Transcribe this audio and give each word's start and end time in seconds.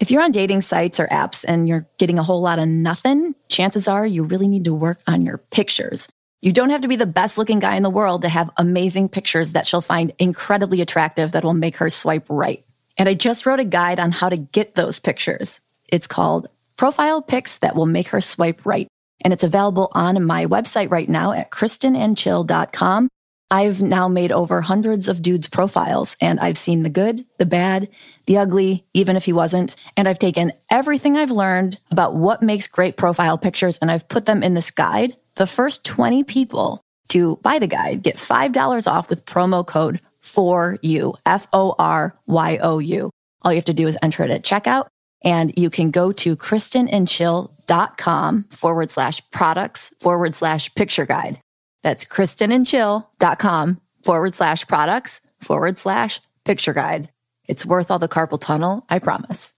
If 0.00 0.10
you're 0.10 0.22
on 0.22 0.32
dating 0.32 0.62
sites 0.62 0.98
or 0.98 1.06
apps 1.08 1.44
and 1.46 1.68
you're 1.68 1.86
getting 1.98 2.18
a 2.18 2.22
whole 2.22 2.40
lot 2.40 2.58
of 2.58 2.66
nothing, 2.66 3.34
chances 3.50 3.86
are 3.86 4.06
you 4.06 4.22
really 4.24 4.48
need 4.48 4.64
to 4.64 4.74
work 4.74 5.02
on 5.06 5.26
your 5.26 5.36
pictures. 5.36 6.08
You 6.40 6.54
don't 6.54 6.70
have 6.70 6.80
to 6.80 6.88
be 6.88 6.96
the 6.96 7.04
best 7.04 7.36
looking 7.36 7.58
guy 7.58 7.76
in 7.76 7.82
the 7.82 7.90
world 7.90 8.22
to 8.22 8.30
have 8.30 8.48
amazing 8.56 9.10
pictures 9.10 9.52
that 9.52 9.66
she'll 9.66 9.82
find 9.82 10.14
incredibly 10.18 10.80
attractive 10.80 11.32
that 11.32 11.44
will 11.44 11.52
make 11.52 11.76
her 11.76 11.90
swipe 11.90 12.30
right. 12.30 12.64
And 12.96 13.10
I 13.10 13.14
just 13.14 13.44
wrote 13.44 13.60
a 13.60 13.64
guide 13.64 14.00
on 14.00 14.10
how 14.10 14.30
to 14.30 14.38
get 14.38 14.74
those 14.74 15.00
pictures. 15.00 15.60
It's 15.86 16.06
called 16.06 16.48
Profile 16.76 17.20
Pics 17.20 17.58
That 17.58 17.76
Will 17.76 17.84
Make 17.84 18.08
Her 18.08 18.22
Swipe 18.22 18.64
Right. 18.64 18.88
And 19.20 19.34
it's 19.34 19.44
available 19.44 19.90
on 19.92 20.24
my 20.24 20.46
website 20.46 20.90
right 20.90 21.10
now 21.10 21.32
at 21.32 21.50
kristenandchill.com. 21.50 23.10
I've 23.50 23.82
now 23.82 24.06
made 24.06 24.30
over 24.30 24.60
hundreds 24.60 25.08
of 25.08 25.22
dudes' 25.22 25.48
profiles 25.48 26.16
and 26.20 26.38
I've 26.38 26.56
seen 26.56 26.84
the 26.84 26.88
good, 26.88 27.24
the 27.38 27.46
bad, 27.46 27.88
the 28.26 28.38
ugly, 28.38 28.86
even 28.94 29.16
if 29.16 29.24
he 29.24 29.32
wasn't. 29.32 29.74
And 29.96 30.06
I've 30.06 30.20
taken 30.20 30.52
everything 30.70 31.16
I've 31.16 31.32
learned 31.32 31.80
about 31.90 32.14
what 32.14 32.42
makes 32.42 32.68
great 32.68 32.96
profile 32.96 33.38
pictures 33.38 33.76
and 33.78 33.90
I've 33.90 34.08
put 34.08 34.26
them 34.26 34.44
in 34.44 34.54
this 34.54 34.70
guide. 34.70 35.16
The 35.34 35.48
first 35.48 35.84
20 35.84 36.22
people 36.24 36.80
to 37.08 37.36
buy 37.42 37.58
the 37.58 37.66
guide 37.66 38.04
get 38.04 38.16
$5 38.16 38.86
off 38.86 39.10
with 39.10 39.26
promo 39.26 39.66
code 39.66 40.00
for 40.20 40.78
you, 40.80 41.14
F 41.26 41.48
O 41.52 41.74
R 41.78 42.16
Y 42.26 42.58
O 42.58 42.78
U. 42.78 43.10
All 43.42 43.52
you 43.52 43.56
have 43.56 43.64
to 43.64 43.74
do 43.74 43.88
is 43.88 43.98
enter 44.00 44.22
it 44.22 44.30
at 44.30 44.44
checkout 44.44 44.86
and 45.22 45.52
you 45.56 45.70
can 45.70 45.90
go 45.90 46.12
to 46.12 46.36
kristenandchill.com 46.36 48.44
forward 48.44 48.90
slash 48.90 49.28
products 49.30 49.92
forward 50.00 50.36
slash 50.36 50.72
picture 50.74 51.06
guide. 51.06 51.40
That's 51.82 52.04
kristenandchill.com 52.04 53.80
forward 54.04 54.34
slash 54.34 54.66
products 54.66 55.20
forward 55.40 55.78
slash 55.78 56.20
picture 56.44 56.72
guide. 56.72 57.10
It's 57.46 57.66
worth 57.66 57.90
all 57.90 57.98
the 57.98 58.08
carpal 58.08 58.40
tunnel, 58.40 58.84
I 58.88 58.98
promise. 58.98 59.54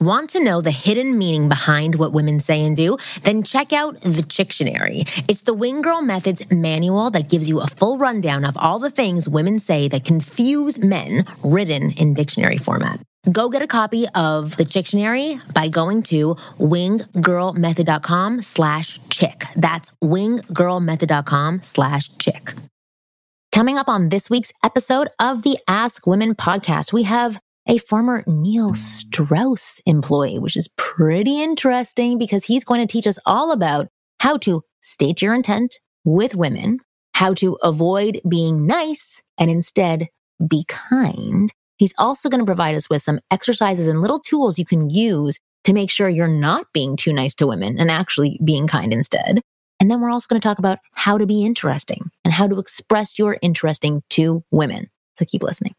Want 0.00 0.30
to 0.30 0.42
know 0.42 0.60
the 0.60 0.72
hidden 0.72 1.16
meaning 1.16 1.48
behind 1.48 1.94
what 1.94 2.12
women 2.12 2.40
say 2.40 2.64
and 2.64 2.76
do? 2.76 2.98
Then 3.22 3.42
check 3.42 3.72
out 3.72 4.00
the 4.02 4.22
Dictionary. 4.22 5.04
It's 5.28 5.42
the 5.42 5.54
Wing 5.54 5.82
Girl 5.82 6.02
Methods 6.02 6.42
manual 6.50 7.10
that 7.12 7.30
gives 7.30 7.48
you 7.48 7.60
a 7.60 7.68
full 7.68 7.96
rundown 7.96 8.44
of 8.44 8.56
all 8.56 8.80
the 8.80 8.90
things 8.90 9.28
women 9.28 9.58
say 9.60 9.88
that 9.88 10.04
confuse 10.04 10.78
men 10.78 11.24
written 11.42 11.92
in 11.92 12.12
dictionary 12.12 12.58
format. 12.58 13.00
Go 13.32 13.48
get 13.48 13.62
a 13.62 13.66
copy 13.66 14.06
of 14.14 14.56
the 14.56 14.64
dictionary 14.64 15.40
by 15.54 15.68
going 15.68 16.02
to 16.04 16.34
winggirlmethod.com 16.58 18.42
slash 18.42 19.00
chick. 19.08 19.44
That's 19.56 19.90
winggirlmethod.com 20.02 21.62
slash 21.62 22.16
chick. 22.18 22.54
Coming 23.50 23.78
up 23.78 23.88
on 23.88 24.08
this 24.08 24.28
week's 24.28 24.52
episode 24.62 25.08
of 25.18 25.42
the 25.42 25.58
Ask 25.68 26.06
Women 26.06 26.34
podcast, 26.34 26.92
we 26.92 27.04
have 27.04 27.40
a 27.66 27.78
former 27.78 28.24
Neil 28.26 28.74
Strauss 28.74 29.80
employee, 29.86 30.38
which 30.38 30.56
is 30.56 30.68
pretty 30.76 31.40
interesting 31.40 32.18
because 32.18 32.44
he's 32.44 32.64
going 32.64 32.86
to 32.86 32.92
teach 32.92 33.06
us 33.06 33.18
all 33.24 33.52
about 33.52 33.88
how 34.20 34.36
to 34.38 34.62
state 34.82 35.22
your 35.22 35.34
intent 35.34 35.78
with 36.04 36.34
women, 36.34 36.80
how 37.14 37.32
to 37.34 37.56
avoid 37.62 38.20
being 38.28 38.66
nice 38.66 39.22
and 39.38 39.50
instead 39.50 40.08
be 40.46 40.64
kind, 40.68 41.50
He's 41.76 41.94
also 41.98 42.28
going 42.28 42.40
to 42.40 42.46
provide 42.46 42.74
us 42.74 42.88
with 42.88 43.02
some 43.02 43.20
exercises 43.30 43.86
and 43.86 44.00
little 44.00 44.20
tools 44.20 44.58
you 44.58 44.64
can 44.64 44.90
use 44.90 45.38
to 45.64 45.72
make 45.72 45.90
sure 45.90 46.08
you're 46.08 46.28
not 46.28 46.66
being 46.72 46.96
too 46.96 47.12
nice 47.12 47.34
to 47.36 47.46
women 47.46 47.78
and 47.78 47.90
actually 47.90 48.38
being 48.44 48.66
kind 48.66 48.92
instead. 48.92 49.40
And 49.80 49.90
then 49.90 50.00
we're 50.00 50.10
also 50.10 50.26
going 50.28 50.40
to 50.40 50.46
talk 50.46 50.58
about 50.58 50.78
how 50.92 51.18
to 51.18 51.26
be 51.26 51.44
interesting 51.44 52.10
and 52.24 52.32
how 52.32 52.46
to 52.46 52.58
express 52.58 53.18
your 53.18 53.38
interesting 53.42 54.02
to 54.10 54.44
women. 54.50 54.88
So 55.14 55.24
keep 55.24 55.42
listening. 55.42 55.74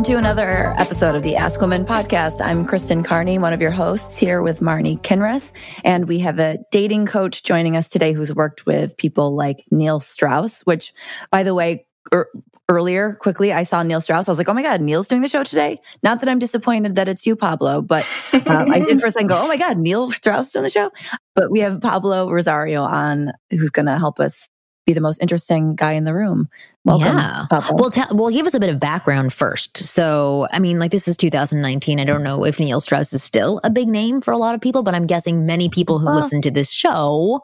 Welcome 0.00 0.14
to 0.14 0.18
another 0.18 0.74
episode 0.78 1.14
of 1.14 1.22
the 1.22 1.36
Ask 1.36 1.60
Women 1.60 1.84
podcast. 1.84 2.40
I'm 2.40 2.64
Kristen 2.64 3.02
Carney, 3.02 3.38
one 3.38 3.52
of 3.52 3.60
your 3.60 3.70
hosts 3.70 4.16
here 4.16 4.40
with 4.40 4.60
Marni 4.60 4.98
Kinrys. 4.98 5.52
And 5.84 6.08
we 6.08 6.20
have 6.20 6.38
a 6.38 6.56
dating 6.70 7.04
coach 7.04 7.42
joining 7.42 7.76
us 7.76 7.86
today 7.86 8.14
who's 8.14 8.34
worked 8.34 8.64
with 8.64 8.96
people 8.96 9.36
like 9.36 9.62
Neil 9.70 10.00
Strauss, 10.00 10.62
which, 10.62 10.94
by 11.30 11.42
the 11.42 11.52
way, 11.52 11.84
er, 12.14 12.30
earlier, 12.70 13.12
quickly, 13.20 13.52
I 13.52 13.64
saw 13.64 13.82
Neil 13.82 14.00
Strauss. 14.00 14.26
I 14.26 14.30
was 14.30 14.38
like, 14.38 14.48
oh 14.48 14.54
my 14.54 14.62
God, 14.62 14.80
Neil's 14.80 15.06
doing 15.06 15.20
the 15.20 15.28
show 15.28 15.44
today. 15.44 15.78
Not 16.02 16.20
that 16.20 16.30
I'm 16.30 16.38
disappointed 16.38 16.94
that 16.94 17.06
it's 17.06 17.26
you, 17.26 17.36
Pablo, 17.36 17.82
but 17.82 18.06
um, 18.46 18.70
I 18.70 18.78
did 18.78 19.00
for 19.00 19.06
a 19.08 19.10
second 19.10 19.26
go, 19.26 19.38
oh 19.38 19.48
my 19.48 19.58
God, 19.58 19.76
Neil 19.76 20.10
Strauss 20.12 20.50
doing 20.50 20.62
the 20.62 20.70
show. 20.70 20.90
But 21.34 21.50
we 21.50 21.60
have 21.60 21.78
Pablo 21.82 22.30
Rosario 22.30 22.84
on 22.84 23.32
who's 23.50 23.68
going 23.68 23.84
to 23.84 23.98
help 23.98 24.18
us 24.18 24.48
be 24.90 24.94
the 24.94 25.00
most 25.00 25.20
interesting 25.20 25.74
guy 25.74 25.92
in 25.92 26.04
the 26.04 26.14
room. 26.14 26.48
Welcome. 26.84 27.16
Yeah. 27.16 27.46
Papa. 27.48 27.74
Well, 27.74 27.92
well, 28.12 28.30
give 28.30 28.46
us 28.46 28.54
a 28.54 28.60
bit 28.60 28.70
of 28.70 28.80
background 28.80 29.32
first. 29.32 29.76
So, 29.76 30.46
I 30.52 30.58
mean, 30.58 30.78
like 30.78 30.90
this 30.90 31.06
is 31.06 31.16
2019. 31.16 32.00
I 32.00 32.04
don't 32.04 32.22
know 32.22 32.44
if 32.44 32.58
Neil 32.58 32.80
Strauss 32.80 33.12
is 33.12 33.22
still 33.22 33.60
a 33.64 33.70
big 33.70 33.88
name 33.88 34.20
for 34.20 34.32
a 34.32 34.38
lot 34.38 34.54
of 34.54 34.60
people, 34.60 34.82
but 34.82 34.94
I'm 34.94 35.06
guessing 35.06 35.46
many 35.46 35.68
people 35.68 35.98
who 35.98 36.08
uh-huh. 36.08 36.20
listen 36.20 36.42
to 36.42 36.50
this 36.50 36.70
show, 36.70 37.40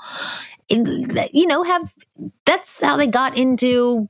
you 0.68 1.46
know, 1.46 1.62
have 1.62 1.92
that's 2.44 2.80
how 2.80 2.96
they 2.96 3.06
got 3.06 3.36
into 3.36 4.08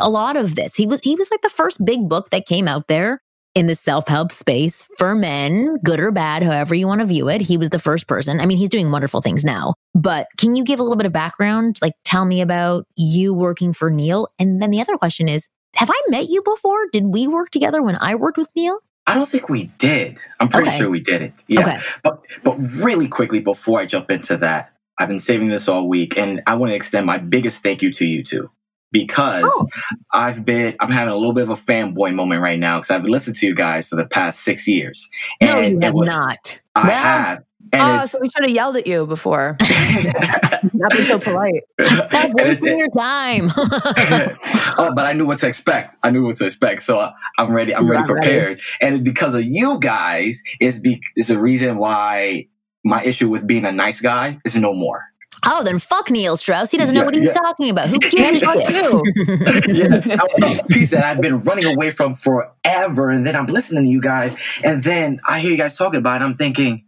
a 0.00 0.08
lot 0.08 0.36
of 0.36 0.54
this. 0.54 0.74
He 0.74 0.86
was 0.86 1.00
he 1.00 1.16
was 1.16 1.30
like 1.30 1.42
the 1.42 1.50
first 1.50 1.84
big 1.84 2.08
book 2.08 2.30
that 2.30 2.46
came 2.46 2.68
out 2.68 2.88
there 2.88 3.20
in 3.54 3.66
the 3.66 3.74
self 3.74 4.08
help 4.08 4.32
space 4.32 4.86
for 4.98 5.14
men, 5.14 5.78
good 5.84 6.00
or 6.00 6.10
bad, 6.10 6.42
however 6.42 6.74
you 6.74 6.86
want 6.86 7.00
to 7.00 7.06
view 7.06 7.28
it. 7.28 7.40
He 7.40 7.56
was 7.56 7.70
the 7.70 7.78
first 7.78 8.06
person. 8.06 8.40
I 8.40 8.46
mean, 8.46 8.58
he's 8.58 8.70
doing 8.70 8.90
wonderful 8.90 9.20
things 9.20 9.44
now, 9.44 9.74
but 9.94 10.28
can 10.36 10.54
you 10.54 10.64
give 10.64 10.80
a 10.80 10.82
little 10.82 10.96
bit 10.96 11.06
of 11.06 11.12
background? 11.12 11.78
Like, 11.82 11.94
tell 12.04 12.24
me 12.24 12.40
about 12.40 12.86
you 12.96 13.34
working 13.34 13.72
for 13.72 13.90
Neil. 13.90 14.28
And 14.38 14.60
then 14.62 14.70
the 14.70 14.80
other 14.80 14.96
question 14.96 15.28
is 15.28 15.48
Have 15.74 15.90
I 15.90 16.00
met 16.08 16.28
you 16.28 16.42
before? 16.42 16.86
Did 16.92 17.06
we 17.06 17.26
work 17.26 17.50
together 17.50 17.82
when 17.82 17.96
I 17.96 18.14
worked 18.14 18.38
with 18.38 18.48
Neil? 18.54 18.78
I 19.06 19.14
don't 19.14 19.28
think 19.28 19.48
we 19.48 19.64
did. 19.78 20.18
I'm 20.38 20.48
pretty 20.48 20.68
okay. 20.68 20.78
sure 20.78 20.90
we 20.90 21.00
did 21.00 21.22
it. 21.22 21.32
Yeah. 21.48 21.60
Okay. 21.62 21.78
But 22.02 22.20
but 22.44 22.58
really 22.82 23.08
quickly 23.08 23.40
before 23.40 23.80
I 23.80 23.86
jump 23.86 24.10
into 24.10 24.36
that, 24.36 24.72
I've 24.98 25.08
been 25.08 25.18
saving 25.18 25.48
this 25.48 25.68
all 25.68 25.88
week 25.88 26.16
and 26.16 26.42
I 26.46 26.54
want 26.54 26.70
to 26.70 26.76
extend 26.76 27.06
my 27.06 27.18
biggest 27.18 27.62
thank 27.62 27.82
you 27.82 27.92
to 27.92 28.06
you 28.06 28.22
two 28.22 28.50
because 28.92 29.44
oh. 29.46 29.66
I've 30.12 30.44
been 30.44 30.76
I'm 30.80 30.90
having 30.90 31.12
a 31.12 31.16
little 31.16 31.32
bit 31.32 31.44
of 31.44 31.50
a 31.50 31.54
fanboy 31.54 32.14
moment 32.14 32.42
right 32.42 32.58
now 32.58 32.78
because 32.78 32.90
I've 32.90 33.04
listened 33.04 33.36
to 33.36 33.46
you 33.46 33.54
guys 33.54 33.86
for 33.86 33.96
the 33.96 34.06
past 34.06 34.40
six 34.40 34.66
years. 34.66 35.08
And 35.40 35.50
no, 35.50 35.60
you 35.60 35.78
have 35.80 35.94
was, 35.94 36.08
not. 36.08 36.60
I 36.74 36.88
well, 36.88 37.02
have. 37.02 37.44
And 37.72 38.02
oh, 38.02 38.06
so 38.06 38.18
we 38.20 38.28
should 38.28 38.42
have 38.42 38.50
yelled 38.50 38.76
at 38.76 38.86
you 38.86 39.06
before. 39.06 39.56
Not 40.72 40.90
be 40.90 41.04
so 41.04 41.20
polite. 41.20 41.62
Stop 41.80 42.32
wasting 42.32 42.78
your 42.78 42.90
time. 42.90 43.50
oh, 43.56 44.92
but 44.94 45.06
I 45.06 45.12
knew 45.12 45.24
what 45.24 45.38
to 45.38 45.46
expect. 45.46 45.94
I 46.02 46.10
knew 46.10 46.24
what 46.24 46.36
to 46.36 46.46
expect, 46.46 46.82
so 46.82 46.98
uh, 46.98 47.12
I, 47.38 47.44
am 47.44 47.52
ready. 47.52 47.72
I'm 47.74 47.88
ready, 47.88 48.04
prepared. 48.04 48.48
Ready. 48.48 48.62
And 48.80 49.04
because 49.04 49.34
of 49.34 49.44
you 49.44 49.78
guys, 49.78 50.42
is 50.60 50.80
be 50.80 51.00
is 51.16 51.30
a 51.30 51.38
reason 51.38 51.76
why 51.76 52.48
my 52.84 53.04
issue 53.04 53.28
with 53.28 53.46
being 53.46 53.64
a 53.64 53.72
nice 53.72 54.00
guy 54.00 54.40
is 54.44 54.56
no 54.56 54.74
more. 54.74 55.04
Oh, 55.46 55.62
then 55.64 55.78
fuck 55.78 56.10
Neil 56.10 56.36
Strauss. 56.36 56.70
He 56.70 56.76
doesn't 56.76 56.94
yeah, 56.94 57.00
know 57.00 57.06
what 57.06 57.14
he's 57.14 57.26
yeah. 57.26 57.32
talking 57.32 57.70
about. 57.70 57.88
Who 57.88 57.98
gives 57.98 58.14
a 58.16 58.38
shit? 58.40 58.42
yeah, 59.68 59.88
that 59.98 60.28
was 60.38 60.58
a 60.58 60.64
piece 60.64 60.90
that 60.90 61.04
I've 61.04 61.20
been 61.20 61.38
running 61.38 61.64
away 61.64 61.90
from 61.90 62.14
forever. 62.14 63.10
And 63.10 63.26
then 63.26 63.36
I'm 63.36 63.46
listening 63.46 63.84
to 63.84 63.90
you 63.90 64.00
guys. 64.00 64.36
And 64.62 64.82
then 64.82 65.20
I 65.26 65.40
hear 65.40 65.50
you 65.52 65.56
guys 65.56 65.76
talking 65.76 65.98
about 65.98 66.20
it. 66.20 66.24
I'm 66.24 66.34
thinking, 66.34 66.84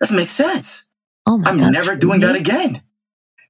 this 0.00 0.10
makes 0.10 0.30
sense. 0.30 0.84
Oh 1.26 1.38
my 1.38 1.50
I'm 1.50 1.58
gosh. 1.58 1.72
never 1.72 1.96
doing 1.96 2.20
that 2.20 2.36
again. 2.36 2.82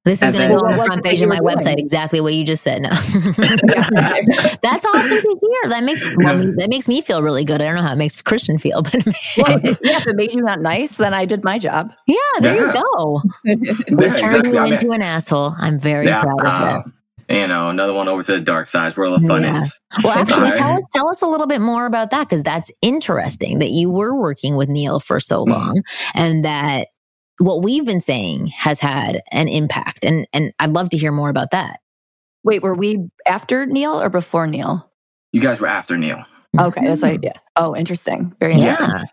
This 0.07 0.23
is 0.23 0.31
going 0.31 0.49
to 0.49 0.55
go 0.55 0.65
on 0.65 0.77
the 0.77 0.85
front 0.85 1.03
page 1.03 1.21
of 1.21 1.29
my 1.29 1.41
website. 1.41 1.79
Exactly 1.79 2.21
what 2.21 2.33
you 2.33 2.45
just 2.45 2.63
said. 2.63 2.81
No, 2.81 2.91
that's 2.91 4.87
awesome 4.87 5.21
to 5.21 5.39
hear. 5.43 5.71
That 5.71 5.83
makes 5.83 6.07
well, 6.19 6.39
that 6.59 6.69
makes 6.69 6.87
me 6.87 7.01
feel 7.01 7.23
really 7.23 7.45
good. 7.45 7.61
I 7.61 7.65
don't 7.67 7.75
know 7.75 7.83
how 7.83 7.93
it 7.93 7.97
makes 7.97 8.23
Kristen 8.23 8.57
feel, 8.57 8.83
but 8.83 8.95
well, 9.37 9.61
yeah, 9.83 9.99
if 9.99 10.07
it 10.07 10.15
made 10.15 10.33
you 10.33 10.43
not 10.43 10.61
nice, 10.61 10.93
then 10.93 11.13
I 11.13 11.25
did 11.25 11.43
my 11.43 11.59
job. 11.59 11.93
Yeah, 12.07 12.17
there 12.39 12.55
yeah. 12.55 12.67
you 12.67 12.73
go. 12.73 13.23
We're 13.97 14.07
yeah, 14.07 14.17
turning 14.17 14.47
exactly. 14.47 14.69
you 14.69 14.75
into 14.75 14.91
an 14.93 15.03
asshole. 15.03 15.57
I'm 15.59 15.81
very 15.81 16.07
yeah, 16.07 16.23
proud 16.23 16.41
of 16.41 16.47
uh, 16.47 16.83
it 16.87 16.93
you 17.29 17.47
know, 17.49 17.71
another 17.71 17.93
one 17.93 18.07
over 18.07 18.23
to 18.23 18.33
the 18.33 18.41
dark 18.41 18.67
side 18.67 18.97
where 18.97 19.07
all 19.07 19.19
the 19.19 19.27
fun 19.27 19.43
yeah. 19.43 19.57
is. 19.57 19.81
Well, 20.05 20.17
actually, 20.17 20.53
tell 20.53 20.77
us 20.77 20.85
tell 20.95 21.09
us 21.09 21.23
a 21.23 21.27
little 21.27 21.49
bit 21.49 21.61
more 21.61 21.87
about 21.87 22.11
that 22.11 22.29
because 22.29 22.45
that's 22.45 22.71
interesting 22.83 23.59
that 23.59 23.71
you 23.71 23.91
were 23.91 24.15
working 24.15 24.57
with 24.57 24.69
Neil 24.69 25.01
for 25.01 25.19
so 25.19 25.45
mm. 25.45 25.49
long, 25.49 25.79
mm. 25.79 25.83
and 26.15 26.45
that 26.45 26.89
what 27.39 27.63
we've 27.63 27.85
been 27.85 28.01
saying 28.01 28.49
has 28.49 28.81
had 28.81 29.23
an 29.33 29.49
impact. 29.49 30.05
And, 30.05 30.27
and 30.33 30.53
I'd 30.59 30.73
love 30.73 30.91
to 30.91 30.99
hear 30.99 31.13
more 31.13 31.29
about 31.29 31.51
that. 31.51 31.81
Wait, 32.45 32.63
were 32.63 32.75
we 32.75 33.09
after 33.27 33.67
Neil 33.67 34.01
or 34.01 34.09
before 34.09 34.47
Neil? 34.47 34.91
You 35.33 35.41
guys 35.41 35.61
were 35.61 35.67
after 35.67 35.97
Neil. 35.97 36.25
Okay, 36.59 36.85
that's 36.87 37.03
right. 37.03 37.21
Yeah. 37.23 37.33
Oh, 37.57 37.77
interesting. 37.77 38.35
Very 38.41 38.55
interesting. 38.55 38.89
Yeah. 38.89 39.05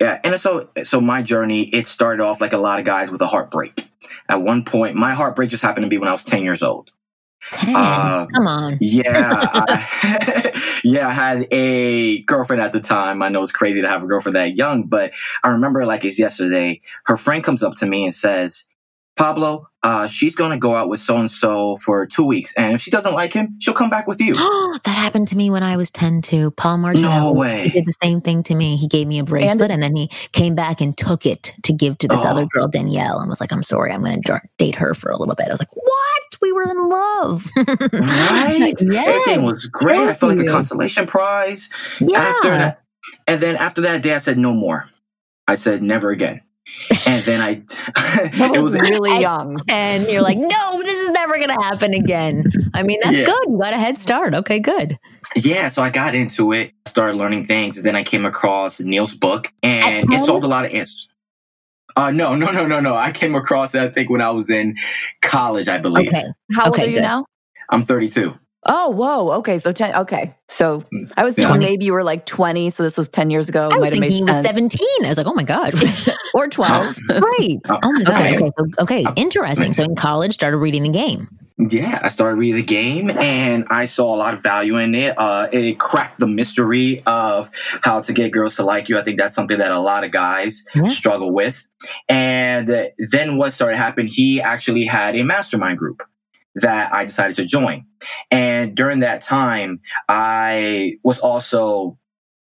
Yeah, 0.00 0.18
and 0.24 0.40
so 0.40 0.70
so 0.82 1.00
my 1.00 1.20
journey 1.20 1.68
it 1.74 1.86
started 1.86 2.22
off 2.22 2.40
like 2.40 2.54
a 2.54 2.58
lot 2.58 2.78
of 2.78 2.86
guys 2.86 3.10
with 3.10 3.20
a 3.20 3.26
heartbreak. 3.26 3.86
At 4.30 4.36
one 4.36 4.64
point, 4.64 4.96
my 4.96 5.12
heartbreak 5.12 5.50
just 5.50 5.62
happened 5.62 5.84
to 5.84 5.90
be 5.90 5.98
when 5.98 6.08
I 6.08 6.12
was 6.12 6.24
ten 6.24 6.42
years 6.42 6.62
old. 6.62 6.90
10. 7.52 7.74
Uh, 7.74 8.26
Come 8.34 8.46
on. 8.46 8.78
yeah. 8.80 9.02
I, 9.52 10.49
yeah, 10.84 11.08
I 11.08 11.12
had 11.12 11.46
a 11.50 12.22
girlfriend 12.22 12.62
at 12.62 12.72
the 12.72 12.80
time. 12.80 13.22
I 13.22 13.28
know 13.28 13.42
it's 13.42 13.52
crazy 13.52 13.80
to 13.82 13.88
have 13.88 14.02
a 14.02 14.06
girlfriend 14.06 14.36
that 14.36 14.56
young, 14.56 14.84
but 14.84 15.12
I 15.42 15.48
remember 15.48 15.86
like 15.86 16.04
it's 16.04 16.18
yesterday. 16.18 16.80
Her 17.06 17.16
friend 17.16 17.42
comes 17.42 17.62
up 17.62 17.74
to 17.76 17.86
me 17.86 18.04
and 18.04 18.14
says, 18.14 18.66
Pablo, 19.16 19.68
uh, 19.82 20.08
she's 20.08 20.34
going 20.34 20.50
to 20.50 20.56
go 20.56 20.74
out 20.74 20.88
with 20.88 21.00
so 21.00 21.16
and 21.18 21.30
so 21.30 21.76
for 21.78 22.06
two 22.06 22.24
weeks. 22.24 22.54
And 22.56 22.74
if 22.74 22.80
she 22.80 22.90
doesn't 22.90 23.12
like 23.12 23.32
him, 23.32 23.56
she'll 23.60 23.74
come 23.74 23.90
back 23.90 24.06
with 24.06 24.20
you. 24.20 24.32
that 24.84 24.86
happened 24.86 25.28
to 25.28 25.36
me 25.36 25.50
when 25.50 25.62
I 25.62 25.76
was 25.76 25.90
10 25.90 26.22
too. 26.22 26.50
Paul 26.52 26.78
Martin. 26.78 27.02
No 27.02 27.32
way. 27.34 27.64
He 27.64 27.70
did 27.70 27.86
the 27.86 27.94
same 28.02 28.20
thing 28.20 28.42
to 28.44 28.54
me. 28.54 28.76
He 28.76 28.86
gave 28.88 29.06
me 29.06 29.18
a 29.18 29.24
bracelet 29.24 29.70
and, 29.70 29.72
and 29.72 29.82
then 29.82 29.96
he 29.96 30.08
came 30.32 30.54
back 30.54 30.80
and 30.80 30.96
took 30.96 31.26
it 31.26 31.52
to 31.64 31.72
give 31.72 31.98
to 31.98 32.08
this 32.08 32.24
oh. 32.24 32.28
other 32.28 32.46
girl, 32.46 32.68
Danielle, 32.68 33.18
and 33.18 33.28
was 33.28 33.40
like, 33.40 33.52
I'm 33.52 33.62
sorry, 33.62 33.92
I'm 33.92 34.02
going 34.02 34.22
to 34.22 34.40
date 34.58 34.76
her 34.76 34.94
for 34.94 35.10
a 35.10 35.18
little 35.18 35.34
bit. 35.34 35.48
I 35.48 35.50
was 35.50 35.60
like, 35.60 35.76
what? 35.76 36.29
We 36.40 36.52
were 36.52 36.62
in 36.62 36.88
love. 36.88 37.50
right? 37.56 38.74
yes. 38.80 39.08
Everything 39.08 39.44
was 39.44 39.66
great. 39.66 39.96
Thank 39.96 40.10
I 40.10 40.14
felt 40.14 40.36
like 40.36 40.46
a 40.46 40.50
consolation 40.50 41.06
prize. 41.06 41.70
Yeah. 42.00 42.18
After 42.18 42.50
that, 42.50 42.82
and 43.26 43.40
then 43.40 43.56
after 43.56 43.80
that 43.82 44.02
day, 44.02 44.14
I 44.14 44.18
said, 44.18 44.38
no 44.38 44.52
more. 44.52 44.88
I 45.48 45.54
said, 45.56 45.82
never 45.82 46.10
again 46.10 46.42
and 47.06 47.24
then 47.24 47.40
I, 47.40 47.62
it 48.54 48.62
was 48.62 48.78
really 48.78 49.20
young. 49.20 49.58
And 49.68 50.06
you're 50.08 50.22
like, 50.22 50.38
no, 50.38 50.78
this 50.82 51.00
is 51.00 51.10
never 51.12 51.36
going 51.36 51.48
to 51.48 51.60
happen 51.62 51.94
again. 51.94 52.50
I 52.74 52.82
mean, 52.82 52.98
that's 53.02 53.16
yeah. 53.16 53.24
good. 53.24 53.44
You 53.48 53.58
got 53.58 53.72
a 53.72 53.78
head 53.78 53.98
start. 53.98 54.34
Okay, 54.34 54.58
good. 54.58 54.98
Yeah. 55.36 55.68
So 55.68 55.82
I 55.82 55.90
got 55.90 56.14
into 56.14 56.52
it, 56.52 56.72
started 56.86 57.16
learning 57.16 57.46
things. 57.46 57.76
And 57.76 57.86
then 57.86 57.96
I 57.96 58.02
came 58.02 58.24
across 58.24 58.80
Neil's 58.80 59.14
book 59.14 59.52
and 59.62 60.04
it 60.12 60.20
solved 60.22 60.44
a 60.44 60.48
lot 60.48 60.64
of 60.64 60.72
answers. 60.72 61.08
Uh, 61.96 62.10
no, 62.10 62.34
no, 62.34 62.50
no, 62.50 62.66
no, 62.66 62.80
no. 62.80 62.94
I 62.94 63.12
came 63.12 63.34
across 63.34 63.74
it, 63.74 63.82
I 63.82 63.88
think, 63.88 64.10
when 64.10 64.20
I 64.20 64.30
was 64.30 64.50
in 64.50 64.76
college, 65.22 65.68
I 65.68 65.78
believe. 65.78 66.08
Okay. 66.08 66.24
How 66.52 66.68
okay, 66.68 66.68
old 66.68 66.78
are 66.80 66.90
you 66.90 66.96
good. 66.96 67.02
now? 67.02 67.24
I'm 67.70 67.82
32. 67.82 68.34
Oh, 68.66 68.90
whoa. 68.90 69.32
Okay. 69.38 69.56
So 69.58 69.72
10. 69.72 69.94
Okay. 69.96 70.34
So 70.48 70.80
mm, 70.92 71.12
I 71.16 71.24
was 71.24 71.36
yeah. 71.38 71.56
maybe 71.56 71.86
you 71.86 71.92
were 71.94 72.04
like 72.04 72.26
20. 72.26 72.68
So 72.70 72.82
this 72.82 72.96
was 72.96 73.08
10 73.08 73.30
years 73.30 73.48
ago. 73.48 73.70
I 73.72 73.78
was 73.78 73.88
thinking 73.88 74.10
he 74.10 74.22
was 74.22 74.32
sense. 74.32 74.46
17. 74.48 74.80
I 75.04 75.08
was 75.08 75.16
like, 75.16 75.26
oh 75.26 75.32
my 75.32 75.44
God. 75.44 75.72
or 76.34 76.46
12. 76.46 76.98
right. 77.08 77.58
Oh 77.68 77.92
my 77.92 78.02
God. 78.02 78.20
Okay. 78.20 78.36
Okay. 78.36 78.50
So, 78.58 78.66
okay. 78.82 79.06
Interesting. 79.16 79.72
So 79.72 79.84
in 79.84 79.94
college, 79.96 80.34
started 80.34 80.58
reading 80.58 80.82
the 80.82 80.90
game. 80.90 81.28
Yeah, 81.68 82.00
I 82.02 82.08
started 82.08 82.36
reading 82.36 82.56
the 82.56 82.62
game 82.62 83.10
and 83.10 83.66
I 83.68 83.84
saw 83.84 84.14
a 84.14 84.16
lot 84.16 84.32
of 84.32 84.42
value 84.42 84.76
in 84.76 84.94
it. 84.94 85.18
Uh, 85.18 85.48
it 85.52 85.78
cracked 85.78 86.18
the 86.18 86.26
mystery 86.26 87.02
of 87.04 87.50
how 87.82 88.00
to 88.00 88.12
get 88.14 88.32
girls 88.32 88.56
to 88.56 88.62
like 88.62 88.88
you. 88.88 88.98
I 88.98 89.02
think 89.02 89.18
that's 89.18 89.34
something 89.34 89.58
that 89.58 89.70
a 89.70 89.78
lot 89.78 90.02
of 90.02 90.10
guys 90.10 90.64
yeah. 90.74 90.88
struggle 90.88 91.32
with. 91.32 91.66
And 92.08 92.68
then 93.10 93.36
what 93.36 93.52
started 93.52 93.76
happening, 93.76 94.06
he 94.06 94.40
actually 94.40 94.84
had 94.84 95.16
a 95.16 95.22
mastermind 95.22 95.78
group 95.78 96.02
that 96.54 96.94
I 96.94 97.04
decided 97.04 97.36
to 97.36 97.44
join. 97.44 97.84
And 98.30 98.74
during 98.74 99.00
that 99.00 99.20
time, 99.20 99.80
I 100.08 100.96
was 101.04 101.18
also, 101.18 101.98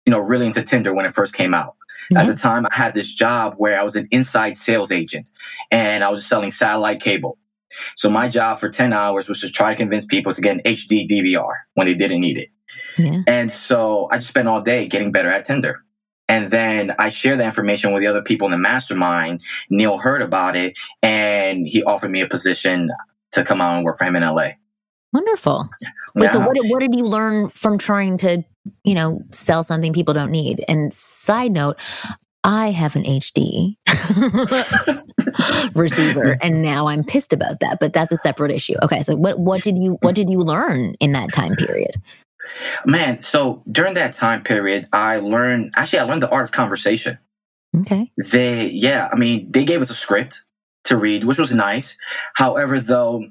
you 0.06 0.12
know, 0.12 0.20
really 0.20 0.46
into 0.46 0.64
Tinder 0.64 0.94
when 0.94 1.06
it 1.08 1.14
first 1.14 1.34
came 1.34 1.56
out. 1.56 1.76
Mm-hmm. 2.12 2.18
At 2.18 2.28
the 2.28 2.36
time, 2.36 2.66
I 2.66 2.76
had 2.76 2.94
this 2.94 3.14
job 3.14 3.56
where 3.58 3.80
I 3.80 3.84
was 3.84 3.96
an 3.96 4.08
inside 4.12 4.58
sales 4.58 4.92
agent 4.92 5.32
and 5.72 6.04
I 6.04 6.10
was 6.10 6.26
selling 6.26 6.52
satellite 6.52 7.02
cable. 7.02 7.38
So 7.96 8.10
my 8.10 8.28
job 8.28 8.60
for 8.60 8.70
10 8.70 8.94
hours 8.94 9.28
was 9.28 9.42
to 9.42 9.50
try 9.50 9.74
to 9.74 9.78
convince 9.78 10.06
people 10.06 10.34
to 10.34 10.42
get 10.42 10.58
an 10.58 10.62
HD 10.66 11.10
DVR 11.10 11.54
when 11.74 11.88
they 11.88 11.94
didn't 11.94 12.22
need 12.22 12.38
it. 12.38 12.50
Yeah. 12.98 13.22
And 13.28 13.52
so 13.52 14.08
I 14.12 14.18
just 14.18 14.30
spent 14.30 14.48
all 14.48 14.62
day 14.62 14.88
getting 14.88 15.12
better 15.12 15.30
at 15.30 15.46
Tinder. 15.46 15.84
And 16.28 16.50
then 16.50 16.96
I 16.98 17.10
shared 17.10 17.40
the 17.40 17.46
information 17.46 17.94
with 17.94 18.02
the 18.02 18.08
other 18.08 18.22
people 18.22 18.48
in 18.48 18.52
the 18.52 18.58
mastermind. 18.58 19.42
Neil 19.70 19.98
heard 19.98 20.22
about 20.22 20.56
it 20.56 20.78
and 21.04 21.68
he 21.68 21.84
offered 21.84 22.12
me 22.12 22.22
a 22.22 22.28
position 22.28 22.90
to 23.32 23.44
come 23.44 23.60
out 23.60 23.76
and 23.76 23.84
work 23.84 23.98
for 23.98 24.06
him 24.06 24.16
in 24.16 24.24
LA. 24.24 24.52
Wonderful. 25.14 25.70
Wait, 26.16 26.26
yeah. 26.26 26.32
so 26.32 26.40
what, 26.40 26.56
what 26.68 26.80
did 26.80 26.96
you 26.96 27.04
learn 27.04 27.50
from 27.50 27.78
trying 27.78 28.18
to, 28.20 28.44
you 28.86 28.96
know, 28.96 29.22
sell 29.34 29.64
something 29.64 29.92
people 29.92 30.14
don't 30.14 30.32
need? 30.32 30.64
And 30.70 30.94
side 30.94 31.52
note, 31.52 31.78
I 32.44 32.72
have 32.72 32.96
an 32.96 33.04
HD 33.04 33.78
receiver 35.76 36.38
and 36.42 36.62
now 36.62 36.88
I'm 36.88 37.04
pissed 37.04 37.34
about 37.34 37.60
that, 37.60 37.80
but 37.80 37.94
that's 37.94 38.12
a 38.12 38.18
separate 38.18 38.52
issue. 38.52 38.74
Okay. 38.84 39.04
So 39.04 39.16
what, 39.16 39.40
what 39.40 39.64
did 39.64 39.78
you, 39.78 39.98
what 40.02 40.16
did 40.16 40.30
you 40.30 40.40
learn 40.40 40.96
in 41.00 41.12
that 41.12 41.32
time 41.34 41.56
period? 41.56 42.02
Man, 42.86 43.22
so 43.22 43.62
during 43.72 43.94
that 43.94 44.16
time 44.16 44.44
period, 44.44 44.88
I 44.92 45.18
learned, 45.18 45.74
actually, 45.76 46.00
I 46.00 46.04
learned 46.04 46.24
the 46.24 46.30
art 46.30 46.46
of 46.46 46.52
conversation. 46.52 47.20
Okay. 47.82 48.12
They, 48.18 48.70
yeah, 48.72 49.10
I 49.12 49.16
mean, 49.18 49.52
they 49.52 49.64
gave 49.64 49.82
us 49.82 49.92
a 49.92 49.96
script 49.96 50.44
to 50.86 50.98
read, 50.98 51.24
which 51.24 51.38
was 51.38 51.54
nice. 51.54 51.98
However, 52.34 52.80
though, 52.80 53.24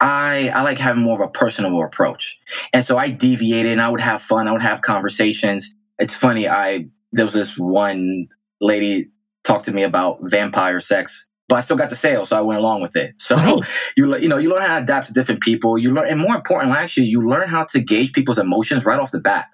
I, 0.00 0.52
I 0.54 0.62
like 0.62 0.78
having 0.78 1.02
more 1.02 1.20
of 1.20 1.26
a 1.26 1.32
personal 1.32 1.82
approach. 1.82 2.38
And 2.72 2.84
so 2.84 2.98
I 2.98 3.10
deviated 3.10 3.72
and 3.72 3.80
I 3.80 3.88
would 3.88 4.00
have 4.00 4.22
fun. 4.22 4.46
I 4.46 4.52
would 4.52 4.62
have 4.62 4.82
conversations. 4.82 5.74
It's 5.98 6.14
funny. 6.14 6.46
I, 6.48 6.86
there 7.12 7.24
was 7.24 7.34
this 7.34 7.58
one 7.58 8.28
lady 8.60 9.08
talked 9.44 9.64
to 9.66 9.72
me 9.72 9.82
about 9.82 10.18
vampire 10.22 10.80
sex, 10.80 11.28
but 11.48 11.56
I 11.56 11.60
still 11.62 11.76
got 11.76 11.90
the 11.90 11.96
sale. 11.96 12.26
So 12.26 12.36
I 12.36 12.42
went 12.42 12.60
along 12.60 12.82
with 12.82 12.96
it. 12.96 13.14
So 13.18 13.36
right. 13.36 13.62
you, 13.96 14.16
you 14.18 14.28
know, 14.28 14.38
you 14.38 14.50
learn 14.50 14.62
how 14.62 14.76
to 14.78 14.82
adapt 14.82 15.08
to 15.08 15.12
different 15.12 15.40
people. 15.40 15.78
You 15.78 15.92
learn, 15.92 16.08
and 16.08 16.20
more 16.20 16.36
importantly, 16.36 16.76
actually, 16.76 17.06
you 17.06 17.28
learn 17.28 17.48
how 17.48 17.64
to 17.64 17.80
gauge 17.80 18.12
people's 18.12 18.38
emotions 18.38 18.84
right 18.84 19.00
off 19.00 19.10
the 19.10 19.20
bat, 19.20 19.48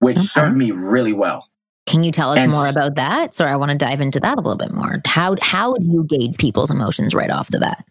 which 0.00 0.18
okay. 0.18 0.26
served 0.26 0.56
me 0.56 0.70
really 0.70 1.12
well. 1.12 1.48
Can 1.86 2.04
you 2.04 2.12
tell 2.12 2.32
us 2.32 2.38
and, 2.38 2.52
more 2.52 2.68
about 2.68 2.96
that? 2.96 3.34
So 3.34 3.46
I 3.46 3.56
want 3.56 3.70
to 3.70 3.78
dive 3.78 4.02
into 4.02 4.20
that 4.20 4.36
a 4.36 4.40
little 4.42 4.58
bit 4.58 4.72
more. 4.72 5.00
How 5.06 5.36
how 5.40 5.72
do 5.72 5.86
you 5.86 6.04
gauge 6.04 6.36
people's 6.36 6.70
emotions 6.70 7.14
right 7.14 7.30
off 7.30 7.48
the 7.48 7.60
bat? 7.60 7.82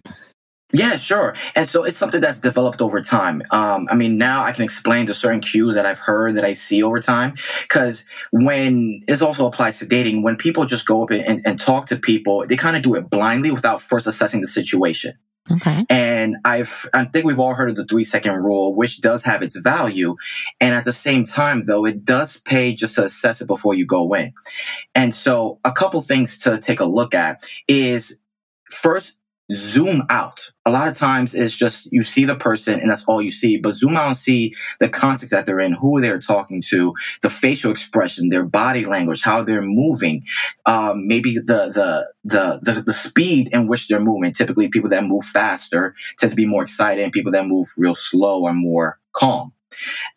Yeah, 0.74 0.98
sure. 0.98 1.34
And 1.56 1.68
so 1.68 1.86
it's 1.86 1.96
something 1.96 2.20
that's 2.20 2.42
developed 2.42 2.82
over 2.82 3.00
time. 3.00 3.42
Um, 3.52 3.88
I 3.90 3.96
mean, 3.96 4.18
now 4.18 4.44
I 4.44 4.52
can 4.52 4.64
explain 4.64 5.06
the 5.06 5.14
certain 5.14 5.40
cues 5.40 5.76
that 5.76 5.86
I've 5.86 6.00
heard 6.00 6.36
that 6.36 6.44
I 6.44 6.54
see 6.54 6.84
over 6.84 7.00
time. 7.00 7.36
Cause 7.70 8.04
when 8.32 9.02
this 9.08 9.22
also 9.22 9.48
applies 9.48 9.80
to 9.80 9.86
dating, 9.86 10.24
when 10.24 10.36
people 10.36 10.66
just 10.66 10.86
go 10.86 11.04
up 11.04 11.12
and, 11.12 11.42
and 11.46 11.58
talk 11.58 11.86
to 11.88 11.96
people, 11.96 12.46
they 12.46 12.58
kind 12.58 12.76
of 12.76 12.84
do 12.84 12.96
it 12.96 13.10
blindly 13.10 13.50
without 13.52 13.82
first 13.82 14.08
assessing 14.08 14.42
the 14.42 14.48
situation. 14.48 15.14
Okay. 15.50 15.86
And 15.90 16.36
I've, 16.44 16.90
I 16.94 17.06
think 17.06 17.26
we've 17.26 17.40
all 17.40 17.54
heard 17.54 17.70
of 17.70 17.78
the 17.78 17.86
three 17.86 18.04
second 18.04 18.34
rule, 18.34 18.76
which 18.76 19.00
does 19.00 19.24
have 19.24 19.42
its 19.42 19.56
value. 19.56 20.18
And 20.60 20.76
at 20.76 20.84
the 20.84 20.92
same 20.92 21.24
time, 21.24 21.66
though, 21.66 21.86
it 21.86 22.04
does 22.04 22.38
pay 22.40 22.74
just 22.74 22.96
to 22.96 23.06
assess 23.06 23.40
it 23.40 23.48
before 23.48 23.74
you 23.74 23.86
go 23.86 24.14
in. 24.14 24.34
And 24.94 25.16
so 25.16 25.60
a 25.64 25.72
couple 25.72 26.02
things 26.02 26.38
to 26.40 26.58
take 26.58 26.82
a 26.82 26.86
look 26.86 27.14
at 27.14 27.48
is 27.70 28.20
first, 28.70 29.18
zoom 29.52 30.04
out. 30.10 30.52
A 30.66 30.72
lot 30.72 30.88
of 30.88 30.96
times 30.96 31.34
it's 31.34 31.56
just 31.56 31.88
you 31.92 32.04
see 32.04 32.26
the 32.26 32.36
person 32.36 32.80
and 32.80 32.90
that's 32.90 33.06
all 33.06 33.22
you 33.22 33.32
see, 33.32 33.58
but 33.58 33.74
zoom 33.74 33.96
out 33.96 34.08
and 34.08 34.18
see 34.18 34.54
the 34.80 34.90
context 34.90 35.32
that 35.32 35.46
they're 35.46 35.60
in, 35.60 35.74
who 35.74 36.02
they're 36.02 36.20
talking 36.20 36.62
to, 36.70 36.94
the 37.22 37.30
facial 37.30 37.72
expression, 37.72 38.30
their 38.30 38.44
body 38.44 38.86
language, 38.86 39.22
how 39.22 39.44
they're 39.44 39.62
moving, 39.62 40.24
um, 40.66 41.08
maybe 41.08 41.36
the, 41.36 41.44
the, 41.44 42.08
the, 42.26 42.60
the, 42.62 42.82
the 42.82 42.94
speed 42.94 43.50
in 43.54 43.68
which 43.68 43.88
they're 43.88 44.02
moving. 44.02 44.34
Typically 44.34 44.68
people 44.68 44.90
that 44.90 45.04
move 45.04 45.24
faster 45.26 45.96
tend 46.20 46.32
to 46.32 46.36
be 46.36 46.46
more 46.46 46.64
excited 46.64 47.04
and 47.04 47.14
people 47.14 47.32
that 47.32 47.48
move 47.48 47.68
real 47.78 47.96
slow 47.96 48.46
are 48.46 48.54
more 48.54 49.00
calm. 49.14 49.54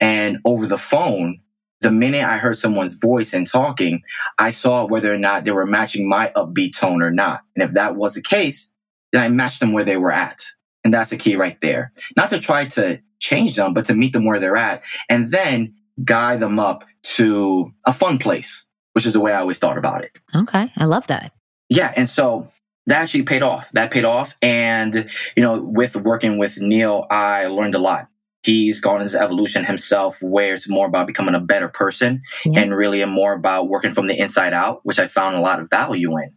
And 0.01 0.39
over 0.45 0.67
the 0.67 0.79
phone, 0.79 1.41
the 1.81 1.91
minute 1.91 2.25
I 2.25 2.39
heard 2.39 2.59
someone's 2.59 2.95
voice 2.95 3.33
and 3.33 3.47
talking, 3.47 4.03
I 4.39 4.51
saw 4.51 4.87
whether 4.87 5.13
or 5.13 5.19
not 5.19 5.45
they 5.45 5.51
were 5.51 5.67
matching 5.67 6.09
my 6.09 6.31
upbeat 6.37 6.77
tone 6.77 7.03
or 7.03 7.11
not. 7.11 7.41
And 7.57 7.63
if 7.63 7.75
that 7.75 7.97
was 7.97 8.15
the 8.15 8.23
case, 8.23 8.70
then 9.13 9.23
I 9.23 9.29
matched 9.29 9.61
them 9.61 9.73
where 9.73 9.85
they 9.85 9.97
were 9.97 10.13
at. 10.13 10.45
And 10.85 10.95
that's 10.95 11.11
the 11.11 11.17
key 11.17 11.37
right 11.37 11.61
there. 11.61 11.93
Not 12.17 12.31
to 12.31 12.41
try 12.41 12.67
to 12.67 13.01
change 13.19 13.57
them, 13.57 13.75
but 13.75 13.85
to 13.87 13.95
meet 13.95 14.13
them 14.13 14.25
where 14.25 14.41
they're 14.41 14.57
at 14.57 14.83
and 15.09 15.31
then 15.31 15.75
guide 16.03 16.41
them 16.41 16.59
up 16.59 16.85
to 17.03 17.73
a 17.87 17.93
fun 17.93 18.19
place, 18.19 18.67
which 18.95 19.05
is 19.05 19.13
the 19.13 19.21
way 19.21 19.33
I 19.33 19.41
always 19.41 19.59
thought 19.59 19.77
about 19.77 20.05
it. 20.05 20.19
Okay. 20.35 20.73
I 20.77 20.85
love 20.87 21.07
that. 21.09 21.33
Yeah. 21.69 21.93
And 21.97 22.09
so 22.09 22.51
that 22.87 23.03
actually 23.03 23.25
paid 23.25 23.43
off. 23.43 23.71
That 23.73 23.91
paid 23.91 24.05
off. 24.05 24.35
And, 24.43 25.11
you 25.37 25.43
know, 25.43 25.63
with 25.63 25.97
working 25.97 26.39
with 26.39 26.59
Neil, 26.59 27.07
I 27.11 27.47
learned 27.47 27.75
a 27.75 27.79
lot 27.79 28.09
he's 28.43 28.81
gone 28.81 29.01
his 29.01 29.15
evolution 29.15 29.65
himself 29.65 30.21
where 30.23 30.55
it's 30.55 30.69
more 30.69 30.87
about 30.87 31.07
becoming 31.07 31.35
a 31.35 31.41
better 31.41 31.69
person 31.69 32.23
yeah. 32.45 32.61
and 32.61 32.75
really 32.75 33.05
more 33.05 33.33
about 33.33 33.69
working 33.69 33.91
from 33.91 34.07
the 34.07 34.19
inside 34.19 34.53
out 34.53 34.81
which 34.85 34.99
i 34.99 35.07
found 35.07 35.37
a 35.37 35.41
lot 35.41 35.61
of 35.61 35.69
value 35.71 36.17
in 36.19 36.33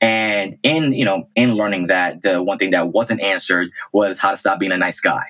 and 0.00 0.58
in 0.62 0.92
you 0.92 1.04
know 1.04 1.28
in 1.34 1.54
learning 1.54 1.86
that 1.86 2.22
the 2.22 2.42
one 2.42 2.58
thing 2.58 2.70
that 2.70 2.88
wasn't 2.88 3.20
answered 3.20 3.68
was 3.92 4.18
how 4.18 4.30
to 4.30 4.36
stop 4.36 4.58
being 4.58 4.72
a 4.72 4.78
nice 4.78 5.00
guy 5.00 5.24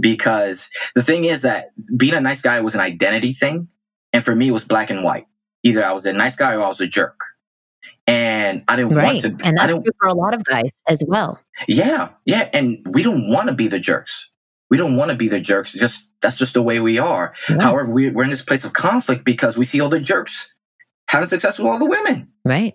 because 0.00 0.68
the 0.94 1.02
thing 1.02 1.24
is 1.24 1.42
that 1.42 1.66
being 1.96 2.14
a 2.14 2.20
nice 2.20 2.42
guy 2.42 2.60
was 2.60 2.74
an 2.74 2.80
identity 2.80 3.32
thing 3.32 3.68
and 4.12 4.24
for 4.24 4.34
me 4.34 4.48
it 4.48 4.52
was 4.52 4.64
black 4.64 4.90
and 4.90 5.04
white 5.04 5.26
either 5.62 5.84
i 5.84 5.92
was 5.92 6.06
a 6.06 6.12
nice 6.12 6.36
guy 6.36 6.54
or 6.54 6.62
i 6.62 6.68
was 6.68 6.80
a 6.80 6.86
jerk 6.86 7.18
And 8.06 8.64
I 8.66 8.76
didn't 8.76 8.96
right. 8.96 9.04
want 9.04 9.20
to. 9.20 9.36
And 9.44 9.56
that's 9.56 9.70
true 9.70 9.84
for 10.00 10.08
a 10.08 10.14
lot 10.14 10.34
of 10.34 10.42
guys 10.44 10.82
as 10.88 11.00
well. 11.06 11.38
Yeah. 11.68 12.10
Yeah. 12.24 12.48
And 12.52 12.78
we 12.90 13.04
don't 13.04 13.30
want 13.30 13.48
to 13.48 13.54
be 13.54 13.68
the 13.68 13.78
jerks. 13.78 14.29
We 14.70 14.76
don't 14.76 14.96
want 14.96 15.10
to 15.10 15.16
be 15.16 15.28
the 15.28 15.40
jerks. 15.40 15.72
Just 15.72 16.08
that's 16.20 16.36
just 16.36 16.54
the 16.54 16.62
way 16.62 16.80
we 16.80 16.98
are. 16.98 17.34
Yeah. 17.48 17.60
However, 17.60 17.90
we, 17.90 18.10
we're 18.10 18.24
in 18.24 18.30
this 18.30 18.42
place 18.42 18.64
of 18.64 18.72
conflict 18.72 19.24
because 19.24 19.56
we 19.56 19.64
see 19.64 19.80
all 19.80 19.88
the 19.88 20.00
jerks 20.00 20.54
having 21.08 21.28
success 21.28 21.58
with 21.58 21.66
all 21.66 21.78
the 21.78 21.86
women. 21.86 22.28
Right. 22.44 22.74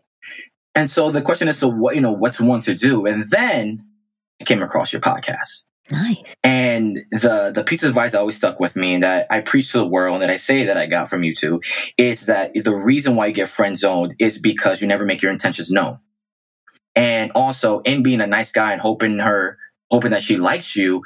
And 0.75 0.91
so 0.91 1.09
the 1.09 1.21
question 1.21 1.47
is, 1.47 1.57
so 1.57 1.69
what, 1.69 1.95
you 1.95 2.01
know, 2.01 2.11
what's 2.11 2.39
one 2.39 2.61
to 2.61 2.75
do? 2.75 3.05
And 3.05 3.29
then 3.29 3.85
I 4.41 4.43
came 4.43 4.61
across 4.61 4.91
your 4.91 5.01
podcast. 5.01 5.63
Nice. 5.91 6.35
And 6.43 6.97
the 7.11 7.51
the 7.53 7.63
piece 7.63 7.83
of 7.83 7.89
advice 7.89 8.13
that 8.13 8.19
always 8.19 8.35
stuck 8.35 8.59
with 8.59 8.75
me 8.75 8.95
and 8.95 9.03
that 9.03 9.27
I 9.29 9.41
preach 9.41 9.71
to 9.71 9.77
the 9.77 9.87
world 9.87 10.15
and 10.15 10.23
that 10.23 10.31
I 10.31 10.35
say 10.35 10.65
that 10.65 10.77
I 10.77 10.87
got 10.87 11.09
from 11.09 11.23
you 11.23 11.35
two 11.35 11.61
is 11.97 12.25
that 12.25 12.53
the 12.55 12.75
reason 12.75 13.15
why 13.15 13.27
you 13.27 13.33
get 13.33 13.49
friend 13.49 13.77
zoned 13.77 14.15
is 14.19 14.39
because 14.39 14.81
you 14.81 14.87
never 14.87 15.05
make 15.05 15.21
your 15.21 15.31
intentions 15.31 15.69
known. 15.69 15.99
And 16.95 17.31
also 17.35 17.81
in 17.81 18.01
being 18.01 18.19
a 18.19 18.27
nice 18.27 18.51
guy 18.51 18.71
and 18.71 18.81
hoping 18.81 19.19
her 19.19 19.59
hoping 19.95 20.11
that 20.11 20.21
she 20.21 20.35
likes 20.35 20.75
you, 20.75 21.03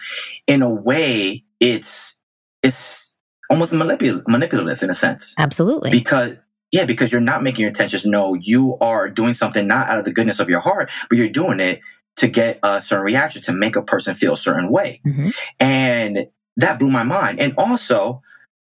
in 0.48 0.64
a 0.64 0.74
way, 0.74 1.44
it's 1.60 2.20
it's 2.64 3.16
almost 3.52 3.72
manipul- 3.72 4.24
manipulative 4.28 4.82
in 4.82 4.90
a 4.90 4.96
sense. 4.96 5.36
Absolutely. 5.38 5.92
Because 5.92 6.38
yeah, 6.72 6.86
because 6.86 7.12
you're 7.12 7.22
not 7.22 7.44
making 7.44 7.62
your 7.62 7.70
intentions 7.70 8.04
known. 8.04 8.40
You 8.42 8.78
are 8.82 9.10
doing 9.10 9.36
something 9.36 9.68
not 9.68 9.88
out 9.90 10.00
of 10.00 10.06
the 10.06 10.12
goodness 10.12 10.40
of 10.40 10.50
your 10.50 10.60
heart, 10.60 10.92
but 11.08 11.20
you're 11.20 11.30
doing 11.30 11.60
it 11.60 11.82
to 12.18 12.28
get 12.28 12.60
a 12.64 12.82
certain 12.82 13.06
reaction 13.06 13.44
to 13.44 13.54
make 13.54 13.76
a 13.76 13.84
person 13.84 14.16
feel 14.16 14.34
a 14.34 14.38
certain 14.38 14.72
way. 14.72 15.02
Mm-hmm. 15.06 15.30
And 15.60 16.28
that 16.58 16.80
blew 16.80 16.90
my 16.90 17.04
mind. 17.04 17.40
And 17.40 17.54
also, 17.58 18.22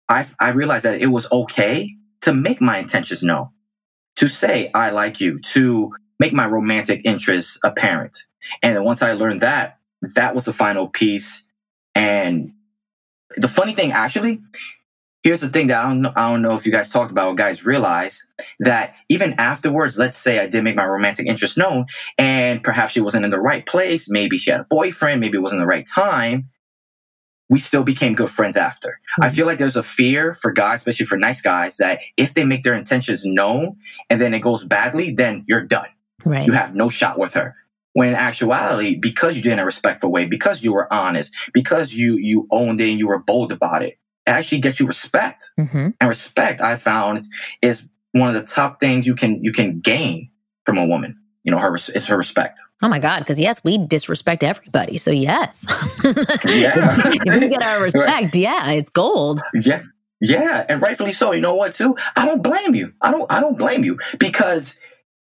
I, 0.09 0.27
I 0.39 0.49
realized 0.49 0.83
that 0.85 1.01
it 1.01 1.07
was 1.07 1.31
okay 1.31 1.95
to 2.21 2.33
make 2.33 2.61
my 2.61 2.77
intentions 2.77 3.23
known, 3.23 3.49
to 4.17 4.27
say, 4.27 4.69
I 4.73 4.89
like 4.89 5.21
you, 5.21 5.39
to 5.53 5.93
make 6.19 6.33
my 6.33 6.45
romantic 6.45 7.01
interests 7.05 7.57
apparent. 7.63 8.17
And 8.61 8.83
once 8.85 9.01
I 9.01 9.13
learned 9.13 9.41
that, 9.41 9.78
that 10.01 10.35
was 10.35 10.45
the 10.45 10.53
final 10.53 10.87
piece. 10.87 11.45
And 11.95 12.53
the 13.35 13.47
funny 13.47 13.73
thing, 13.73 13.91
actually, 13.91 14.41
here's 15.23 15.41
the 15.41 15.49
thing 15.49 15.67
that 15.67 15.83
I 15.83 15.87
don't, 15.89 16.01
know, 16.01 16.13
I 16.15 16.31
don't 16.31 16.41
know 16.41 16.55
if 16.55 16.65
you 16.65 16.71
guys 16.71 16.89
talked 16.89 17.11
about 17.11 17.27
or 17.27 17.35
guys 17.35 17.65
realize 17.65 18.25
that 18.59 18.95
even 19.09 19.33
afterwards, 19.33 19.97
let's 19.97 20.17
say 20.17 20.39
I 20.39 20.47
did 20.47 20.63
make 20.63 20.75
my 20.75 20.85
romantic 20.85 21.27
interest 21.27 21.57
known 21.57 21.85
and 22.17 22.63
perhaps 22.63 22.93
she 22.93 23.01
wasn't 23.01 23.25
in 23.25 23.31
the 23.31 23.39
right 23.39 23.65
place. 23.65 24.09
Maybe 24.09 24.37
she 24.37 24.51
had 24.51 24.61
a 24.61 24.67
boyfriend. 24.69 25.19
Maybe 25.19 25.37
it 25.37 25.41
wasn't 25.41 25.61
the 25.61 25.67
right 25.67 25.85
time. 25.85 26.49
We 27.49 27.59
still 27.59 27.83
became 27.83 28.13
good 28.13 28.29
friends 28.29 28.55
after. 28.57 28.89
Mm-hmm. 28.89 29.23
I 29.23 29.29
feel 29.31 29.47
like 29.47 29.57
there's 29.57 29.75
a 29.75 29.83
fear 29.83 30.35
for 30.35 30.51
guys, 30.51 30.77
especially 30.77 31.07
for 31.07 31.17
nice 31.17 31.41
guys, 31.41 31.77
that 31.77 31.99
if 32.15 32.35
they 32.35 32.45
make 32.45 32.63
their 32.63 32.75
intentions 32.75 33.25
known 33.25 33.77
and 34.09 34.21
then 34.21 34.33
it 34.33 34.39
goes 34.39 34.63
badly, 34.63 35.13
then 35.13 35.45
you're 35.47 35.65
done. 35.65 35.87
Right. 36.23 36.45
You 36.45 36.53
have 36.53 36.75
no 36.75 36.89
shot 36.89 37.17
with 37.17 37.33
her. 37.33 37.55
When 37.93 38.09
in 38.09 38.15
actuality, 38.15 38.95
because 38.99 39.35
you 39.35 39.41
did 39.41 39.53
in 39.53 39.59
a 39.59 39.65
respectful 39.65 40.11
way, 40.11 40.25
because 40.25 40.63
you 40.63 40.73
were 40.73 40.91
honest, 40.93 41.33
because 41.53 41.93
you 41.93 42.17
you 42.17 42.47
owned 42.51 42.79
it 42.81 42.89
and 42.89 42.99
you 42.99 43.07
were 43.07 43.19
bold 43.19 43.51
about 43.51 43.81
it, 43.81 43.97
actually 44.27 44.61
gets 44.61 44.79
you 44.79 44.87
respect. 44.87 45.51
Mm-hmm. 45.59 45.89
And 45.99 46.09
respect, 46.09 46.61
I 46.61 46.75
found, 46.75 47.23
is 47.61 47.83
one 48.11 48.33
of 48.33 48.35
the 48.35 48.47
top 48.47 48.79
things 48.79 49.05
you 49.05 49.15
can 49.15 49.43
you 49.43 49.51
can 49.51 49.79
gain 49.79 50.29
from 50.65 50.77
a 50.77 50.85
woman. 50.85 51.17
You 51.43 51.51
know, 51.51 51.57
her 51.59 51.75
is 51.75 52.07
her 52.07 52.17
respect. 52.17 52.59
Oh 52.81 52.89
my 52.89 52.99
God! 52.99 53.19
Because 53.19 53.39
yes, 53.39 53.63
we 53.63 53.77
disrespect 53.77 54.43
everybody. 54.43 54.97
So 54.97 55.09
yes, 55.09 55.65
yeah. 56.03 56.95
if 57.05 57.39
we 57.39 57.49
get 57.49 57.63
our 57.63 57.81
respect, 57.81 58.35
yeah, 58.35 58.71
it's 58.71 58.89
gold. 58.89 59.41
Yeah, 59.53 59.83
yeah, 60.21 60.65
and 60.67 60.81
rightfully 60.81 61.13
so. 61.13 61.31
You 61.31 61.41
know 61.41 61.55
what? 61.55 61.73
Too, 61.73 61.95
I 62.15 62.25
don't 62.25 62.43
blame 62.43 62.75
you. 62.75 62.93
I 63.01 63.11
don't. 63.11 63.31
I 63.31 63.39
don't 63.39 63.57
blame 63.57 63.83
you 63.83 63.99
because 64.19 64.77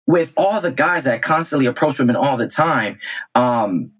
with 0.07 0.33
all 0.37 0.61
the 0.61 0.71
guys 0.71 1.03
that 1.03 1.21
constantly 1.21 1.65
approach 1.65 1.99
women 1.99 2.15
all 2.15 2.37
the 2.37 2.47
time, 2.47 2.99
um, 3.35 3.91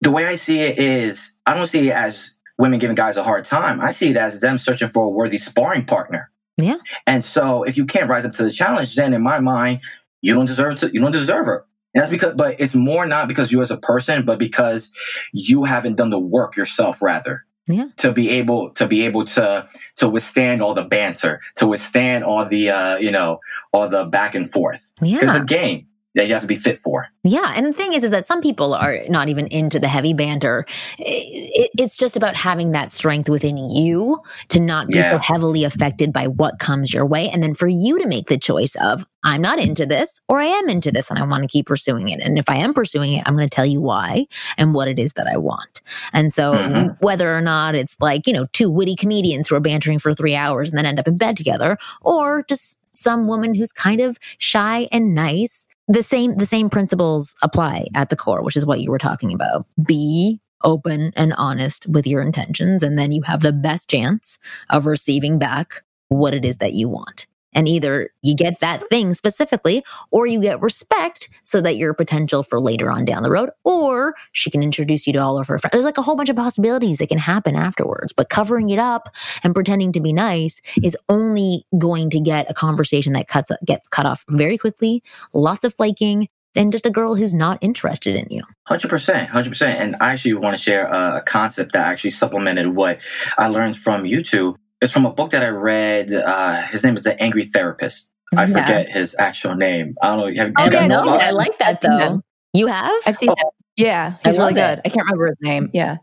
the 0.00 0.10
way 0.10 0.26
I 0.26 0.36
see 0.36 0.60
it 0.60 0.78
is, 0.78 1.36
I 1.46 1.54
don't 1.54 1.66
see 1.66 1.88
it 1.88 1.92
as 1.92 2.36
women 2.58 2.78
giving 2.78 2.94
guys 2.94 3.16
a 3.16 3.24
hard 3.24 3.44
time. 3.44 3.80
I 3.80 3.90
see 3.90 4.10
it 4.10 4.16
as 4.16 4.40
them 4.40 4.56
searching 4.56 4.88
for 4.88 5.04
a 5.04 5.08
worthy 5.08 5.38
sparring 5.38 5.84
partner. 5.84 6.30
Yeah. 6.56 6.76
And 7.06 7.24
so 7.24 7.64
if 7.64 7.76
you 7.76 7.86
can't 7.86 8.08
rise 8.08 8.24
up 8.24 8.32
to 8.32 8.44
the 8.44 8.50
challenge, 8.50 8.94
then 8.94 9.14
in 9.14 9.22
my 9.22 9.40
mind, 9.40 9.80
you 10.20 10.34
don't 10.34 10.46
deserve 10.46 10.78
to, 10.80 10.90
you 10.92 11.00
don't 11.00 11.12
deserve 11.12 11.46
her. 11.46 11.66
And 11.94 12.02
that's 12.02 12.10
because, 12.10 12.34
but 12.34 12.60
it's 12.60 12.74
more 12.74 13.06
not 13.06 13.28
because 13.28 13.52
you 13.52 13.60
as 13.62 13.70
a 13.70 13.76
person, 13.76 14.24
but 14.24 14.38
because 14.38 14.92
you 15.32 15.64
haven't 15.64 15.96
done 15.96 16.10
the 16.10 16.18
work 16.18 16.56
yourself 16.56 17.02
rather. 17.02 17.44
Yeah. 17.66 17.88
To 17.98 18.12
be 18.12 18.28
able 18.30 18.70
to 18.70 18.86
be 18.86 19.06
able 19.06 19.24
to 19.24 19.68
to 19.96 20.08
withstand 20.08 20.62
all 20.62 20.74
the 20.74 20.84
banter, 20.84 21.40
to 21.56 21.66
withstand 21.66 22.24
all 22.24 22.44
the 22.44 22.70
uh, 22.70 22.96
you 22.96 23.10
know, 23.10 23.40
all 23.72 23.88
the 23.88 24.04
back 24.04 24.34
and 24.34 24.50
forth. 24.50 24.92
Yeah. 25.00 25.20
Because 25.20 25.40
a 25.40 25.44
game 25.44 25.86
that 26.14 26.26
you 26.26 26.34
have 26.34 26.42
to 26.42 26.48
be 26.48 26.54
fit 26.54 26.80
for. 26.82 27.08
Yeah, 27.24 27.52
and 27.56 27.66
the 27.66 27.72
thing 27.72 27.92
is, 27.92 28.04
is 28.04 28.10
that 28.10 28.26
some 28.26 28.40
people 28.40 28.74
are 28.74 28.98
not 29.08 29.28
even 29.28 29.46
into 29.46 29.78
the 29.78 29.88
heavy 29.88 30.12
banter. 30.12 30.66
It, 30.98 31.70
it's 31.78 31.96
just 31.96 32.16
about 32.16 32.36
having 32.36 32.72
that 32.72 32.92
strength 32.92 33.28
within 33.28 33.56
you 33.56 34.20
to 34.48 34.60
not 34.60 34.88
be 34.88 34.96
yeah. 34.96 35.12
so 35.12 35.18
heavily 35.18 35.64
affected 35.64 36.12
by 36.12 36.26
what 36.26 36.58
comes 36.58 36.92
your 36.92 37.06
way, 37.06 37.28
and 37.30 37.42
then 37.42 37.54
for 37.54 37.68
you 37.68 37.98
to 37.98 38.06
make 38.06 38.26
the 38.26 38.38
choice 38.38 38.76
of 38.82 39.06
I'm 39.24 39.40
not 39.40 39.60
into 39.60 39.86
this 39.86 40.20
or 40.28 40.40
I 40.40 40.46
am 40.46 40.68
into 40.68 40.90
this 40.90 41.08
and 41.08 41.18
I 41.18 41.24
want 41.24 41.42
to 41.42 41.48
keep 41.48 41.66
pursuing 41.66 42.08
it. 42.08 42.20
And 42.20 42.38
if 42.38 42.50
I 42.50 42.56
am 42.56 42.74
pursuing 42.74 43.12
it, 43.12 43.22
I'm 43.24 43.36
going 43.36 43.48
to 43.48 43.54
tell 43.54 43.64
you 43.64 43.80
why 43.80 44.26
and 44.58 44.74
what 44.74 44.88
it 44.88 44.98
is 44.98 45.12
that 45.12 45.28
I 45.28 45.36
want. 45.36 45.80
And 46.12 46.32
so 46.32 46.52
mm-hmm. 46.54 47.04
whether 47.04 47.32
or 47.32 47.40
not 47.40 47.76
it's 47.76 47.96
like, 48.00 48.26
you 48.26 48.32
know, 48.32 48.46
two 48.52 48.68
witty 48.68 48.96
comedians 48.96 49.46
who 49.46 49.54
are 49.54 49.60
bantering 49.60 50.00
for 50.00 50.12
three 50.12 50.34
hours 50.34 50.70
and 50.70 50.76
then 50.76 50.86
end 50.86 50.98
up 50.98 51.06
in 51.06 51.18
bed 51.18 51.36
together, 51.36 51.78
or 52.00 52.44
just 52.48 52.78
some 52.96 53.28
woman 53.28 53.54
who's 53.54 53.72
kind 53.72 54.00
of 54.00 54.18
shy 54.38 54.88
and 54.90 55.14
nice 55.14 55.68
the 55.92 56.02
same 56.02 56.36
the 56.36 56.46
same 56.46 56.70
principles 56.70 57.34
apply 57.42 57.86
at 57.94 58.08
the 58.10 58.16
core 58.16 58.42
which 58.42 58.56
is 58.56 58.66
what 58.66 58.80
you 58.80 58.90
were 58.90 58.98
talking 58.98 59.32
about. 59.34 59.66
Be 59.84 60.40
open 60.64 61.12
and 61.16 61.34
honest 61.36 61.86
with 61.88 62.06
your 62.06 62.22
intentions 62.22 62.82
and 62.82 62.98
then 62.98 63.12
you 63.12 63.22
have 63.22 63.42
the 63.42 63.52
best 63.52 63.90
chance 63.90 64.38
of 64.70 64.86
receiving 64.86 65.38
back 65.38 65.82
what 66.08 66.34
it 66.34 66.44
is 66.44 66.58
that 66.58 66.74
you 66.74 66.88
want 66.88 67.26
and 67.52 67.68
either 67.68 68.10
you 68.22 68.34
get 68.34 68.60
that 68.60 68.86
thing 68.88 69.14
specifically 69.14 69.84
or 70.10 70.26
you 70.26 70.40
get 70.40 70.60
respect 70.60 71.28
so 71.44 71.60
that 71.60 71.76
your 71.76 71.94
potential 71.94 72.42
for 72.42 72.60
later 72.60 72.90
on 72.90 73.04
down 73.04 73.22
the 73.22 73.30
road 73.30 73.50
or 73.64 74.14
she 74.32 74.50
can 74.50 74.62
introduce 74.62 75.06
you 75.06 75.12
to 75.12 75.18
all 75.18 75.38
of 75.38 75.46
her 75.48 75.58
friends 75.58 75.72
there's 75.72 75.84
like 75.84 75.98
a 75.98 76.02
whole 76.02 76.16
bunch 76.16 76.28
of 76.28 76.36
possibilities 76.36 76.98
that 76.98 77.08
can 77.08 77.18
happen 77.18 77.56
afterwards 77.56 78.12
but 78.12 78.28
covering 78.28 78.70
it 78.70 78.78
up 78.78 79.08
and 79.42 79.54
pretending 79.54 79.92
to 79.92 80.00
be 80.00 80.12
nice 80.12 80.60
is 80.82 80.96
only 81.08 81.66
going 81.78 82.10
to 82.10 82.20
get 82.20 82.50
a 82.50 82.54
conversation 82.54 83.12
that 83.12 83.28
cuts 83.28 83.50
gets 83.64 83.88
cut 83.88 84.06
off 84.06 84.24
very 84.28 84.58
quickly 84.58 85.02
lots 85.32 85.64
of 85.64 85.74
flaking 85.74 86.28
and 86.54 86.72
just 86.72 86.86
a 86.86 86.90
girl 86.90 87.14
who's 87.14 87.34
not 87.34 87.58
interested 87.60 88.14
in 88.14 88.26
you. 88.30 88.42
100%. 88.68 89.28
100%. 89.28 89.66
And 89.66 89.96
I 90.00 90.12
actually 90.12 90.34
want 90.34 90.56
to 90.56 90.62
share 90.62 90.86
a 90.86 91.22
concept 91.24 91.72
that 91.72 91.86
actually 91.86 92.10
supplemented 92.10 92.74
what 92.74 92.98
I 93.38 93.48
learned 93.48 93.76
from 93.76 94.04
you 94.04 94.22
two 94.22 94.56
it's 94.82 94.92
from 94.92 95.06
a 95.06 95.12
book 95.12 95.30
that 95.30 95.42
I 95.42 95.48
read. 95.48 96.12
Uh, 96.12 96.66
his 96.66 96.84
name 96.84 96.96
is 96.96 97.04
The 97.04 97.20
Angry 97.22 97.44
Therapist. 97.44 98.10
I 98.36 98.44
yeah. 98.44 98.46
forget 98.46 98.90
his 98.90 99.14
actual 99.18 99.54
name. 99.54 99.94
I 100.02 100.08
don't 100.08 100.34
know. 100.34 100.42
Have, 100.42 100.68
okay, 100.68 100.88
no, 100.88 101.00
I 101.00 101.30
like 101.30 101.58
that 101.58 101.80
though. 101.80 102.20
You 102.52 102.66
have? 102.66 103.02
I've 103.06 103.16
seen 103.16 103.30
oh. 103.30 103.50
Yeah, 103.76 104.16
he's 104.24 104.36
really 104.36 104.54
good. 104.54 104.80
It. 104.80 104.82
I 104.84 104.88
can't 104.88 105.06
remember 105.06 105.28
his 105.28 105.36
name. 105.40 105.70
Yeah. 105.72 105.98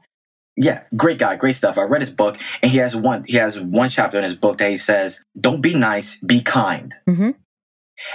Yeah, 0.55 0.81
great 0.95 1.19
guy, 1.19 1.35
great 1.35 1.55
stuff. 1.55 1.77
I 1.77 1.83
read 1.83 2.01
his 2.01 2.09
book, 2.09 2.37
and 2.61 2.71
he 2.71 2.79
has 2.79 2.95
one. 2.95 3.23
He 3.25 3.37
has 3.37 3.59
one 3.59 3.89
chapter 3.89 4.17
in 4.17 4.23
his 4.23 4.35
book 4.35 4.57
that 4.57 4.69
he 4.69 4.77
says, 4.77 5.21
"Don't 5.39 5.61
be 5.61 5.73
nice, 5.73 6.17
be 6.17 6.41
kind." 6.41 6.93
Mm-hmm. 7.07 7.29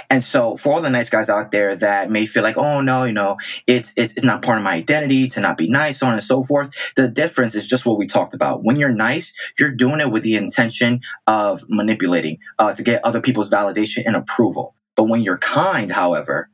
And 0.09 0.23
so 0.23 0.57
for 0.57 0.73
all 0.73 0.81
the 0.81 0.89
nice 0.89 1.09
guys 1.09 1.29
out 1.29 1.51
there 1.51 1.75
that 1.75 2.09
may 2.09 2.25
feel 2.25 2.43
like, 2.43 2.57
oh 2.57 2.81
no, 2.81 3.03
you 3.03 3.13
know, 3.13 3.37
it's, 3.67 3.93
it's, 3.95 4.13
it's 4.13 4.25
not 4.25 4.41
part 4.41 4.57
of 4.57 4.63
my 4.63 4.73
identity 4.73 5.27
to 5.29 5.39
not 5.39 5.57
be 5.57 5.67
nice, 5.69 5.99
so 5.99 6.07
on 6.07 6.13
and 6.13 6.23
so 6.23 6.43
forth. 6.43 6.71
The 6.95 7.07
difference 7.07 7.55
is 7.55 7.67
just 7.67 7.85
what 7.85 7.97
we 7.97 8.07
talked 8.07 8.33
about. 8.33 8.63
When 8.63 8.75
you're 8.75 8.91
nice, 8.91 9.33
you're 9.59 9.75
doing 9.75 9.99
it 9.99 10.11
with 10.11 10.23
the 10.23 10.35
intention 10.35 11.01
of 11.27 11.63
manipulating, 11.69 12.39
uh, 12.59 12.73
to 12.73 12.83
get 12.83 13.03
other 13.03 13.21
people's 13.21 13.49
validation 13.49 14.03
and 14.05 14.15
approval. 14.15 14.75
But 14.95 15.05
when 15.05 15.21
you're 15.23 15.37
kind, 15.37 15.91
however, 15.91 16.49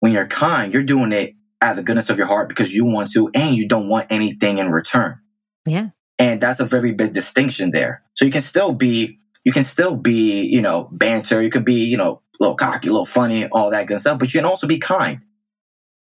when 0.00 0.12
you're 0.12 0.26
kind, 0.26 0.72
you're 0.72 0.82
doing 0.82 1.12
it 1.12 1.34
out 1.60 1.72
of 1.72 1.76
the 1.76 1.82
goodness 1.82 2.08
of 2.08 2.18
your 2.18 2.28
heart 2.28 2.48
because 2.48 2.72
you 2.72 2.84
want 2.84 3.10
to 3.12 3.30
and 3.34 3.56
you 3.56 3.66
don't 3.66 3.88
want 3.88 4.06
anything 4.10 4.58
in 4.58 4.70
return. 4.70 5.18
Yeah. 5.66 5.88
And 6.20 6.40
that's 6.40 6.60
a 6.60 6.64
very 6.64 6.92
big 6.92 7.12
distinction 7.12 7.72
there. 7.72 8.02
So 8.14 8.24
you 8.24 8.30
can 8.30 8.42
still 8.42 8.72
be, 8.72 9.17
you 9.48 9.52
can 9.52 9.64
still 9.64 9.96
be, 9.96 10.42
you 10.42 10.60
know, 10.60 10.90
banter. 10.92 11.40
You 11.40 11.48
could 11.48 11.64
be, 11.64 11.84
you 11.84 11.96
know, 11.96 12.20
a 12.38 12.38
little 12.38 12.54
cocky, 12.54 12.88
a 12.88 12.92
little 12.92 13.06
funny, 13.06 13.46
all 13.46 13.70
that 13.70 13.86
good 13.86 13.98
stuff. 13.98 14.18
But 14.18 14.34
you 14.34 14.40
can 14.40 14.44
also 14.44 14.66
be 14.66 14.76
kind, 14.76 15.24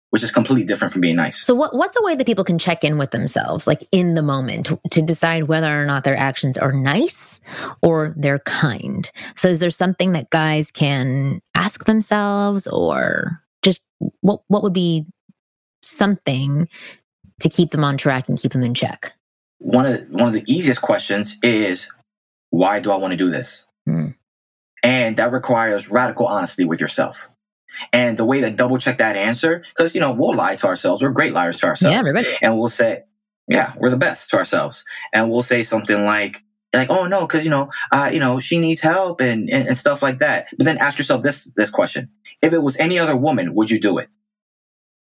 which 0.08 0.22
is 0.22 0.30
completely 0.30 0.64
different 0.64 0.92
from 0.92 1.02
being 1.02 1.16
nice. 1.16 1.42
So, 1.42 1.54
what, 1.54 1.76
what's 1.76 1.98
a 1.98 2.02
way 2.02 2.14
that 2.14 2.26
people 2.26 2.44
can 2.44 2.58
check 2.58 2.82
in 2.82 2.96
with 2.96 3.10
themselves, 3.10 3.66
like 3.66 3.86
in 3.92 4.14
the 4.14 4.22
moment, 4.22 4.70
to 4.90 5.02
decide 5.02 5.48
whether 5.48 5.78
or 5.78 5.84
not 5.84 6.02
their 6.02 6.16
actions 6.16 6.56
are 6.56 6.72
nice 6.72 7.38
or 7.82 8.14
they're 8.16 8.38
kind? 8.38 9.12
So, 9.34 9.48
is 9.48 9.60
there 9.60 9.68
something 9.68 10.12
that 10.12 10.30
guys 10.30 10.70
can 10.70 11.42
ask 11.54 11.84
themselves, 11.84 12.66
or 12.66 13.42
just 13.62 13.84
what 14.22 14.40
what 14.48 14.62
would 14.62 14.72
be 14.72 15.04
something 15.82 16.70
to 17.40 17.50
keep 17.50 17.72
them 17.72 17.84
on 17.84 17.98
track 17.98 18.30
and 18.30 18.40
keep 18.40 18.52
them 18.52 18.62
in 18.64 18.72
check? 18.72 19.12
One 19.58 19.84
of 19.84 20.08
one 20.08 20.28
of 20.28 20.32
the 20.32 20.44
easiest 20.50 20.80
questions 20.80 21.36
is, 21.42 21.90
why 22.56 22.80
do 22.80 22.90
I 22.90 22.96
want 22.96 23.12
to 23.12 23.16
do 23.16 23.30
this? 23.30 23.66
Hmm. 23.86 24.08
And 24.82 25.16
that 25.18 25.32
requires 25.32 25.90
radical 25.90 26.26
honesty 26.26 26.64
with 26.64 26.80
yourself. 26.80 27.28
And 27.92 28.16
the 28.16 28.24
way 28.24 28.40
to 28.40 28.50
double 28.50 28.78
check 28.78 28.98
that 28.98 29.16
answer, 29.16 29.62
because 29.76 29.94
you 29.94 30.00
know 30.00 30.12
we'll 30.12 30.34
lie 30.34 30.56
to 30.56 30.66
ourselves. 30.66 31.02
We're 31.02 31.10
great 31.10 31.34
liars 31.34 31.58
to 31.60 31.66
ourselves. 31.66 31.92
Yeah, 31.92 32.00
everybody. 32.00 32.28
And 32.40 32.58
we'll 32.58 32.70
say, 32.70 33.02
yeah, 33.48 33.74
we're 33.76 33.90
the 33.90 33.98
best 33.98 34.30
to 34.30 34.38
ourselves. 34.38 34.84
And 35.12 35.30
we'll 35.30 35.42
say 35.42 35.62
something 35.62 36.06
like, 36.06 36.42
like, 36.72 36.88
oh 36.88 37.06
no, 37.06 37.26
because 37.26 37.44
you 37.44 37.50
know, 37.50 37.68
uh, 37.92 38.10
you 38.12 38.20
know, 38.20 38.40
she 38.40 38.58
needs 38.58 38.80
help 38.80 39.20
and, 39.20 39.50
and 39.50 39.68
and 39.68 39.76
stuff 39.76 40.02
like 40.02 40.20
that. 40.20 40.46
But 40.56 40.64
then 40.64 40.78
ask 40.78 40.96
yourself 40.98 41.22
this 41.22 41.52
this 41.56 41.70
question: 41.70 42.10
If 42.40 42.54
it 42.54 42.62
was 42.62 42.78
any 42.78 42.98
other 42.98 43.16
woman, 43.16 43.54
would 43.54 43.70
you 43.70 43.80
do 43.80 43.98
it? 43.98 44.08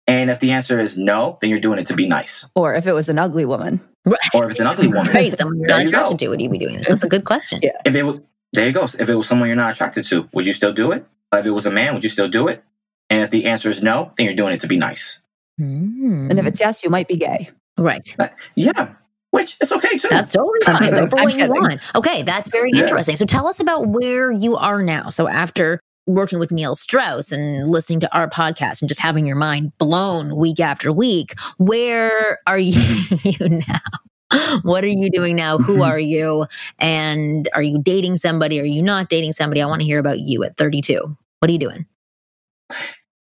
And 0.07 0.29
if 0.29 0.39
the 0.39 0.51
answer 0.51 0.79
is 0.79 0.97
no, 0.97 1.37
then 1.41 1.49
you're 1.49 1.59
doing 1.59 1.79
it 1.79 1.87
to 1.87 1.95
be 1.95 2.07
nice. 2.07 2.47
Or 2.55 2.75
if 2.75 2.85
it 2.85 2.93
was 2.93 3.09
an 3.09 3.17
ugly 3.17 3.45
woman. 3.45 3.81
Right. 4.05 4.19
Or 4.33 4.45
if 4.45 4.51
it's 4.51 4.59
an 4.59 4.67
ugly 4.67 4.87
woman. 4.87 5.11
right. 5.13 5.35
Someone 5.37 5.59
you're 5.59 5.67
not 5.67 5.81
you 5.81 5.89
attracted 5.89 6.19
go. 6.19 6.25
to, 6.25 6.29
would 6.29 6.41
you 6.41 6.49
be 6.49 6.59
doing 6.59 6.75
this? 6.77 6.87
That's 6.87 7.03
a 7.03 7.09
good 7.09 7.25
question. 7.25 7.59
Yeah. 7.63 7.71
If 7.85 7.95
it 7.95 8.03
was, 8.03 8.19
there 8.53 8.67
you 8.67 8.73
go. 8.73 8.83
If 8.83 9.09
it 9.09 9.15
was 9.15 9.27
someone 9.27 9.47
you're 9.47 9.55
not 9.55 9.73
attracted 9.73 10.05
to, 10.05 10.25
would 10.33 10.45
you 10.45 10.53
still 10.53 10.73
do 10.73 10.91
it? 10.91 11.05
If 11.33 11.45
it 11.45 11.51
was 11.51 11.65
a 11.65 11.71
man, 11.71 11.93
would 11.93 12.03
you 12.03 12.09
still 12.09 12.29
do 12.29 12.47
it? 12.47 12.63
And 13.09 13.21
if 13.21 13.31
the 13.31 13.45
answer 13.45 13.69
is 13.69 13.81
no, 13.81 14.11
then 14.17 14.25
you're 14.25 14.35
doing 14.35 14.53
it 14.53 14.59
to 14.61 14.67
be 14.67 14.77
nice. 14.77 15.21
Mm. 15.59 16.29
And 16.29 16.39
if 16.39 16.45
it's 16.45 16.59
yes, 16.59 16.83
you 16.83 16.89
might 16.89 17.07
be 17.07 17.17
gay. 17.17 17.49
Right. 17.77 18.15
Uh, 18.17 18.29
yeah. 18.55 18.93
Which 19.31 19.57
it's 19.59 19.71
okay 19.71 19.97
too. 19.97 20.07
That's 20.09 20.31
totally 20.31 20.59
fine. 20.63 20.91
Go 20.91 21.09
for 21.09 21.15
what 21.17 21.35
you 21.35 21.47
want. 21.47 21.81
Okay, 21.93 22.23
that's 22.23 22.47
very 22.47 22.71
yeah. 22.73 22.83
interesting. 22.83 23.17
So 23.17 23.25
tell 23.25 23.47
us 23.47 23.59
about 23.59 23.87
where 23.87 24.31
you 24.31 24.55
are 24.55 24.81
now. 24.81 25.09
So 25.09 25.27
after 25.27 25.81
working 26.07 26.39
with 26.39 26.51
Neil 26.51 26.75
Strauss 26.75 27.31
and 27.31 27.69
listening 27.69 27.99
to 28.01 28.15
our 28.15 28.29
podcast 28.29 28.81
and 28.81 28.89
just 28.89 28.99
having 28.99 29.25
your 29.25 29.35
mind 29.35 29.77
blown 29.77 30.35
week 30.35 30.59
after 30.59 30.91
week, 30.91 31.39
where 31.57 32.39
are 32.47 32.59
you, 32.59 32.73
mm-hmm. 32.73 33.59
now? 33.71 34.59
What 34.63 34.83
are 34.83 34.87
you 34.87 35.09
doing 35.11 35.35
now? 35.35 35.57
Who 35.57 35.73
mm-hmm. 35.73 35.81
are 35.83 35.99
you? 35.99 36.47
And 36.79 37.47
are 37.53 37.61
you 37.61 37.81
dating 37.81 38.17
somebody? 38.17 38.59
Are 38.59 38.65
you 38.65 38.81
not 38.81 39.09
dating 39.09 39.33
somebody? 39.33 39.61
I 39.61 39.65
want 39.65 39.81
to 39.81 39.85
hear 39.85 39.99
about 39.99 40.19
you 40.19 40.43
at 40.43 40.57
32. 40.57 41.17
What 41.39 41.49
are 41.49 41.53
you 41.53 41.59
doing? 41.59 41.85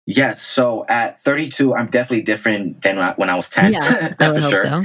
Yes. 0.07 0.41
So 0.43 0.87
at 0.89 1.21
32, 1.21 1.75
I'm 1.75 1.87
definitely 1.87 2.23
different 2.23 2.83
than 2.83 2.97
when 3.17 3.29
I 3.29 3.35
was 3.35 3.51
10. 3.51 3.73
Yeah, 3.73 4.15
That's 4.19 4.45
for 4.45 4.51
sure. 4.51 4.65
So. 4.65 4.85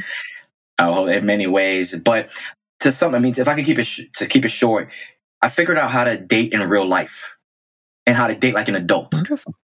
Oh, 0.80 1.06
in 1.08 1.26
many 1.26 1.48
ways. 1.48 1.96
But 1.96 2.30
to 2.82 2.92
some, 2.92 3.16
I 3.16 3.20
mean, 3.20 3.36
if 3.38 3.48
I 3.48 3.56
could 3.56 3.66
keep 3.66 3.80
it, 3.80 3.86
sh- 3.86 4.02
to 4.18 4.26
keep 4.26 4.46
it 4.46 4.50
short, 4.50 4.92
I 5.42 5.50
figured 5.50 5.78
out 5.78 5.92
how 5.92 6.04
to 6.04 6.18
date 6.18 6.54
in 6.54 6.62
real 6.68 6.88
life 6.88 7.38
and 8.06 8.16
how 8.16 8.28
to 8.28 8.36
date 8.36 8.54
like 8.54 8.68
an 8.68 8.76
adult. 8.76 9.14
Wonderful. 9.14 9.56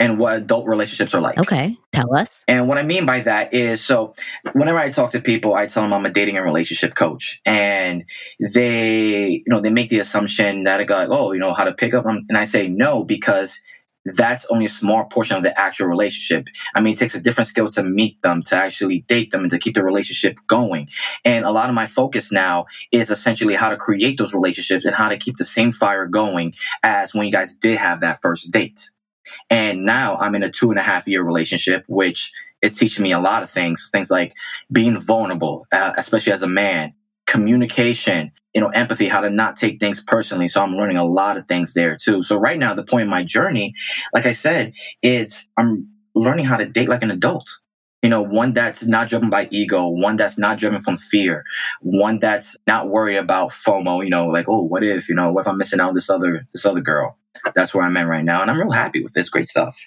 And 0.00 0.18
what 0.18 0.36
adult 0.36 0.66
relationships 0.66 1.14
are 1.14 1.20
like. 1.20 1.38
Okay. 1.38 1.78
Tell 1.92 2.12
us. 2.16 2.42
And 2.48 2.66
what 2.66 2.76
I 2.76 2.82
mean 2.82 3.06
by 3.06 3.20
that 3.20 3.54
is 3.54 3.84
so 3.84 4.14
whenever 4.52 4.78
I 4.78 4.90
talk 4.90 5.12
to 5.12 5.20
people, 5.20 5.54
I 5.54 5.66
tell 5.66 5.84
them 5.84 5.92
I'm 5.92 6.04
a 6.04 6.10
dating 6.10 6.36
and 6.36 6.44
relationship 6.44 6.96
coach. 6.96 7.40
And 7.46 8.04
they, 8.40 9.28
you 9.28 9.44
know, 9.46 9.60
they 9.60 9.70
make 9.70 9.90
the 9.90 10.00
assumption 10.00 10.64
that 10.64 10.80
I 10.80 10.84
go, 10.84 10.96
like, 10.96 11.08
oh, 11.10 11.30
you 11.30 11.38
know, 11.38 11.54
how 11.54 11.62
to 11.62 11.72
pick 11.72 11.94
up. 11.94 12.04
And 12.06 12.36
I 12.36 12.46
say 12.46 12.66
no, 12.66 13.04
because 13.04 13.60
that's 14.04 14.46
only 14.46 14.64
a 14.64 14.68
small 14.68 15.04
portion 15.04 15.36
of 15.36 15.42
the 15.42 15.58
actual 15.58 15.86
relationship. 15.86 16.48
I 16.74 16.80
mean, 16.80 16.94
it 16.94 16.98
takes 16.98 17.14
a 17.14 17.20
different 17.20 17.48
skill 17.48 17.68
to 17.68 17.82
meet 17.82 18.20
them, 18.22 18.42
to 18.44 18.56
actually 18.56 19.00
date 19.02 19.30
them, 19.30 19.42
and 19.42 19.50
to 19.50 19.58
keep 19.58 19.74
the 19.74 19.84
relationship 19.84 20.38
going. 20.46 20.88
And 21.24 21.44
a 21.44 21.50
lot 21.50 21.68
of 21.68 21.74
my 21.74 21.86
focus 21.86 22.32
now 22.32 22.66
is 22.90 23.10
essentially 23.10 23.54
how 23.54 23.70
to 23.70 23.76
create 23.76 24.18
those 24.18 24.34
relationships 24.34 24.84
and 24.84 24.94
how 24.94 25.08
to 25.08 25.16
keep 25.16 25.36
the 25.36 25.44
same 25.44 25.72
fire 25.72 26.06
going 26.06 26.54
as 26.82 27.14
when 27.14 27.26
you 27.26 27.32
guys 27.32 27.56
did 27.56 27.78
have 27.78 28.00
that 28.00 28.20
first 28.22 28.50
date. 28.50 28.90
And 29.48 29.84
now 29.84 30.16
I'm 30.16 30.34
in 30.34 30.42
a 30.42 30.50
two 30.50 30.70
and 30.70 30.78
a 30.78 30.82
half 30.82 31.06
year 31.06 31.22
relationship, 31.22 31.84
which 31.86 32.32
is 32.60 32.78
teaching 32.78 33.02
me 33.02 33.12
a 33.12 33.20
lot 33.20 33.42
of 33.42 33.50
things, 33.50 33.88
things 33.90 34.10
like 34.10 34.34
being 34.70 35.00
vulnerable, 35.00 35.66
uh, 35.72 35.92
especially 35.96 36.32
as 36.32 36.42
a 36.42 36.48
man, 36.48 36.94
communication, 37.26 38.32
you 38.54 38.60
know, 38.60 38.68
empathy, 38.68 39.08
how 39.08 39.20
to 39.20 39.30
not 39.30 39.56
take 39.56 39.80
things 39.80 40.02
personally. 40.02 40.48
So 40.48 40.62
I'm 40.62 40.76
learning 40.76 40.98
a 40.98 41.04
lot 41.04 41.36
of 41.36 41.46
things 41.46 41.74
there 41.74 41.96
too. 41.96 42.22
So 42.22 42.36
right 42.36 42.58
now, 42.58 42.74
the 42.74 42.84
point 42.84 43.04
in 43.04 43.08
my 43.08 43.24
journey, 43.24 43.74
like 44.12 44.26
I 44.26 44.32
said, 44.32 44.74
is 45.02 45.48
I'm 45.56 45.88
learning 46.14 46.44
how 46.44 46.56
to 46.56 46.68
date 46.68 46.88
like 46.88 47.02
an 47.02 47.10
adult. 47.10 47.48
You 48.02 48.10
know, 48.10 48.20
one 48.22 48.52
that's 48.52 48.84
not 48.84 49.08
driven 49.08 49.30
by 49.30 49.46
ego, 49.52 49.86
one 49.88 50.16
that's 50.16 50.36
not 50.36 50.58
driven 50.58 50.82
from 50.82 50.96
fear, 50.96 51.44
one 51.80 52.18
that's 52.18 52.56
not 52.66 52.88
worried 52.88 53.16
about 53.16 53.52
FOMO, 53.52 54.02
you 54.02 54.10
know, 54.10 54.26
like, 54.26 54.48
oh, 54.48 54.64
what 54.64 54.82
if, 54.82 55.08
you 55.08 55.14
know, 55.14 55.30
what 55.30 55.42
if 55.42 55.46
I'm 55.48 55.56
missing 55.56 55.78
out 55.78 55.90
on 55.90 55.94
this 55.94 56.10
other, 56.10 56.46
this 56.52 56.66
other 56.66 56.80
girl? 56.80 57.16
That's 57.54 57.72
where 57.72 57.84
I'm 57.84 57.96
at 57.96 58.08
right 58.08 58.24
now. 58.24 58.42
And 58.42 58.50
I'm 58.50 58.58
real 58.58 58.72
happy 58.72 59.02
with 59.02 59.12
this. 59.12 59.28
Great 59.28 59.48
stuff. 59.48 59.78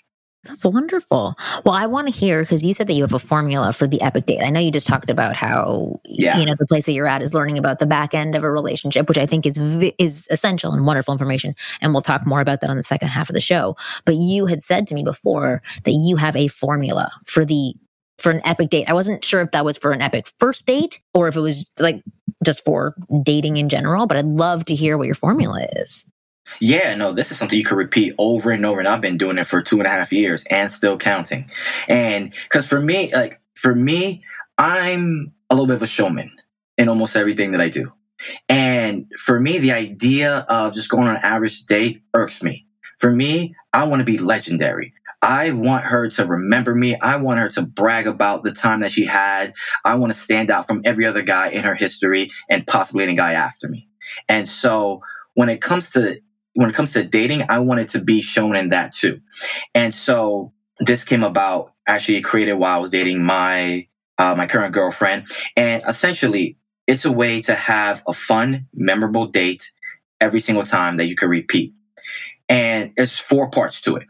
That's 0.46 0.64
wonderful. 0.64 1.36
Well, 1.66 1.74
I 1.74 1.88
want 1.88 2.08
to 2.08 2.14
hear 2.14 2.42
because 2.42 2.64
you 2.64 2.74
said 2.74 2.88
that 2.88 2.94
you 2.94 3.02
have 3.02 3.14
a 3.14 3.20
formula 3.20 3.74
for 3.74 3.88
the 3.88 4.02
epic 4.02 4.28
date. 4.28 4.42
I 4.44 4.52
know 4.52 4.60
you 4.60 4.72
just 4.72 4.86
talked 4.86 5.10
about 5.10 5.36
how 5.36 6.00
yeah. 6.06 6.38
you 6.38 6.46
know 6.46 6.54
the 6.58 6.68
place 6.68 6.86
that 6.86 6.94
you're 6.94 7.08
at 7.08 7.24
is 7.24 7.34
learning 7.34 7.58
about 7.58 7.80
the 7.80 7.88
back 7.88 8.14
end 8.14 8.36
of 8.36 8.44
a 8.44 8.52
relationship, 8.52 9.08
which 9.08 9.18
I 9.18 9.26
think 9.26 9.48
is 9.48 9.58
is 9.98 10.28
essential 10.30 10.72
and 10.72 10.86
wonderful 10.86 11.14
information. 11.14 11.56
And 11.82 11.94
we'll 11.94 12.04
talk 12.04 12.28
more 12.28 12.42
about 12.42 12.62
that 12.62 12.70
on 12.70 12.78
the 12.78 12.84
second 12.84 13.08
half 13.08 13.30
of 13.30 13.34
the 13.34 13.42
show. 13.42 13.76
But 14.06 14.16
you 14.16 14.46
had 14.46 14.62
said 14.62 14.86
to 14.88 14.94
me 14.94 15.04
before 15.04 15.64
that 15.84 15.92
you 15.92 16.16
have 16.18 16.36
a 16.36 16.48
formula 16.48 17.12
for 17.26 17.44
the 17.44 17.74
for 18.20 18.32
an 18.32 18.42
epic 18.46 18.70
date. 18.70 18.90
I 18.90 18.94
wasn't 18.94 19.24
sure 19.24 19.42
if 19.42 19.52
that 19.52 19.66
was 19.66 19.78
for 19.78 19.92
an 19.92 20.02
epic 20.02 20.28
first 20.40 20.66
date 20.66 21.02
or 21.14 21.28
if 21.28 21.36
it 21.36 21.42
was 21.42 21.70
like 21.80 22.04
just 22.46 22.64
for 22.64 22.96
dating 23.24 23.58
in 23.58 23.68
general. 23.68 24.06
But 24.06 24.18
I'd 24.18 24.26
love 24.26 24.66
to 24.66 24.76
hear 24.76 24.98
what 24.98 25.08
your 25.08 25.16
formula 25.16 25.66
is. 25.74 26.06
Yeah, 26.60 26.96
no, 26.96 27.12
this 27.12 27.32
is 27.32 27.38
something 27.38 27.58
you 27.58 27.66
could 27.66 27.78
repeat 27.78 28.14
over 28.18 28.52
and 28.52 28.66
over. 28.66 28.80
And 28.80 28.88
I've 28.88 29.02
been 29.02 29.18
doing 29.18 29.38
it 29.38 29.48
for 29.48 29.62
two 29.62 29.78
and 29.78 29.88
a 29.88 29.90
half 29.90 30.14
years 30.14 30.46
and 30.50 30.72
still 30.72 30.98
counting. 30.98 31.50
And 31.88 32.34
because 32.44 32.68
for 32.68 32.80
me, 32.80 33.14
like, 33.14 33.42
for 33.56 33.74
me, 33.74 34.24
I'm 34.58 35.34
a 35.50 35.56
little 35.56 35.68
bit 35.68 35.76
of 35.76 35.82
a 35.82 35.88
showman 35.88 36.32
in 36.78 36.90
almost 36.90 37.16
everything 37.16 37.52
that 37.52 37.62
I 37.62 37.70
do. 37.70 37.92
And 38.48 39.12
for 39.18 39.40
me, 39.40 39.58
the 39.58 39.74
idea 39.74 40.46
of 40.50 40.74
just 40.74 40.90
going 40.90 41.08
on 41.08 41.16
an 41.16 41.22
average 41.24 41.66
date 41.66 42.02
irks 42.14 42.42
me. 42.42 42.68
For 43.00 43.12
me, 43.12 43.56
I 43.74 43.86
want 43.86 44.00
to 44.00 44.06
be 44.06 44.18
legendary. 44.18 44.94
I 45.22 45.52
want 45.52 45.86
her 45.86 46.08
to 46.10 46.26
remember 46.26 46.76
me. 46.76 46.96
I 46.96 47.18
want 47.18 47.40
her 47.40 47.50
to 47.50 47.64
brag 47.64 48.08
about 48.08 48.44
the 48.44 48.52
time 48.52 48.82
that 48.82 48.92
she 48.92 49.06
had. 49.06 49.54
I 49.84 49.96
want 49.96 50.14
to 50.14 50.20
stand 50.20 50.52
out 50.52 50.68
from 50.68 50.82
every 50.86 51.06
other 51.06 51.24
guy 51.24 51.50
in 51.50 51.64
her 51.64 51.76
history 51.76 52.30
and 52.50 52.66
possibly 52.66 53.04
any 53.04 53.16
guy 53.16 53.34
after 53.34 53.68
me. 53.68 53.90
And 54.30 54.48
so 54.48 55.02
when 55.34 55.50
it 55.50 55.62
comes 55.62 55.92
to 55.92 56.20
when 56.56 56.70
it 56.70 56.76
comes 56.76 56.94
to 56.94 57.04
dating, 57.04 57.44
I 57.50 57.60
wanted 57.60 57.90
to 57.90 58.02
be 58.02 58.22
shown 58.22 58.56
in 58.56 58.70
that 58.70 58.94
too. 58.94 59.22
And 59.74 59.94
so 59.94 60.54
this 60.80 61.04
came 61.04 61.24
about 61.24 61.74
actually 61.88 62.22
created 62.22 62.54
while 62.54 62.78
I 62.78 62.80
was 62.80 62.92
dating 62.92 63.24
my, 63.24 63.88
uh, 64.18 64.36
my 64.36 64.48
current 64.48 64.74
girlfriend. 64.74 65.28
And 65.56 65.84
essentially 65.88 66.58
it's 66.88 67.06
a 67.06 67.12
way 67.12 67.42
to 67.42 67.54
have 67.54 68.02
a 68.08 68.14
fun, 68.14 68.68
memorable 68.74 69.28
date 69.28 69.72
every 70.20 70.40
single 70.40 70.64
time 70.64 70.98
that 70.98 71.08
you 71.08 71.16
can 71.16 71.30
repeat. 71.30 71.74
And 72.48 72.94
it's 72.96 73.20
four 73.20 73.50
parts 73.50 73.82
to 73.82 73.98
it. 73.98 74.08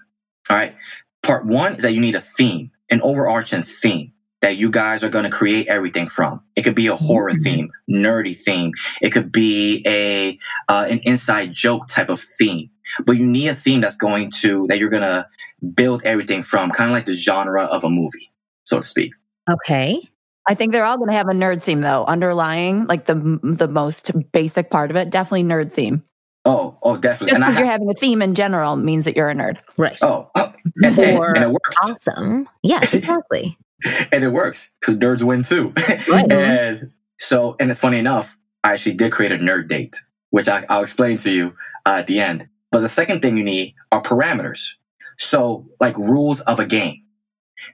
All 0.49 0.57
right. 0.57 0.75
Part 1.23 1.47
one 1.47 1.75
is 1.75 1.81
that 1.81 1.93
you 1.93 2.01
need 2.01 2.15
a 2.15 2.21
theme, 2.21 2.71
an 2.89 3.01
overarching 3.01 3.63
theme 3.63 4.13
that 4.45 4.57
you 4.57 4.69
guys 4.69 5.03
are 5.03 5.09
going 5.09 5.23
to 5.23 5.31
create 5.31 5.65
everything 5.69 6.07
from. 6.07 6.39
It 6.55 6.61
could 6.61 6.75
be 6.75 6.85
a 6.85 6.95
horror 6.95 7.31
mm-hmm. 7.31 7.41
theme, 7.41 7.71
nerdy 7.89 8.35
theme. 8.35 8.73
It 9.01 9.09
could 9.09 9.31
be 9.31 9.81
a 9.87 10.37
uh, 10.71 10.85
an 10.87 10.99
inside 11.03 11.51
joke 11.51 11.87
type 11.87 12.09
of 12.09 12.19
theme. 12.19 12.69
But 13.03 13.13
you 13.13 13.25
need 13.25 13.47
a 13.47 13.55
theme 13.55 13.81
that's 13.81 13.97
going 13.97 14.29
to 14.41 14.67
that 14.67 14.77
you're 14.77 14.91
going 14.91 15.01
to 15.01 15.27
build 15.73 16.03
everything 16.03 16.43
from, 16.43 16.69
kind 16.69 16.91
of 16.91 16.93
like 16.93 17.05
the 17.05 17.13
genre 17.13 17.63
of 17.63 17.83
a 17.83 17.89
movie, 17.89 18.31
so 18.65 18.79
to 18.79 18.85
speak. 18.85 19.13
Okay. 19.49 20.07
I 20.47 20.53
think 20.53 20.73
they're 20.73 20.85
all 20.85 20.97
going 20.97 21.09
to 21.09 21.15
have 21.15 21.27
a 21.27 21.33
nerd 21.33 21.63
theme 21.63 21.81
though, 21.81 22.05
underlying 22.05 22.85
like 22.85 23.07
the 23.07 23.39
the 23.41 23.67
most 23.67 24.11
basic 24.31 24.69
part 24.69 24.91
of 24.91 24.95
it. 24.95 25.09
Definitely 25.09 25.45
nerd 25.45 25.73
theme. 25.73 26.03
Oh, 26.47 26.77
oh, 26.83 26.97
definitely. 26.97 27.31
Just 27.31 27.39
because 27.39 27.57
you're 27.57 27.67
having 27.67 27.89
a 27.89 27.95
theme 27.95 28.21
in 28.21 28.35
general 28.35 28.75
means 28.75 29.05
that 29.05 29.15
you're 29.15 29.31
a 29.31 29.33
nerd, 29.33 29.57
right? 29.77 29.97
Oh, 30.03 30.29
oh 30.35 30.53
and, 30.83 30.99
and, 30.99 31.19
and, 31.19 31.43
it 31.43 31.49
works. 31.49 31.75
Awesome. 31.83 32.47
Yes, 32.61 32.93
exactly. 32.93 33.57
And 33.83 34.23
it 34.23 34.29
works 34.29 34.71
because 34.79 34.97
nerds 34.97 35.23
win 35.23 35.43
too. 35.43 35.73
Right. 36.07 36.31
and 36.31 36.91
so, 37.19 37.55
and 37.59 37.71
it's 37.71 37.79
funny 37.79 37.99
enough, 37.99 38.37
I 38.63 38.73
actually 38.73 38.95
did 38.95 39.11
create 39.11 39.31
a 39.31 39.37
nerd 39.37 39.67
date, 39.67 39.97
which 40.29 40.49
I, 40.49 40.65
will 40.69 40.83
explain 40.83 41.17
to 41.19 41.31
you 41.31 41.55
uh, 41.85 41.97
at 41.99 42.07
the 42.07 42.19
end. 42.19 42.49
But 42.71 42.81
the 42.81 42.89
second 42.89 43.21
thing 43.21 43.37
you 43.37 43.43
need 43.43 43.75
are 43.91 44.01
parameters. 44.01 44.71
So, 45.17 45.69
like 45.79 45.97
rules 45.97 46.41
of 46.41 46.59
a 46.59 46.65
game. 46.65 47.03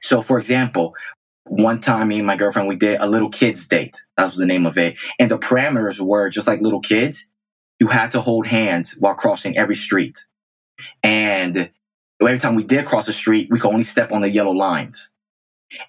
So, 0.00 0.22
for 0.22 0.38
example, 0.38 0.94
one 1.44 1.80
time 1.80 2.08
me 2.08 2.18
and 2.18 2.26
my 2.26 2.36
girlfriend, 2.36 2.68
we 2.68 2.76
did 2.76 3.00
a 3.00 3.06
little 3.06 3.30
kids 3.30 3.66
date. 3.66 4.00
That 4.16 4.26
was 4.26 4.36
the 4.36 4.46
name 4.46 4.64
of 4.64 4.78
it. 4.78 4.96
And 5.18 5.30
the 5.30 5.38
parameters 5.38 6.00
were 6.00 6.30
just 6.30 6.46
like 6.46 6.60
little 6.60 6.80
kids. 6.80 7.26
You 7.80 7.88
had 7.88 8.12
to 8.12 8.20
hold 8.20 8.46
hands 8.46 8.92
while 8.92 9.14
crossing 9.14 9.56
every 9.56 9.74
street. 9.74 10.24
And 11.02 11.70
every 12.20 12.38
time 12.38 12.54
we 12.54 12.64
did 12.64 12.86
cross 12.86 13.06
the 13.06 13.12
street, 13.12 13.48
we 13.50 13.58
could 13.58 13.72
only 13.72 13.82
step 13.82 14.12
on 14.12 14.20
the 14.20 14.30
yellow 14.30 14.52
lines. 14.52 15.11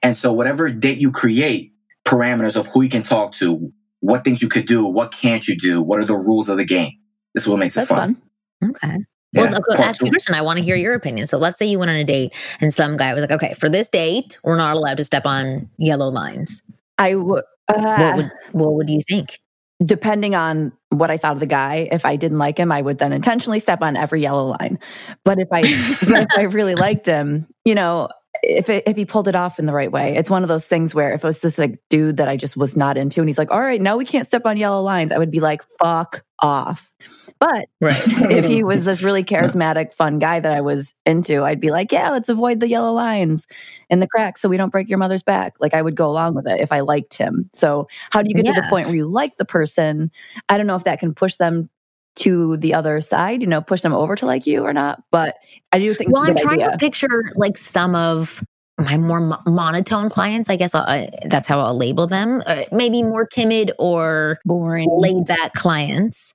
And 0.02 0.16
so 0.16 0.34
whatever 0.34 0.70
date 0.70 0.98
you 0.98 1.12
create, 1.12 1.74
parameters 2.06 2.56
of 2.56 2.68
who 2.68 2.82
you 2.82 2.90
can 2.90 3.04
talk 3.04 3.34
to, 3.34 3.72
what 4.00 4.24
things 4.24 4.42
you 4.42 4.50
could 4.50 4.68
do, 4.68 4.86
what 4.86 5.12
can't 5.12 5.48
you 5.48 5.58
do, 5.58 5.82
what 5.82 6.00
are 6.00 6.06
the 6.06 6.16
rules 6.16 6.50
of 6.50 6.58
the 6.58 6.66
game. 6.66 6.94
This 7.34 7.44
is 7.44 7.50
what 7.50 7.60
makes 7.60 7.76
That's 7.76 7.90
it 7.90 7.94
fun. 7.94 8.22
fun. 8.62 8.72
Okay. 8.72 8.98
Yeah, 9.34 9.60
well, 9.68 9.82
actually, 9.82 10.12
Kristen, 10.12 10.36
I 10.36 10.44
want 10.44 10.60
to 10.60 10.64
hear 10.64 10.76
your 10.76 10.94
opinion. 10.94 11.26
So 11.26 11.40
let's 11.40 11.58
say 11.58 11.66
you 11.66 11.80
went 11.80 11.90
on 11.90 11.98
a 11.98 12.04
date 12.04 12.34
and 12.62 12.72
some 12.72 12.98
guy 12.98 13.14
was 13.14 13.22
like, 13.22 13.32
okay, 13.32 13.56
for 13.56 13.68
this 13.68 13.90
date, 13.90 14.38
we're 14.44 14.58
not 14.58 14.76
allowed 14.76 14.98
to 14.98 15.04
step 15.04 15.26
on 15.26 15.70
yellow 15.78 16.10
lines. 16.10 16.62
I 17.00 17.16
would. 17.16 17.44
Uh, 17.68 17.96
what 17.98 18.16
would 18.16 18.32
what 18.52 18.74
would 18.74 18.90
you 18.90 19.02
think? 19.08 19.40
Depending 19.84 20.36
on 20.36 20.72
what 20.90 21.10
I 21.10 21.18
thought 21.18 21.34
of 21.34 21.40
the 21.40 21.48
guy. 21.48 21.88
If 21.92 22.06
I 22.06 22.16
didn't 22.16 22.38
like 22.38 22.60
him, 22.60 22.72
I 22.72 22.82
would 22.82 23.00
then 23.00 23.12
intentionally 23.12 23.60
step 23.60 23.82
on 23.82 23.98
every 23.98 24.22
yellow 24.22 24.46
line. 24.46 24.78
But 25.24 25.40
if 25.40 25.48
I 25.52 25.62
if 25.66 26.28
I 26.38 26.44
really 26.44 26.76
liked 26.76 27.06
him, 27.06 27.48
you 27.66 27.74
know, 27.74 28.10
if 28.44 28.70
it, 28.70 28.84
if 28.86 28.96
he 28.98 29.06
pulled 29.06 29.28
it 29.28 29.36
off 29.36 29.58
in 29.58 29.66
the 29.66 29.74
right 29.74 29.92
way, 29.92 30.16
it's 30.16 30.30
one 30.30 30.44
of 30.44 30.50
those 30.50 30.66
things 30.66 30.94
where 30.94 31.14
if 31.14 31.24
it 31.24 31.28
was 31.28 31.40
this 31.40 31.58
like 31.58 31.80
dude 31.90 32.18
that 32.18 32.28
I 32.28 32.38
just 32.38 32.58
was 32.58 32.76
not 32.76 32.98
into, 32.98 33.22
and 33.22 33.30
he's 33.30 33.38
like, 33.38 33.52
"All 33.52 33.62
right, 33.62 33.82
now 33.82 33.98
we 33.98 34.06
can't 34.06 34.28
step 34.28 34.46
on 34.46 34.58
yellow 34.58 34.82
lines," 34.82 35.12
I 35.12 35.18
would 35.18 35.32
be 35.32 35.40
like, 35.40 35.64
"Fuck 35.80 36.24
off." 36.40 36.92
But 37.40 37.68
right. 37.82 38.02
if 38.32 38.46
he 38.46 38.64
was 38.64 38.86
this 38.86 39.04
really 39.04 39.24
charismatic, 39.24 39.94
fun 39.94 40.18
guy 40.18 40.40
that 40.40 40.52
I 40.52 40.62
was 40.62 40.96
into, 41.06 41.44
I'd 41.44 41.60
be 41.60 41.72
like, 41.72 41.92
yeah, 41.92 42.10
let's 42.12 42.30
avoid 42.30 42.62
the 42.62 42.70
yellow 42.70 42.94
lines 42.94 43.48
and 43.90 44.02
the 44.02 44.08
cracks 44.08 44.42
so 44.42 44.48
we 44.48 44.56
don't 44.56 44.70
break 44.70 44.88
your 44.88 44.98
mother's 44.98 45.24
back. 45.24 45.56
Like 45.60 45.74
I 45.74 45.82
would 45.82 45.96
go 45.96 46.10
along 46.10 46.36
with 46.36 46.48
it 46.48 46.62
if 46.62 46.72
I 46.72 46.80
liked 46.80 47.16
him. 47.16 47.50
So 47.52 47.88
how 48.12 48.22
do 48.22 48.30
you 48.30 48.36
get 48.36 48.46
yeah. 48.46 48.54
to 48.54 48.62
the 48.62 48.68
point 48.70 48.88
where 48.88 48.96
you 48.96 49.08
like 49.08 49.36
the 49.36 49.44
person? 49.44 50.10
I 50.48 50.58
don't 50.58 50.68
know 50.68 50.76
if 50.76 50.86
that 50.86 51.00
can 51.00 51.14
push 51.14 51.36
them 51.36 51.70
to 52.16 52.58
the 52.58 52.74
other 52.74 53.02
side, 53.02 53.42
you 53.42 53.48
know, 53.48 53.62
push 53.62 53.82
them 53.82 53.94
over 53.94 54.16
to 54.16 54.26
like 54.26 54.46
you 54.46 54.64
or 54.64 54.74
not. 54.74 55.04
But 55.12 55.36
I 55.72 55.80
do 55.80 55.94
think. 55.94 56.12
Well, 56.12 56.24
I'm 56.24 56.36
trying 56.36 56.62
idea. 56.62 56.72
to 56.72 56.78
picture 56.78 57.34
like 57.36 57.58
some 57.58 57.96
of 57.96 58.44
my 58.78 58.98
more 58.98 59.20
mo- 59.20 59.42
monotone 59.46 60.10
clients. 60.10 60.50
I 60.50 60.56
guess 60.56 60.76
uh, 60.76 61.10
that's 61.26 61.48
how 61.48 61.60
I'll 61.60 61.78
label 61.78 62.08
them. 62.08 62.44
Uh, 62.46 62.64
maybe 62.72 63.04
more 63.04 63.26
timid 63.26 63.72
or 63.80 64.38
boring, 64.46 64.90
laid 64.92 65.26
back 65.26 65.54
clients 65.54 66.34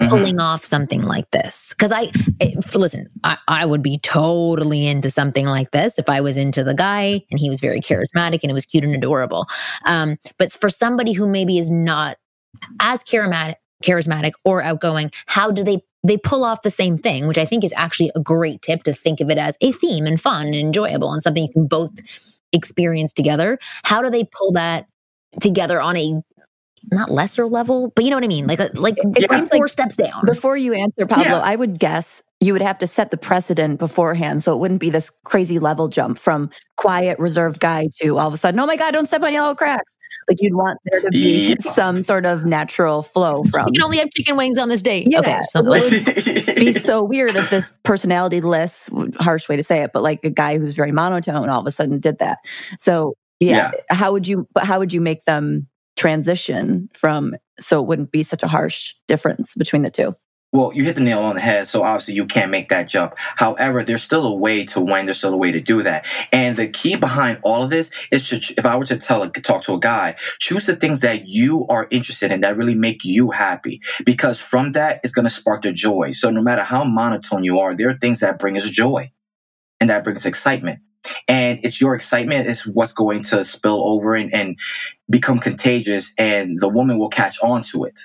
mm-hmm. 0.00 0.10
pulling 0.10 0.40
off 0.40 0.64
something 0.64 1.02
like 1.02 1.30
this. 1.30 1.68
Because 1.70 1.92
I, 1.92 2.10
if, 2.40 2.74
listen, 2.74 3.08
I, 3.24 3.38
I 3.48 3.66
would 3.66 3.82
be 3.82 3.98
totally 3.98 4.86
into 4.86 5.10
something 5.10 5.46
like 5.46 5.70
this 5.70 5.98
if 5.98 6.08
I 6.08 6.20
was 6.20 6.36
into 6.36 6.64
the 6.64 6.74
guy 6.74 7.22
and 7.30 7.38
he 7.38 7.48
was 7.48 7.60
very 7.60 7.80
charismatic 7.80 8.40
and 8.42 8.50
it 8.50 8.54
was 8.54 8.64
cute 8.64 8.84
and 8.84 8.94
adorable. 8.94 9.46
Um, 9.86 10.16
but 10.38 10.52
for 10.52 10.68
somebody 10.68 11.12
who 11.12 11.26
maybe 11.26 11.58
is 11.58 11.70
not 11.70 12.16
as 12.80 13.04
charismatic, 13.04 13.56
charismatic 13.82 14.32
or 14.44 14.62
outgoing, 14.62 15.10
how 15.26 15.50
do 15.50 15.64
they 15.64 15.82
they 16.02 16.16
pull 16.16 16.44
off 16.44 16.62
the 16.62 16.70
same 16.70 16.96
thing, 16.96 17.26
which 17.26 17.36
I 17.36 17.44
think 17.44 17.62
is 17.62 17.74
actually 17.76 18.10
a 18.14 18.20
great 18.20 18.62
tip 18.62 18.84
to 18.84 18.94
think 18.94 19.20
of 19.20 19.28
it 19.30 19.36
as 19.36 19.58
a 19.60 19.70
theme 19.72 20.06
and 20.06 20.18
fun 20.18 20.46
and 20.46 20.54
enjoyable 20.54 21.12
and 21.12 21.22
something 21.22 21.44
you 21.44 21.52
can 21.52 21.66
both 21.66 21.90
experience 22.52 23.12
together. 23.12 23.58
How 23.84 24.02
do 24.02 24.10
they 24.10 24.24
pull 24.24 24.52
that 24.52 24.86
together 25.40 25.80
on 25.80 25.96
a 25.96 26.22
not 26.90 27.10
lesser 27.10 27.46
level, 27.46 27.92
but 27.94 28.04
you 28.04 28.10
know 28.10 28.16
what 28.16 28.24
I 28.24 28.28
mean? 28.28 28.46
Like, 28.46 28.60
a, 28.60 28.70
like 28.74 28.96
it 28.96 29.22
yeah. 29.22 29.36
seems 29.36 29.50
four 29.50 29.60
like 29.60 29.70
steps 29.70 29.96
down. 29.96 30.24
Before 30.24 30.56
you 30.56 30.72
answer, 30.72 31.06
Pablo, 31.06 31.24
yeah. 31.24 31.38
I 31.38 31.54
would 31.54 31.78
guess 31.78 32.22
you 32.40 32.54
would 32.54 32.62
have 32.62 32.78
to 32.78 32.86
set 32.86 33.10
the 33.10 33.16
precedent 33.18 33.78
beforehand. 33.78 34.42
So 34.42 34.52
it 34.52 34.58
wouldn't 34.58 34.80
be 34.80 34.88
this 34.88 35.10
crazy 35.24 35.58
level 35.58 35.88
jump 35.88 36.18
from 36.18 36.50
quiet, 36.76 37.18
reserved 37.18 37.60
guy 37.60 37.88
to 38.00 38.18
all 38.18 38.28
of 38.28 38.34
a 38.34 38.38
sudden, 38.38 38.58
oh 38.58 38.66
my 38.66 38.76
God, 38.76 38.92
don't 38.92 39.04
step 39.04 39.22
on 39.22 39.32
yellow 39.32 39.54
cracks. 39.54 39.96
Like 40.26 40.38
you'd 40.40 40.54
want 40.54 40.78
there 40.84 41.00
to 41.02 41.10
be 41.10 41.50
yeah. 41.50 41.54
some 41.58 42.02
sort 42.02 42.24
of 42.24 42.46
natural 42.46 43.02
flow 43.02 43.44
from. 43.44 43.66
You 43.68 43.74
can 43.74 43.82
only 43.82 43.98
have 43.98 44.10
chicken 44.10 44.36
wings 44.36 44.58
on 44.58 44.70
this 44.70 44.80
date. 44.80 45.08
Yeah. 45.10 45.20
Okay. 45.20 45.40
So 45.50 45.60
it 45.60 46.46
would 46.46 46.56
be 46.56 46.72
so 46.78 47.02
weird 47.02 47.36
if 47.36 47.50
this 47.50 47.70
personality 47.82 48.40
list, 48.40 48.88
harsh 49.18 49.48
way 49.48 49.56
to 49.56 49.62
say 49.62 49.82
it, 49.82 49.92
but 49.92 50.02
like 50.02 50.24
a 50.24 50.30
guy 50.30 50.58
who's 50.58 50.74
very 50.74 50.92
monotone 50.92 51.48
all 51.50 51.60
of 51.60 51.66
a 51.66 51.70
sudden 51.70 52.00
did 52.00 52.18
that. 52.20 52.38
So 52.78 53.14
yeah, 53.38 53.72
yeah. 53.74 53.94
how 53.94 54.12
would 54.12 54.26
you, 54.26 54.48
how 54.58 54.78
would 54.78 54.92
you 54.92 55.00
make 55.00 55.24
them 55.24 55.68
transition 56.00 56.88
from 56.94 57.34
so 57.58 57.78
it 57.78 57.86
wouldn't 57.86 58.10
be 58.10 58.22
such 58.22 58.42
a 58.42 58.48
harsh 58.48 58.94
difference 59.06 59.54
between 59.54 59.82
the 59.82 59.90
two. 59.90 60.14
Well, 60.52 60.72
you 60.74 60.82
hit 60.82 60.96
the 60.96 61.00
nail 61.00 61.20
on 61.20 61.36
the 61.36 61.40
head, 61.40 61.68
so 61.68 61.84
obviously 61.84 62.14
you 62.14 62.26
can't 62.26 62.50
make 62.50 62.70
that 62.70 62.88
jump. 62.88 63.14
However, 63.16 63.84
there's 63.84 64.02
still 64.02 64.26
a 64.26 64.34
way 64.34 64.64
to 64.66 64.80
when, 64.80 65.06
there's 65.06 65.18
still 65.18 65.32
a 65.32 65.36
way 65.36 65.52
to 65.52 65.60
do 65.60 65.82
that. 65.82 66.06
And 66.32 66.56
the 66.56 66.66
key 66.66 66.96
behind 66.96 67.38
all 67.42 67.62
of 67.62 67.70
this 67.70 67.92
is 68.10 68.28
to, 68.30 68.36
if 68.58 68.66
I 68.66 68.76
were 68.76 68.84
to 68.86 68.96
tell 68.96 69.22
a, 69.22 69.30
talk 69.30 69.62
to 69.64 69.74
a 69.74 69.78
guy, 69.78 70.16
choose 70.40 70.66
the 70.66 70.74
things 70.74 71.02
that 71.02 71.28
you 71.28 71.66
are 71.68 71.86
interested 71.92 72.32
in 72.32 72.40
that 72.40 72.56
really 72.56 72.74
make 72.74 73.04
you 73.04 73.30
happy. 73.30 73.80
Because 74.04 74.40
from 74.40 74.72
that, 74.72 75.00
it's 75.04 75.14
going 75.14 75.26
to 75.26 75.30
spark 75.30 75.62
the 75.62 75.72
joy. 75.72 76.10
So 76.10 76.30
no 76.30 76.42
matter 76.42 76.64
how 76.64 76.82
monotone 76.82 77.44
you 77.44 77.60
are, 77.60 77.76
there 77.76 77.88
are 77.88 77.94
things 77.94 78.18
that 78.18 78.40
bring 78.40 78.56
us 78.56 78.68
joy 78.68 79.12
and 79.80 79.88
that 79.88 80.02
brings 80.02 80.26
excitement 80.26 80.80
and 81.28 81.58
it's 81.62 81.80
your 81.80 81.94
excitement 81.94 82.46
is 82.46 82.66
what's 82.66 82.92
going 82.92 83.22
to 83.22 83.42
spill 83.44 83.86
over 83.88 84.14
and, 84.14 84.34
and 84.34 84.58
become 85.08 85.38
contagious 85.38 86.12
and 86.18 86.60
the 86.60 86.68
woman 86.68 86.98
will 86.98 87.08
catch 87.08 87.38
on 87.42 87.62
to 87.62 87.84
it 87.84 87.98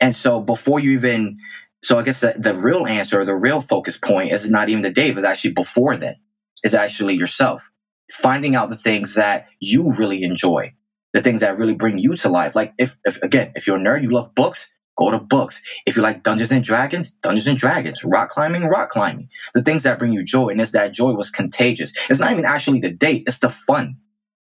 and 0.00 0.14
so 0.14 0.40
before 0.40 0.80
you 0.80 0.92
even 0.92 1.38
so 1.82 1.98
i 1.98 2.02
guess 2.02 2.20
the, 2.20 2.34
the 2.38 2.54
real 2.54 2.86
answer 2.86 3.24
the 3.24 3.34
real 3.34 3.60
focus 3.60 3.96
point 3.96 4.32
is 4.32 4.50
not 4.50 4.68
even 4.68 4.82
the 4.82 4.90
date 4.90 5.16
it's 5.16 5.26
actually 5.26 5.52
before 5.52 5.96
then 5.96 6.16
is 6.64 6.74
actually 6.74 7.14
yourself 7.14 7.70
finding 8.12 8.54
out 8.54 8.70
the 8.70 8.76
things 8.76 9.14
that 9.14 9.48
you 9.60 9.92
really 9.92 10.22
enjoy 10.22 10.72
the 11.12 11.22
things 11.22 11.40
that 11.40 11.56
really 11.56 11.74
bring 11.74 11.98
you 11.98 12.14
to 12.16 12.28
life 12.28 12.54
like 12.54 12.72
if, 12.78 12.96
if 13.04 13.20
again 13.22 13.52
if 13.54 13.66
you're 13.66 13.76
a 13.76 13.80
nerd 13.80 14.02
you 14.02 14.10
love 14.10 14.34
books 14.34 14.70
go 14.96 15.10
to 15.10 15.18
books. 15.18 15.62
If 15.84 15.96
you 15.96 16.02
like 16.02 16.22
Dungeons 16.22 16.50
and 16.50 16.64
Dragons, 16.64 17.12
Dungeons 17.12 17.46
and 17.46 17.58
Dragons, 17.58 18.02
rock 18.04 18.30
climbing, 18.30 18.64
rock 18.64 18.90
climbing. 18.90 19.28
The 19.54 19.62
things 19.62 19.84
that 19.84 19.98
bring 19.98 20.12
you 20.12 20.24
joy. 20.24 20.48
And 20.48 20.60
it's 20.60 20.72
that 20.72 20.92
joy 20.92 21.12
was 21.12 21.30
contagious. 21.30 21.92
It's 22.08 22.18
not 22.18 22.32
even 22.32 22.44
actually 22.44 22.80
the 22.80 22.92
date, 22.92 23.24
it's 23.26 23.38
the 23.38 23.50
fun 23.50 23.96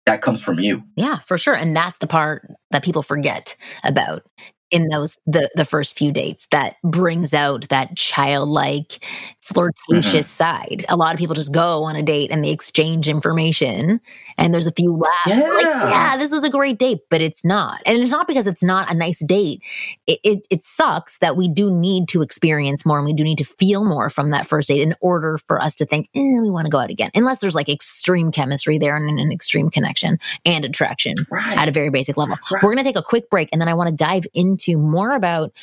that 0.06 0.22
comes 0.22 0.44
from 0.44 0.60
you. 0.60 0.84
Yeah, 0.96 1.20
for 1.26 1.38
sure. 1.38 1.56
And 1.56 1.76
that's 1.76 1.98
the 1.98 2.08
part 2.08 2.48
that 2.72 2.84
people 2.84 3.02
forget 3.02 3.56
about 3.84 4.24
in 4.72 4.88
those 4.90 5.18
the 5.26 5.50
the 5.56 5.66
first 5.66 5.98
few 5.98 6.12
dates 6.12 6.48
that 6.52 6.78
brings 6.84 7.34
out 7.34 7.70
that 7.70 7.96
childlike 7.96 9.04
flirtatious 9.42 10.14
mm-hmm. 10.14 10.22
side. 10.22 10.86
A 10.90 10.96
lot 10.96 11.14
of 11.14 11.20
people 11.20 11.36
just 11.36 11.54
go 11.54 11.84
on 11.84 11.96
a 11.96 12.04
date 12.04 12.32
and 12.32 12.44
they 12.44 12.52
exchange 12.52 13.08
information 13.08 14.02
and 14.38 14.54
there's 14.54 14.68
a 14.68 14.72
few 14.72 14.92
laughs. 14.92 15.28
Yeah. 15.28 15.40
Like, 15.42 15.66
yeah, 15.66 16.18
this 16.18 16.32
was 16.32 16.44
a 16.44 16.50
great 16.50 16.78
date, 16.78 17.00
but 17.10 17.22
it's 17.22 17.46
not. 17.46 17.82
And 17.86 17.98
it's 17.98 18.12
not 18.12 18.28
because 18.28 18.48
it's 18.48 18.64
not 18.64 18.92
a 18.92 18.94
nice 18.94 19.24
date. 19.26 19.62
It, 20.08 20.20
it, 20.24 20.48
it 20.50 20.64
sucks 20.64 21.20
that 21.20 21.38
we 21.38 21.48
do 21.48 21.70
need 21.70 22.08
to 22.10 22.22
experience 22.22 22.86
more 22.86 22.98
and 22.98 23.06
we 23.06 23.14
do 23.14 23.24
need 23.24 23.38
to 23.38 23.46
feel 23.46 23.84
more 23.84 24.10
from 24.10 24.32
that 24.32 24.46
first 24.46 24.68
date 24.68 24.82
in 24.82 24.96
order 25.02 25.38
for 25.38 25.62
us 25.62 25.76
to 25.76 25.86
think, 25.86 26.10
eh, 26.16 26.40
we 26.42 26.50
want 26.50 26.66
to 26.66 26.70
go 26.70 26.80
out 26.80 26.90
again. 26.90 27.12
Unless 27.16 27.40
there's 27.40 27.56
like 27.56 27.70
extreme 27.70 28.32
chemistry 28.32 28.78
there 28.78 28.96
and 28.96 29.20
an 29.20 29.32
extreme 29.32 29.70
connection 29.70 30.18
and 30.46 30.66
attraction 30.66 31.16
right. 31.30 31.58
at 31.58 31.68
a 31.68 31.72
very 31.72 31.90
basic 31.90 32.18
level. 32.18 32.38
Right. 32.52 32.64
We're 32.64 32.74
going 32.74 32.84
to 32.84 32.90
take 32.90 32.98
a 32.98 33.04
quick 33.04 33.30
break 33.30 33.50
and 33.52 33.62
then 33.62 33.70
I 33.70 33.74
want 33.74 33.90
to 33.90 33.96
dive 33.96 34.26
into 34.34 34.78
more 34.78 35.16
about 35.16 35.54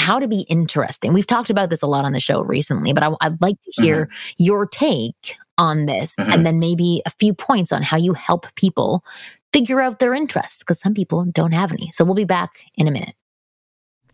how 0.00 0.18
to 0.18 0.26
be 0.26 0.40
interesting. 0.48 1.12
We've 1.12 1.26
talked 1.26 1.50
about 1.50 1.68
this 1.68 1.82
a 1.82 1.86
lot 1.86 2.06
on 2.06 2.12
the 2.12 2.20
show 2.20 2.40
recently, 2.40 2.94
but 2.94 3.02
I, 3.02 3.28
would 3.28 3.42
like 3.42 3.60
to 3.60 3.82
hear 3.82 4.06
mm-hmm. 4.06 4.42
your 4.42 4.66
take 4.66 5.36
on 5.60 5.86
this 5.86 6.16
mm-hmm. 6.16 6.32
and 6.32 6.44
then 6.44 6.58
maybe 6.58 7.02
a 7.06 7.10
few 7.10 7.34
points 7.34 7.70
on 7.70 7.82
how 7.82 7.98
you 7.98 8.14
help 8.14 8.52
people 8.56 9.04
figure 9.52 9.80
out 9.80 9.98
their 9.98 10.14
interests 10.14 10.62
because 10.62 10.80
some 10.80 10.94
people 10.94 11.24
don't 11.26 11.52
have 11.52 11.70
any. 11.70 11.90
So 11.92 12.04
we'll 12.04 12.14
be 12.14 12.24
back 12.24 12.64
in 12.74 12.88
a 12.88 12.90
minute. 12.90 13.14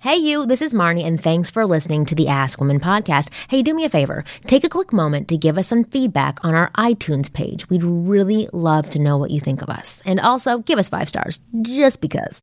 Hey, 0.01 0.17
you, 0.17 0.45
this 0.45 0.61
is 0.61 0.75
Marni, 0.75 1.05
and 1.05 1.21
thanks 1.21 1.49
for 1.49 1.67
listening 1.67 2.05
to 2.07 2.15
the 2.15 2.29
Ask 2.29 2.61
Women 2.61 2.79
podcast. 2.79 3.31
Hey, 3.49 3.63
do 3.63 3.75
me 3.75 3.85
a 3.85 3.89
favor. 3.89 4.25
Take 4.47 4.63
a 4.63 4.69
quick 4.69 4.93
moment 4.93 5.29
to 5.29 5.39
give 5.39 5.57
us 5.57 5.69
some 5.69 5.85
feedback 5.85 6.39
on 6.45 6.55
our 6.55 6.71
iTunes 6.73 7.33
page. 7.33 7.69
We'd 7.71 7.83
really 7.83 8.49
love 8.53 8.91
to 8.91 8.99
know 8.99 9.17
what 9.17 9.31
you 9.31 9.41
think 9.41 9.63
of 9.63 9.71
us. 9.71 10.03
And 10.05 10.21
also, 10.21 10.59
give 10.59 10.79
us 10.79 10.91
five 10.91 11.09
stars, 11.09 11.41
just 11.63 12.03
because. 12.03 12.41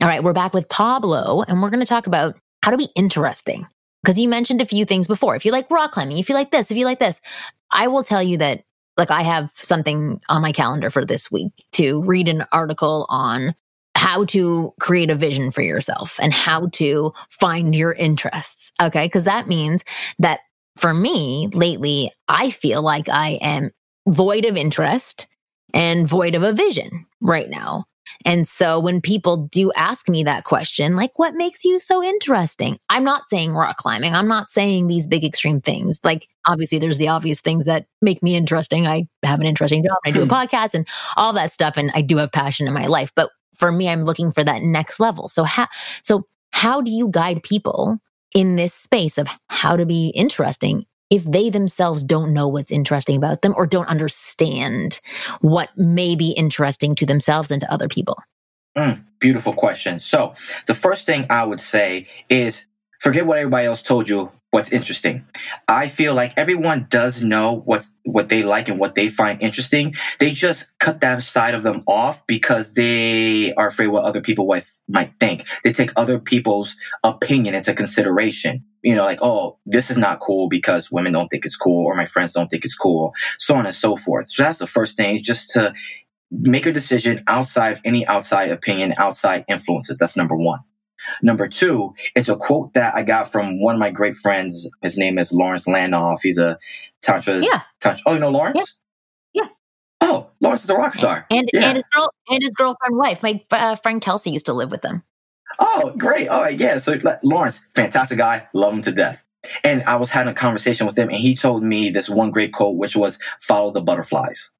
All 0.00 0.08
right, 0.08 0.24
we're 0.24 0.32
back 0.32 0.54
with 0.54 0.68
Pablo, 0.68 1.44
and 1.46 1.62
we're 1.62 1.70
going 1.70 1.80
to 1.80 1.86
talk 1.86 2.06
about 2.06 2.36
how 2.62 2.70
to 2.70 2.78
be 2.78 2.88
interesting. 2.96 3.66
Because 4.04 4.18
you 4.18 4.28
mentioned 4.28 4.60
a 4.60 4.66
few 4.66 4.84
things 4.84 5.08
before. 5.08 5.34
If 5.34 5.46
you 5.46 5.52
like 5.52 5.70
rock 5.70 5.92
climbing, 5.92 6.18
if 6.18 6.28
you 6.28 6.34
like 6.34 6.50
this, 6.50 6.70
if 6.70 6.76
you 6.76 6.84
like 6.84 6.98
this, 6.98 7.22
I 7.70 7.88
will 7.88 8.04
tell 8.04 8.22
you 8.22 8.36
that, 8.38 8.64
like, 8.98 9.10
I 9.10 9.22
have 9.22 9.50
something 9.54 10.20
on 10.28 10.42
my 10.42 10.52
calendar 10.52 10.90
for 10.90 11.06
this 11.06 11.32
week 11.32 11.52
to 11.72 12.02
read 12.02 12.28
an 12.28 12.44
article 12.52 13.06
on 13.08 13.54
how 13.96 14.24
to 14.26 14.74
create 14.78 15.08
a 15.08 15.14
vision 15.14 15.50
for 15.50 15.62
yourself 15.62 16.18
and 16.20 16.34
how 16.34 16.66
to 16.74 17.12
find 17.30 17.74
your 17.74 17.92
interests. 17.92 18.72
Okay. 18.82 19.08
Cause 19.08 19.24
that 19.24 19.48
means 19.48 19.82
that 20.18 20.40
for 20.76 20.92
me 20.92 21.48
lately, 21.52 22.12
I 22.28 22.50
feel 22.50 22.82
like 22.82 23.08
I 23.08 23.38
am 23.40 23.70
void 24.06 24.44
of 24.44 24.56
interest 24.56 25.26
and 25.72 26.06
void 26.06 26.34
of 26.34 26.42
a 26.42 26.52
vision 26.52 27.06
right 27.20 27.48
now. 27.48 27.84
And 28.24 28.46
so 28.46 28.78
when 28.78 29.00
people 29.00 29.48
do 29.50 29.72
ask 29.72 30.08
me 30.08 30.24
that 30.24 30.44
question, 30.44 30.96
like, 30.96 31.18
what 31.18 31.34
makes 31.34 31.64
you 31.64 31.78
so 31.78 32.02
interesting? 32.02 32.78
I'm 32.88 33.04
not 33.04 33.28
saying 33.28 33.54
rock 33.54 33.76
climbing. 33.76 34.14
I'm 34.14 34.28
not 34.28 34.50
saying 34.50 34.86
these 34.86 35.06
big 35.06 35.24
extreme 35.24 35.60
things. 35.60 36.00
Like, 36.04 36.28
obviously, 36.46 36.78
there's 36.78 36.98
the 36.98 37.08
obvious 37.08 37.40
things 37.40 37.66
that 37.66 37.86
make 38.02 38.22
me 38.22 38.36
interesting. 38.36 38.86
I 38.86 39.08
have 39.22 39.40
an 39.40 39.46
interesting 39.46 39.82
job. 39.82 39.98
I 40.04 40.10
do 40.10 40.22
a 40.22 40.26
hmm. 40.26 40.32
podcast 40.32 40.74
and 40.74 40.86
all 41.16 41.32
that 41.34 41.52
stuff. 41.52 41.76
And 41.76 41.90
I 41.94 42.02
do 42.02 42.18
have 42.18 42.32
passion 42.32 42.66
in 42.66 42.72
my 42.72 42.86
life. 42.86 43.12
But 43.14 43.30
for 43.56 43.70
me, 43.70 43.88
I'm 43.88 44.04
looking 44.04 44.32
for 44.32 44.44
that 44.44 44.62
next 44.62 45.00
level. 45.00 45.28
So 45.28 45.44
how, 45.44 45.68
so 46.02 46.26
how 46.50 46.80
do 46.80 46.90
you 46.90 47.08
guide 47.08 47.42
people 47.42 47.98
in 48.34 48.56
this 48.56 48.74
space 48.74 49.16
of 49.16 49.28
how 49.48 49.76
to 49.76 49.86
be 49.86 50.08
interesting 50.08 50.86
if 51.10 51.24
they 51.24 51.50
themselves 51.50 52.02
don't 52.02 52.32
know 52.32 52.48
what's 52.48 52.72
interesting 52.72 53.16
about 53.16 53.42
them 53.42 53.54
or 53.56 53.66
don't 53.66 53.88
understand 53.88 55.00
what 55.40 55.76
may 55.76 56.16
be 56.16 56.30
interesting 56.30 56.94
to 56.96 57.06
themselves 57.06 57.50
and 57.50 57.62
to 57.62 57.72
other 57.72 57.88
people? 57.88 58.18
Mm, 58.76 59.04
beautiful 59.20 59.52
question. 59.52 60.00
So, 60.00 60.34
the 60.66 60.74
first 60.74 61.06
thing 61.06 61.26
I 61.30 61.44
would 61.44 61.60
say 61.60 62.06
is 62.28 62.66
forget 63.00 63.26
what 63.26 63.38
everybody 63.38 63.66
else 63.66 63.82
told 63.82 64.08
you 64.08 64.32
what's 64.54 64.70
interesting. 64.70 65.26
I 65.66 65.88
feel 65.88 66.14
like 66.14 66.32
everyone 66.36 66.86
does 66.88 67.20
know 67.22 67.56
what 67.64 67.86
what 68.04 68.28
they 68.28 68.44
like 68.44 68.68
and 68.68 68.78
what 68.78 68.94
they 68.94 69.08
find 69.08 69.42
interesting. 69.42 69.94
They 70.20 70.30
just 70.30 70.78
cut 70.78 71.00
that 71.00 71.22
side 71.24 71.54
of 71.54 71.64
them 71.64 71.82
off 71.88 72.24
because 72.28 72.74
they 72.74 73.52
are 73.54 73.66
afraid 73.66 73.88
what 73.88 74.04
other 74.04 74.20
people 74.20 74.46
might 74.88 75.12
think. 75.18 75.44
They 75.64 75.72
take 75.72 75.90
other 75.96 76.20
people's 76.20 76.76
opinion 77.02 77.56
into 77.56 77.74
consideration. 77.74 78.64
You 78.84 78.94
know, 78.94 79.04
like, 79.04 79.20
oh, 79.22 79.58
this 79.66 79.90
is 79.90 79.96
not 79.96 80.20
cool 80.20 80.48
because 80.48 80.92
women 80.92 81.12
don't 81.12 81.28
think 81.28 81.44
it's 81.44 81.56
cool 81.56 81.86
or 81.86 81.94
my 81.96 82.06
friends 82.06 82.32
don't 82.32 82.48
think 82.48 82.64
it's 82.64 82.76
cool, 82.76 83.12
so 83.38 83.56
on 83.56 83.66
and 83.66 83.74
so 83.74 83.96
forth. 83.96 84.30
So 84.30 84.42
that's 84.42 84.58
the 84.58 84.66
first 84.66 84.96
thing, 84.96 85.22
just 85.22 85.50
to 85.52 85.74
make 86.30 86.66
a 86.66 86.72
decision 86.72 87.24
outside 87.26 87.72
of 87.72 87.80
any 87.84 88.06
outside 88.06 88.50
opinion, 88.50 88.94
outside 88.98 89.44
influences. 89.48 89.98
That's 89.98 90.16
number 90.16 90.36
one. 90.36 90.60
Number 91.22 91.48
two, 91.48 91.94
it's 92.14 92.28
a 92.28 92.36
quote 92.36 92.72
that 92.74 92.94
I 92.94 93.02
got 93.02 93.30
from 93.30 93.60
one 93.60 93.74
of 93.74 93.78
my 93.78 93.90
great 93.90 94.14
friends. 94.14 94.68
His 94.82 94.96
name 94.96 95.18
is 95.18 95.32
Lawrence 95.32 95.66
Lanoff. 95.66 96.18
He's 96.22 96.38
a 96.38 96.58
tantra. 97.02 97.40
Yeah. 97.40 97.62
Tantra, 97.80 98.02
oh, 98.06 98.14
you 98.14 98.20
know 98.20 98.30
Lawrence? 98.30 98.78
Yeah. 99.32 99.44
yeah. 99.44 99.48
Oh, 100.00 100.30
Lawrence 100.40 100.64
is 100.64 100.70
a 100.70 100.76
rock 100.76 100.94
star. 100.94 101.26
And 101.30 101.48
yeah. 101.52 101.66
and 101.66 101.74
his 101.76 101.84
girl 101.92 102.10
and 102.28 102.42
his 102.42 102.54
girlfriend 102.54 102.96
wife. 102.96 103.22
My 103.22 103.42
uh, 103.50 103.76
friend 103.76 104.00
Kelsey 104.00 104.30
used 104.30 104.46
to 104.46 104.54
live 104.54 104.70
with 104.70 104.82
them. 104.82 105.02
Oh, 105.58 105.94
great. 105.96 106.28
All 106.28 106.42
right. 106.42 106.58
Yeah. 106.58 106.78
So 106.78 106.98
Lawrence, 107.22 107.60
fantastic 107.74 108.18
guy. 108.18 108.48
Love 108.52 108.74
him 108.74 108.82
to 108.82 108.92
death. 108.92 109.24
And 109.62 109.82
I 109.82 109.96
was 109.96 110.10
having 110.10 110.32
a 110.32 110.34
conversation 110.34 110.86
with 110.86 110.98
him, 110.98 111.10
and 111.10 111.18
he 111.18 111.34
told 111.34 111.62
me 111.62 111.90
this 111.90 112.08
one 112.08 112.30
great 112.30 112.52
quote, 112.52 112.76
which 112.76 112.96
was 112.96 113.18
"Follow 113.40 113.72
the 113.72 113.82
butterflies." 113.82 114.50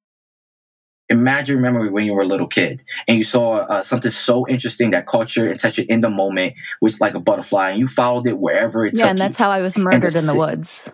imagine 1.09 1.57
remember 1.57 1.91
when 1.91 2.07
you 2.07 2.15
were 2.15 2.23
a 2.23 2.27
little 2.27 2.47
kid 2.47 2.83
and 3.07 3.19
you 3.19 3.25
saw 3.25 3.59
uh, 3.59 3.83
something 3.83 4.11
so 4.11 4.47
interesting 4.49 4.91
that 4.91 5.07
caught 5.07 5.37
your 5.37 5.47
attention 5.47 5.87
in 5.89 6.01
the 6.01 6.11
moment, 6.11 6.55
which 6.81 7.01
like 7.01 7.15
a 7.15 7.21
butterfly, 7.21 7.71
and 7.71 7.81
you 7.81 7.87
followed 7.87 8.27
it 8.27 8.39
wherever 8.39 8.87
it 8.87 8.97
yeah, 8.97 9.09
and 9.09 9.21
that's 9.21 9.39
you. 9.39 9.45
how 9.45 9.51
I 9.51 9.61
was 9.61 9.77
murdered 9.77 10.15
in 10.15 10.27
the 10.27 10.37
woods. 10.37 10.91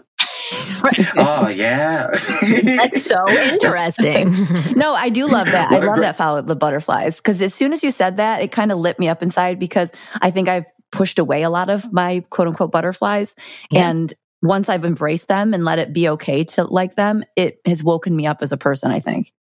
oh 1.18 1.48
yeah, 1.48 2.08
that's 2.42 3.04
so 3.04 3.28
interesting. 3.52 4.34
no, 4.76 4.94
I 4.94 5.08
do 5.08 5.26
love 5.26 5.46
that. 5.46 5.70
I 5.70 5.78
love 5.80 5.98
that 5.98 6.16
follow 6.16 6.42
the 6.42 6.56
butterflies 6.56 7.16
because 7.16 7.40
as 7.42 7.54
soon 7.54 7.72
as 7.72 7.82
you 7.82 7.90
said 7.90 8.16
that, 8.16 8.42
it 8.42 8.52
kind 8.52 8.72
of 8.72 8.78
lit 8.78 8.98
me 8.98 9.08
up 9.08 9.22
inside 9.22 9.58
because 9.58 9.92
I 10.20 10.30
think 10.30 10.48
I've 10.48 10.66
pushed 10.92 11.18
away 11.18 11.42
a 11.42 11.50
lot 11.50 11.70
of 11.70 11.92
my 11.92 12.24
quote 12.30 12.48
unquote 12.48 12.72
butterflies, 12.72 13.34
yeah. 13.70 13.88
and 13.88 14.12
once 14.42 14.68
I've 14.68 14.84
embraced 14.84 15.28
them 15.28 15.54
and 15.54 15.64
let 15.64 15.78
it 15.78 15.92
be 15.92 16.08
okay 16.10 16.44
to 16.44 16.64
like 16.64 16.96
them, 16.96 17.24
it 17.36 17.60
has 17.66 17.84
woken 17.84 18.16
me 18.16 18.26
up 18.26 18.38
as 18.40 18.52
a 18.52 18.56
person. 18.56 18.90
I 18.90 19.00
think. 19.00 19.32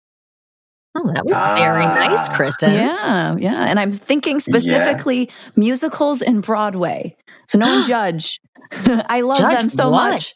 Oh, 0.94 1.06
that 1.12 1.24
was 1.24 1.32
ah. 1.34 1.54
very 1.56 1.84
nice, 1.84 2.28
Kristen. 2.28 2.72
Yeah, 2.72 3.36
yeah. 3.38 3.66
And 3.66 3.78
I'm 3.78 3.92
thinking 3.92 4.40
specifically 4.40 5.26
yeah. 5.26 5.50
musicals 5.54 6.22
in 6.22 6.40
Broadway. 6.40 7.16
So 7.46 7.58
no 7.58 7.66
one 7.66 7.84
judge. 7.88 8.40
I 8.72 9.20
love 9.20 9.38
judge 9.38 9.58
them 9.60 9.68
so 9.68 9.90
what? 9.90 10.12
much. 10.12 10.34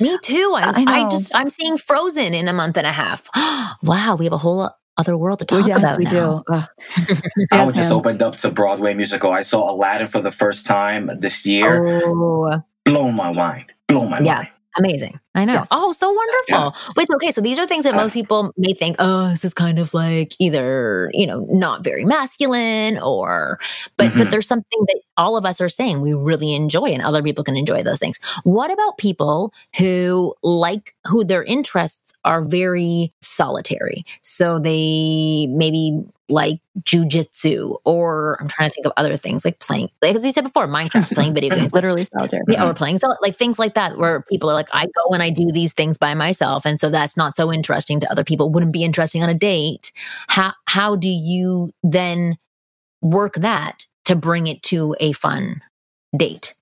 Me 0.00 0.18
too. 0.22 0.54
I, 0.56 0.70
I, 0.70 0.84
I, 0.86 1.08
just 1.08 1.34
I'm 1.34 1.50
seeing 1.50 1.78
Frozen 1.78 2.34
in 2.34 2.48
a 2.48 2.52
month 2.52 2.76
and 2.76 2.86
a 2.86 2.92
half. 2.92 3.28
wow, 3.82 4.16
we 4.18 4.24
have 4.24 4.32
a 4.32 4.38
whole 4.38 4.70
other 4.96 5.16
world 5.16 5.38
to 5.40 5.44
talk 5.44 5.60
well, 5.60 5.68
yes, 5.68 5.78
about. 5.78 5.98
We 5.98 6.04
now. 6.04 6.44
do. 6.48 6.62
I 7.52 7.64
was 7.64 7.74
just 7.74 7.92
opened 7.92 8.22
up 8.22 8.36
to 8.36 8.50
Broadway 8.50 8.94
musical. 8.94 9.30
I 9.30 9.42
saw 9.42 9.70
Aladdin 9.70 10.08
for 10.08 10.20
the 10.20 10.32
first 10.32 10.66
time 10.66 11.10
this 11.18 11.46
year. 11.46 12.04
Oh. 12.04 12.62
Blown 12.84 13.14
my 13.14 13.32
mind. 13.32 13.72
Blown 13.88 14.10
my 14.10 14.16
mind. 14.16 14.26
yeah. 14.26 14.34
mind. 14.36 14.48
Amazing. 14.76 15.20
I 15.34 15.44
know. 15.44 15.54
Yes. 15.54 15.68
Oh, 15.70 15.92
so 15.92 16.10
wonderful. 16.10 16.72
Yeah. 16.88 16.92
Wait, 16.96 17.08
okay. 17.16 17.32
So 17.32 17.40
these 17.40 17.58
are 17.58 17.66
things 17.66 17.84
that 17.84 17.94
most 17.94 18.14
people 18.14 18.52
may 18.56 18.72
think, 18.72 18.96
oh, 18.98 19.28
this 19.28 19.44
is 19.44 19.52
kind 19.52 19.78
of 19.78 19.92
like 19.92 20.34
either, 20.38 21.10
you 21.12 21.26
know, 21.26 21.46
not 21.50 21.84
very 21.84 22.04
masculine 22.04 22.98
or, 22.98 23.58
but, 23.96 24.08
mm-hmm. 24.08 24.18
but 24.18 24.30
there's 24.30 24.46
something 24.46 24.80
that 24.86 25.00
all 25.16 25.36
of 25.36 25.44
us 25.44 25.60
are 25.60 25.68
saying 25.68 26.00
we 26.00 26.14
really 26.14 26.54
enjoy 26.54 26.86
and 26.86 27.02
other 27.02 27.22
people 27.22 27.44
can 27.44 27.56
enjoy 27.56 27.82
those 27.82 27.98
things. 27.98 28.18
What 28.44 28.70
about 28.70 28.96
people 28.98 29.52
who 29.78 30.34
like, 30.42 30.94
who 31.06 31.24
their 31.24 31.44
interests 31.44 32.12
are 32.24 32.42
very 32.42 33.12
solitary? 33.20 34.06
So 34.22 34.58
they 34.58 35.48
maybe 35.50 36.02
like 36.28 36.60
jujitsu, 36.80 37.78
or 37.84 38.38
I'm 38.40 38.48
trying 38.48 38.70
to 38.70 38.74
think 38.74 38.86
of 38.86 38.92
other 38.96 39.16
things 39.16 39.44
like 39.44 39.58
playing, 39.58 39.90
like 40.00 40.14
as 40.14 40.24
you 40.24 40.32
said 40.32 40.44
before, 40.44 40.66
Minecraft, 40.66 41.10
playing 41.14 41.34
video 41.34 41.54
games, 41.54 41.72
literally 41.72 42.04
solitaire, 42.04 42.42
yeah, 42.48 42.62
or 42.62 42.68
mm-hmm. 42.68 42.76
playing 42.76 42.98
so 42.98 43.14
like 43.20 43.36
things 43.36 43.58
like 43.58 43.74
that, 43.74 43.98
where 43.98 44.22
people 44.22 44.50
are 44.50 44.54
like, 44.54 44.68
I 44.72 44.86
go 44.86 45.12
and 45.12 45.22
I 45.22 45.30
do 45.30 45.50
these 45.52 45.72
things 45.72 45.98
by 45.98 46.14
myself, 46.14 46.64
and 46.64 46.78
so 46.78 46.90
that's 46.90 47.16
not 47.16 47.36
so 47.36 47.52
interesting 47.52 48.00
to 48.00 48.10
other 48.10 48.24
people. 48.24 48.50
Wouldn't 48.50 48.72
be 48.72 48.84
interesting 48.84 49.22
on 49.22 49.28
a 49.28 49.34
date. 49.34 49.92
How 50.28 50.54
how 50.66 50.96
do 50.96 51.08
you 51.08 51.72
then 51.82 52.38
work 53.00 53.34
that 53.34 53.86
to 54.04 54.16
bring 54.16 54.46
it 54.46 54.62
to 54.64 54.96
a 55.00 55.12
fun 55.12 55.62
date? 56.16 56.54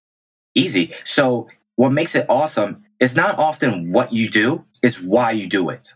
Easy. 0.55 0.93
So 1.05 1.49
what 1.77 1.93
makes 1.93 2.15
it 2.15 2.27
awesome 2.29 2.85
is 2.99 3.17
not 3.17 3.39
often 3.39 3.93
what 3.93 4.13
you 4.13 4.31
do, 4.31 4.65
is 4.83 5.01
why 5.01 5.31
you 5.31 5.49
do 5.49 5.71
it. 5.71 5.95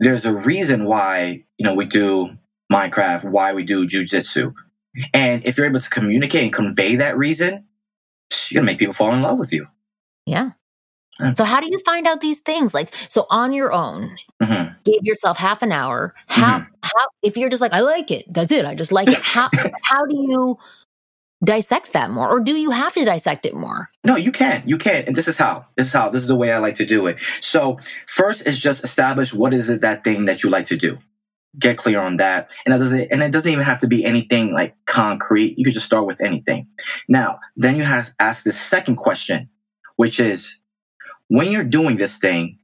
There's 0.00 0.24
a 0.24 0.34
reason 0.34 0.86
why, 0.86 1.44
you 1.58 1.64
know, 1.64 1.74
we 1.74 1.84
do 1.84 2.38
Minecraft, 2.70 3.24
why 3.24 3.52
we 3.52 3.64
do 3.64 3.86
jujitsu. 3.86 4.54
And 5.12 5.44
if 5.44 5.56
you're 5.56 5.66
able 5.66 5.80
to 5.80 5.90
communicate 5.90 6.44
and 6.44 6.52
convey 6.52 6.96
that 6.96 7.16
reason, 7.16 7.66
you're 8.48 8.60
gonna 8.60 8.66
make 8.66 8.78
people 8.78 8.94
fall 8.94 9.12
in 9.12 9.22
love 9.22 9.38
with 9.38 9.52
you. 9.52 9.66
Yeah. 10.26 10.50
So 11.36 11.44
how 11.44 11.60
do 11.60 11.68
you 11.70 11.78
find 11.80 12.06
out 12.06 12.20
these 12.20 12.38
things? 12.38 12.72
Like, 12.72 12.94
so 13.08 13.26
on 13.28 13.52
your 13.52 13.72
own, 13.72 14.16
mm-hmm. 14.42 14.72
give 14.84 15.02
yourself 15.02 15.36
half 15.36 15.62
an 15.62 15.70
hour. 15.70 16.14
How, 16.26 16.60
mm-hmm. 16.60 16.72
how, 16.82 17.06
if 17.22 17.36
you're 17.36 17.50
just 17.50 17.60
like, 17.60 17.74
I 17.74 17.80
like 17.80 18.10
it, 18.10 18.24
that's 18.32 18.50
it. 18.50 18.64
I 18.64 18.74
just 18.74 18.90
like 18.90 19.08
it. 19.08 19.18
How, 19.18 19.50
how 19.82 20.06
do 20.06 20.14
you 20.14 20.58
dissect 21.44 21.92
that 21.92 22.10
more? 22.10 22.28
Or 22.28 22.40
do 22.40 22.52
you 22.52 22.70
have 22.70 22.94
to 22.94 23.04
dissect 23.04 23.44
it 23.44 23.54
more? 23.54 23.90
No, 24.04 24.16
you 24.16 24.32
can. 24.32 24.62
You 24.66 24.78
can. 24.78 25.04
And 25.06 25.16
this 25.16 25.28
is 25.28 25.36
how. 25.36 25.66
This 25.76 25.88
is 25.88 25.92
how. 25.92 26.08
This 26.08 26.22
is 26.22 26.28
the 26.28 26.36
way 26.36 26.52
I 26.52 26.58
like 26.58 26.76
to 26.76 26.86
do 26.86 27.06
it. 27.06 27.18
So 27.40 27.78
first 28.06 28.46
is 28.46 28.58
just 28.58 28.82
establish 28.82 29.34
what 29.34 29.52
is 29.52 29.68
it 29.68 29.82
that 29.82 30.04
thing 30.04 30.24
that 30.24 30.42
you 30.42 30.50
like 30.50 30.66
to 30.66 30.76
do 30.76 30.98
get 31.58 31.78
clear 31.78 32.00
on 32.00 32.16
that. 32.16 32.50
And 32.64 32.72
that 32.72 32.78
doesn't, 32.78 33.08
and 33.10 33.22
it 33.22 33.32
doesn't 33.32 33.50
even 33.50 33.64
have 33.64 33.80
to 33.80 33.88
be 33.88 34.04
anything 34.04 34.52
like 34.52 34.76
concrete. 34.86 35.54
You 35.58 35.64
could 35.64 35.74
just 35.74 35.86
start 35.86 36.06
with 36.06 36.20
anything. 36.22 36.68
Now, 37.08 37.40
then 37.56 37.76
you 37.76 37.82
have 37.82 38.06
to 38.06 38.14
ask 38.20 38.44
the 38.44 38.52
second 38.52 38.96
question, 38.96 39.48
which 39.96 40.20
is 40.20 40.60
when 41.28 41.50
you're 41.50 41.64
doing 41.64 41.96
this 41.96 42.18
thing, 42.18 42.58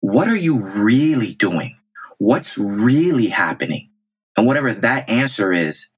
what 0.00 0.28
are 0.28 0.36
you 0.36 0.58
really 0.58 1.34
doing? 1.34 1.76
What's 2.18 2.58
really 2.58 3.28
happening? 3.28 3.90
And 4.36 4.46
whatever 4.46 4.72
that 4.72 5.08
answer 5.08 5.52
is, 5.52 5.88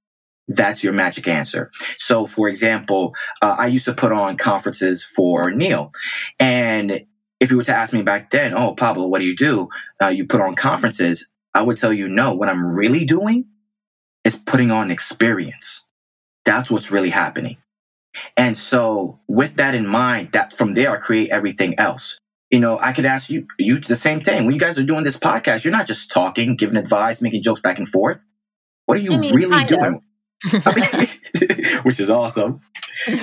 that's 0.48 0.84
your 0.84 0.92
magic 0.92 1.26
answer. 1.26 1.70
So, 1.98 2.26
for 2.26 2.48
example, 2.48 3.14
uh, 3.40 3.56
I 3.58 3.68
used 3.68 3.86
to 3.86 3.94
put 3.94 4.12
on 4.12 4.36
conferences 4.36 5.02
for 5.02 5.50
Neil. 5.50 5.92
And 6.38 7.06
if 7.40 7.50
you 7.50 7.56
were 7.56 7.64
to 7.64 7.74
ask 7.74 7.92
me 7.92 8.02
back 8.02 8.30
then, 8.30 8.52
oh, 8.54 8.74
Pablo, 8.74 9.06
what 9.06 9.20
do 9.20 9.24
you 9.24 9.36
do? 9.36 9.68
Uh, 10.02 10.08
you 10.08 10.26
put 10.26 10.40
on 10.40 10.54
conferences. 10.54 11.30
I 11.54 11.62
would 11.62 11.76
tell 11.76 11.92
you, 11.92 12.08
no, 12.08 12.34
what 12.34 12.48
I'm 12.48 12.74
really 12.74 13.04
doing 13.04 13.46
is 14.24 14.36
putting 14.36 14.70
on 14.70 14.90
experience. 14.90 15.86
That's 16.44 16.70
what's 16.70 16.90
really 16.90 17.10
happening. 17.10 17.58
And 18.36 18.56
so 18.56 19.20
with 19.28 19.56
that 19.56 19.74
in 19.74 19.86
mind, 19.86 20.32
that 20.32 20.52
from 20.52 20.74
there, 20.74 20.90
I 20.90 20.96
create 20.96 21.30
everything 21.30 21.78
else. 21.78 22.18
You 22.50 22.60
know, 22.60 22.78
I 22.78 22.92
could 22.92 23.06
ask 23.06 23.30
you, 23.30 23.46
you 23.58 23.80
the 23.80 23.96
same 23.96 24.20
thing. 24.20 24.44
When 24.44 24.54
you 24.54 24.60
guys 24.60 24.78
are 24.78 24.84
doing 24.84 25.04
this 25.04 25.16
podcast, 25.16 25.64
you're 25.64 25.72
not 25.72 25.86
just 25.86 26.10
talking, 26.10 26.56
giving 26.56 26.76
advice, 26.76 27.22
making 27.22 27.42
jokes 27.42 27.60
back 27.60 27.78
and 27.78 27.88
forth. 27.88 28.24
What 28.86 28.98
are 28.98 29.00
you 29.00 29.14
I 29.14 29.16
mean, 29.16 29.34
really 29.34 29.64
doing? 29.64 30.02
which 31.82 32.00
is 32.00 32.10
awesome. 32.10 32.60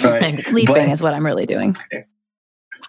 Right? 0.04 0.40
Sleeping 0.46 0.76
but, 0.76 0.90
is 0.90 1.02
what 1.02 1.16
I'm 1.16 1.26
really 1.26 1.48
doing. 1.48 1.76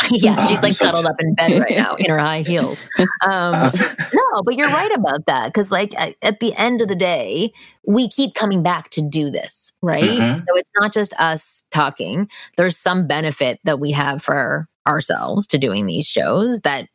yeah, 0.10 0.46
she's 0.46 0.62
like 0.62 0.78
cuddled 0.78 1.06
up 1.06 1.16
in 1.20 1.34
bed 1.34 1.60
right 1.60 1.76
now 1.76 1.94
in 1.96 2.10
her 2.10 2.18
high 2.18 2.42
heels. 2.42 2.80
Um, 3.28 3.70
no, 4.12 4.42
but 4.44 4.56
you're 4.56 4.68
right 4.68 4.90
about 4.92 5.26
that 5.26 5.46
because, 5.46 5.70
like, 5.70 5.94
at 6.22 6.40
the 6.40 6.52
end 6.56 6.80
of 6.80 6.88
the 6.88 6.96
day, 6.96 7.52
we 7.86 8.08
keep 8.08 8.34
coming 8.34 8.62
back 8.62 8.90
to 8.90 9.02
do 9.02 9.30
this, 9.30 9.72
right? 9.80 10.02
Mm-hmm. 10.02 10.38
So 10.38 10.56
it's 10.56 10.72
not 10.76 10.92
just 10.92 11.14
us 11.20 11.62
talking. 11.70 12.28
There's 12.56 12.76
some 12.76 13.06
benefit 13.06 13.60
that 13.64 13.78
we 13.78 13.92
have 13.92 14.22
for 14.22 14.68
ourselves 14.86 15.46
to 15.48 15.58
doing 15.58 15.86
these 15.86 16.06
shows 16.06 16.62
that 16.62 16.88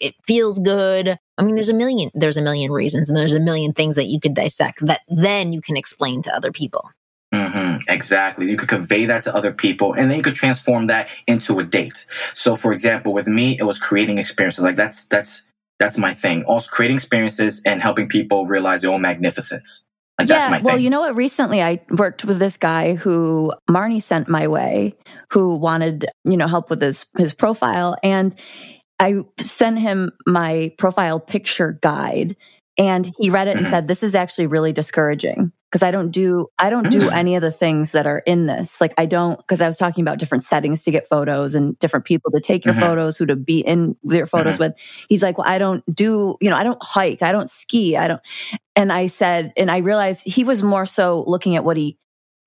it 0.00 0.14
feels 0.26 0.58
good. 0.58 1.18
I 1.36 1.42
mean, 1.42 1.54
there's 1.54 1.68
a 1.68 1.74
million, 1.74 2.10
there's 2.14 2.36
a 2.36 2.42
million 2.42 2.72
reasons, 2.72 3.08
and 3.08 3.16
there's 3.16 3.34
a 3.34 3.40
million 3.40 3.72
things 3.72 3.96
that 3.96 4.06
you 4.06 4.20
could 4.20 4.34
dissect 4.34 4.84
that 4.86 5.00
then 5.08 5.52
you 5.52 5.60
can 5.60 5.76
explain 5.76 6.22
to 6.22 6.34
other 6.34 6.52
people. 6.52 6.90
Mm-hmm, 7.34 7.80
exactly. 7.88 8.50
You 8.50 8.56
could 8.56 8.68
convey 8.68 9.06
that 9.06 9.24
to 9.24 9.34
other 9.34 9.52
people 9.52 9.92
and 9.92 10.10
then 10.10 10.16
you 10.16 10.22
could 10.22 10.34
transform 10.34 10.86
that 10.86 11.08
into 11.26 11.58
a 11.58 11.64
date. 11.64 12.06
So 12.34 12.56
for 12.56 12.72
example, 12.72 13.12
with 13.12 13.26
me, 13.26 13.58
it 13.58 13.64
was 13.64 13.78
creating 13.78 14.18
experiences. 14.18 14.64
Like 14.64 14.76
that's, 14.76 15.06
that's, 15.06 15.42
that's 15.78 15.98
my 15.98 16.14
thing. 16.14 16.44
Also 16.44 16.70
creating 16.70 16.96
experiences 16.96 17.62
and 17.64 17.82
helping 17.82 18.08
people 18.08 18.46
realize 18.46 18.80
their 18.80 18.90
own 18.90 19.02
magnificence. 19.02 19.84
Like, 20.18 20.26
that's 20.26 20.50
my 20.50 20.56
thing. 20.56 20.66
yeah, 20.66 20.72
well, 20.72 20.80
you 20.80 20.90
know 20.90 21.00
what? 21.00 21.14
Recently, 21.14 21.62
I 21.62 21.80
worked 21.90 22.24
with 22.24 22.40
this 22.40 22.56
guy 22.56 22.94
who 22.94 23.52
Marni 23.70 24.02
sent 24.02 24.28
my 24.28 24.48
way, 24.48 24.96
who 25.30 25.54
wanted 25.54 26.06
you 26.24 26.36
know 26.36 26.48
help 26.48 26.70
with 26.70 26.82
his 26.82 27.06
his 27.16 27.34
profile, 27.34 27.96
and 28.02 28.34
I 28.98 29.18
sent 29.38 29.78
him 29.78 30.10
my 30.26 30.72
profile 30.76 31.20
picture 31.20 31.78
guide, 31.80 32.36
and 32.78 33.12
he 33.18 33.28
read 33.28 33.48
it 33.48 33.56
and 33.56 33.66
mm-hmm. 33.66 33.70
said, 33.70 33.88
"This 33.88 34.02
is 34.02 34.14
actually 34.14 34.46
really 34.46 34.72
discouraging 34.72 35.52
because 35.70 35.82
I 35.82 35.90
don't 35.90 36.10
do 36.10 36.46
I 36.58 36.70
don't 36.70 36.90
do 36.90 37.00
mm. 37.00 37.12
any 37.12 37.34
of 37.34 37.42
the 37.42 37.50
things 37.50 37.90
that 37.90 38.06
are 38.06 38.20
in 38.20 38.46
this. 38.46 38.80
Like 38.80 38.94
I 38.96 39.04
don't 39.04 39.36
because 39.36 39.60
I 39.60 39.66
was 39.66 39.76
talking 39.76 40.02
about 40.02 40.18
different 40.18 40.44
settings 40.44 40.82
to 40.84 40.90
get 40.90 41.06
photos 41.06 41.54
and 41.54 41.78
different 41.78 42.06
people 42.06 42.30
to 42.30 42.40
take 42.40 42.64
your 42.64 42.74
mm-hmm. 42.74 42.82
photos, 42.82 43.16
who 43.16 43.26
to 43.26 43.36
be 43.36 43.60
in 43.60 43.96
their 44.04 44.26
photos 44.26 44.54
mm-hmm. 44.54 44.64
with. 44.64 44.74
He's 45.08 45.22
like, 45.22 45.38
"Well, 45.38 45.48
I 45.48 45.58
don't 45.58 45.84
do, 45.94 46.36
you 46.40 46.48
know, 46.48 46.56
I 46.56 46.62
don't 46.62 46.82
hike, 46.82 47.20
I 47.22 47.32
don't 47.32 47.50
ski, 47.50 47.96
I 47.96 48.08
don't." 48.08 48.22
And 48.76 48.92
I 48.92 49.08
said, 49.08 49.52
and 49.56 49.70
I 49.70 49.78
realized 49.78 50.22
he 50.24 50.44
was 50.44 50.62
more 50.62 50.86
so 50.86 51.24
looking 51.26 51.56
at 51.56 51.64
what 51.64 51.76
he 51.76 51.98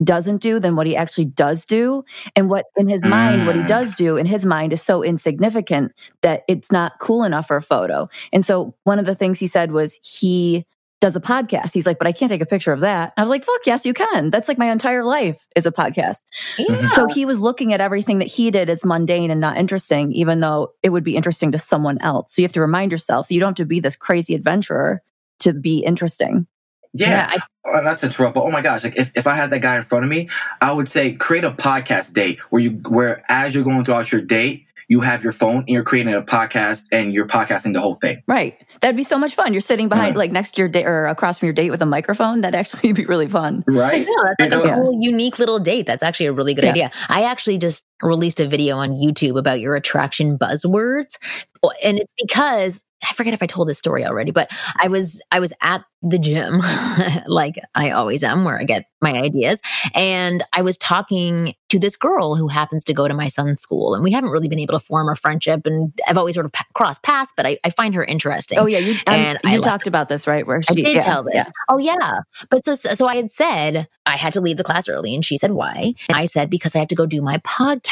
doesn't 0.04 0.38
do 0.38 0.58
than 0.58 0.76
what 0.76 0.86
he 0.86 0.96
actually 0.96 1.26
does 1.26 1.64
do. 1.64 2.04
And 2.36 2.48
what 2.48 2.66
in 2.76 2.88
his 2.88 3.04
mind, 3.04 3.46
what 3.46 3.54
he 3.54 3.62
mm. 3.62 3.68
does 3.68 3.94
do 3.94 4.16
in 4.16 4.26
his 4.26 4.44
mind 4.44 4.72
is 4.72 4.82
so 4.82 5.02
insignificant 5.02 5.92
that 6.22 6.42
it's 6.48 6.72
not 6.72 6.92
cool 7.00 7.24
enough 7.24 7.46
for 7.46 7.56
a 7.56 7.62
photo. 7.62 8.08
And 8.32 8.44
so 8.44 8.74
one 8.84 8.98
of 8.98 9.06
the 9.06 9.14
things 9.14 9.38
he 9.38 9.46
said 9.46 9.72
was 9.72 9.98
he 10.02 10.66
does 11.02 11.16
a 11.16 11.20
podcast. 11.20 11.74
He's 11.74 11.84
like, 11.84 11.98
but 11.98 12.06
I 12.06 12.12
can't 12.12 12.30
take 12.30 12.40
a 12.40 12.46
picture 12.46 12.72
of 12.72 12.80
that. 12.80 13.12
I 13.16 13.22
was 13.22 13.28
like, 13.28 13.42
fuck, 13.42 13.66
yes, 13.66 13.84
you 13.84 13.92
can. 13.92 14.30
That's 14.30 14.46
like 14.46 14.56
my 14.56 14.70
entire 14.70 15.02
life 15.02 15.48
is 15.56 15.66
a 15.66 15.72
podcast. 15.72 16.22
Yeah. 16.56 16.84
So 16.84 17.08
he 17.08 17.26
was 17.26 17.40
looking 17.40 17.72
at 17.72 17.80
everything 17.80 18.20
that 18.20 18.28
he 18.28 18.52
did 18.52 18.70
as 18.70 18.84
mundane 18.84 19.30
and 19.30 19.40
not 19.40 19.56
interesting, 19.56 20.12
even 20.12 20.38
though 20.38 20.72
it 20.82 20.90
would 20.90 21.02
be 21.02 21.16
interesting 21.16 21.50
to 21.52 21.58
someone 21.58 21.98
else. 22.00 22.34
So 22.34 22.40
you 22.40 22.44
have 22.44 22.52
to 22.52 22.60
remind 22.60 22.92
yourself 22.92 23.32
you 23.32 23.40
don't 23.40 23.48
have 23.48 23.56
to 23.56 23.66
be 23.66 23.80
this 23.80 23.96
crazy 23.96 24.34
adventurer 24.34 25.02
to 25.40 25.52
be 25.52 25.80
interesting. 25.80 26.46
Yeah, 26.94 27.30
yeah 27.32 27.40
I, 27.64 27.78
oh, 27.78 27.80
not 27.80 27.98
to 27.98 28.06
interrupt, 28.06 28.34
but 28.34 28.42
oh 28.42 28.50
my 28.50 28.62
gosh, 28.62 28.84
like 28.84 28.98
if, 28.98 29.12
if 29.14 29.26
I 29.26 29.34
had 29.34 29.50
that 29.50 29.60
guy 29.60 29.76
in 29.76 29.82
front 29.82 30.04
of 30.04 30.10
me, 30.10 30.28
I 30.60 30.72
would 30.72 30.88
say 30.88 31.12
create 31.12 31.44
a 31.44 31.50
podcast 31.50 32.12
date 32.12 32.40
where 32.50 32.60
you 32.60 32.70
where 32.88 33.22
as 33.28 33.54
you're 33.54 33.64
going 33.64 33.84
throughout 33.84 34.12
your 34.12 34.20
date, 34.20 34.66
you 34.92 35.00
have 35.00 35.22
your 35.22 35.32
phone 35.32 35.58
and 35.58 35.68
you're 35.70 35.84
creating 35.84 36.12
a 36.14 36.20
podcast 36.20 36.84
and 36.92 37.14
you're 37.14 37.26
podcasting 37.26 37.72
the 37.72 37.80
whole 37.80 37.94
thing. 37.94 38.22
Right. 38.26 38.62
That'd 38.82 38.94
be 38.94 39.04
so 39.04 39.18
much 39.18 39.34
fun. 39.34 39.54
You're 39.54 39.62
sitting 39.62 39.88
behind, 39.88 40.16
mm. 40.16 40.18
like 40.18 40.32
next 40.32 40.56
to 40.56 40.60
your 40.60 40.68
date 40.68 40.84
or 40.84 41.06
across 41.06 41.38
from 41.38 41.46
your 41.46 41.54
date 41.54 41.70
with 41.70 41.80
a 41.80 41.86
microphone. 41.86 42.42
That'd 42.42 42.58
actually 42.58 42.92
be 42.92 43.06
really 43.06 43.28
fun. 43.28 43.64
Right. 43.66 44.06
Know, 44.06 44.24
that's 44.38 44.54
like 44.54 44.70
a 44.70 44.74
cool, 44.74 44.98
unique 45.00 45.38
little 45.38 45.58
date. 45.58 45.86
That's 45.86 46.02
actually 46.02 46.26
a 46.26 46.32
really 46.32 46.52
good 46.52 46.64
yeah. 46.64 46.70
idea. 46.70 46.90
I 47.08 47.22
actually 47.22 47.56
just 47.56 47.86
released 48.02 48.40
a 48.40 48.46
video 48.46 48.76
on 48.76 48.90
YouTube 48.90 49.38
about 49.38 49.60
your 49.60 49.74
attraction 49.76 50.38
buzzwords. 50.38 51.16
And 51.84 51.98
it's 51.98 52.12
because 52.20 52.82
I 53.08 53.14
forget 53.14 53.34
if 53.34 53.42
I 53.42 53.46
told 53.46 53.68
this 53.68 53.78
story 53.78 54.04
already, 54.04 54.30
but 54.30 54.50
I 54.80 54.88
was 54.88 55.20
I 55.32 55.40
was 55.40 55.52
at 55.60 55.84
the 56.02 56.18
gym 56.18 56.60
like 57.26 57.56
I 57.74 57.90
always 57.90 58.24
am 58.24 58.44
where 58.44 58.58
I 58.58 58.64
get 58.64 58.86
my 59.00 59.12
ideas 59.12 59.60
and 59.94 60.42
I 60.52 60.62
was 60.62 60.76
talking 60.76 61.54
to 61.68 61.78
this 61.78 61.96
girl 61.96 62.34
who 62.34 62.48
happens 62.48 62.84
to 62.84 62.94
go 62.94 63.06
to 63.06 63.14
my 63.14 63.28
son's 63.28 63.60
school 63.60 63.94
and 63.94 64.02
we 64.02 64.10
haven't 64.10 64.30
really 64.30 64.48
been 64.48 64.58
able 64.58 64.78
to 64.78 64.84
form 64.84 65.08
a 65.08 65.14
friendship 65.14 65.64
and 65.64 65.92
I've 66.08 66.18
always 66.18 66.34
sort 66.34 66.46
of 66.46 66.52
crossed 66.74 67.02
paths 67.02 67.32
but 67.36 67.46
I, 67.46 67.58
I 67.64 67.70
find 67.70 67.94
her 67.94 68.04
interesting. 68.04 68.58
Oh 68.58 68.66
yeah, 68.66 68.78
you 68.78 68.92
um, 69.06 69.14
and 69.14 69.38
you 69.44 69.60
talked 69.60 69.86
about 69.86 70.08
this 70.08 70.26
right 70.26 70.46
where 70.46 70.60
she 70.62 70.70
I 70.70 70.74
did 70.74 70.94
yeah, 70.94 71.00
tell 71.00 71.22
this. 71.22 71.34
Yeah. 71.34 71.44
Oh 71.68 71.78
yeah. 71.78 72.18
But 72.50 72.64
so 72.64 72.74
so 72.74 73.06
I 73.06 73.16
had 73.16 73.30
said 73.30 73.88
I 74.06 74.16
had 74.16 74.32
to 74.32 74.40
leave 74.40 74.56
the 74.56 74.64
class 74.64 74.88
early 74.88 75.14
and 75.14 75.24
she 75.24 75.38
said 75.38 75.52
why? 75.52 75.94
And 76.08 76.16
I 76.16 76.26
said 76.26 76.50
because 76.50 76.74
I 76.74 76.80
have 76.80 76.88
to 76.88 76.96
go 76.96 77.06
do 77.06 77.22
my 77.22 77.38
podcast. 77.38 77.91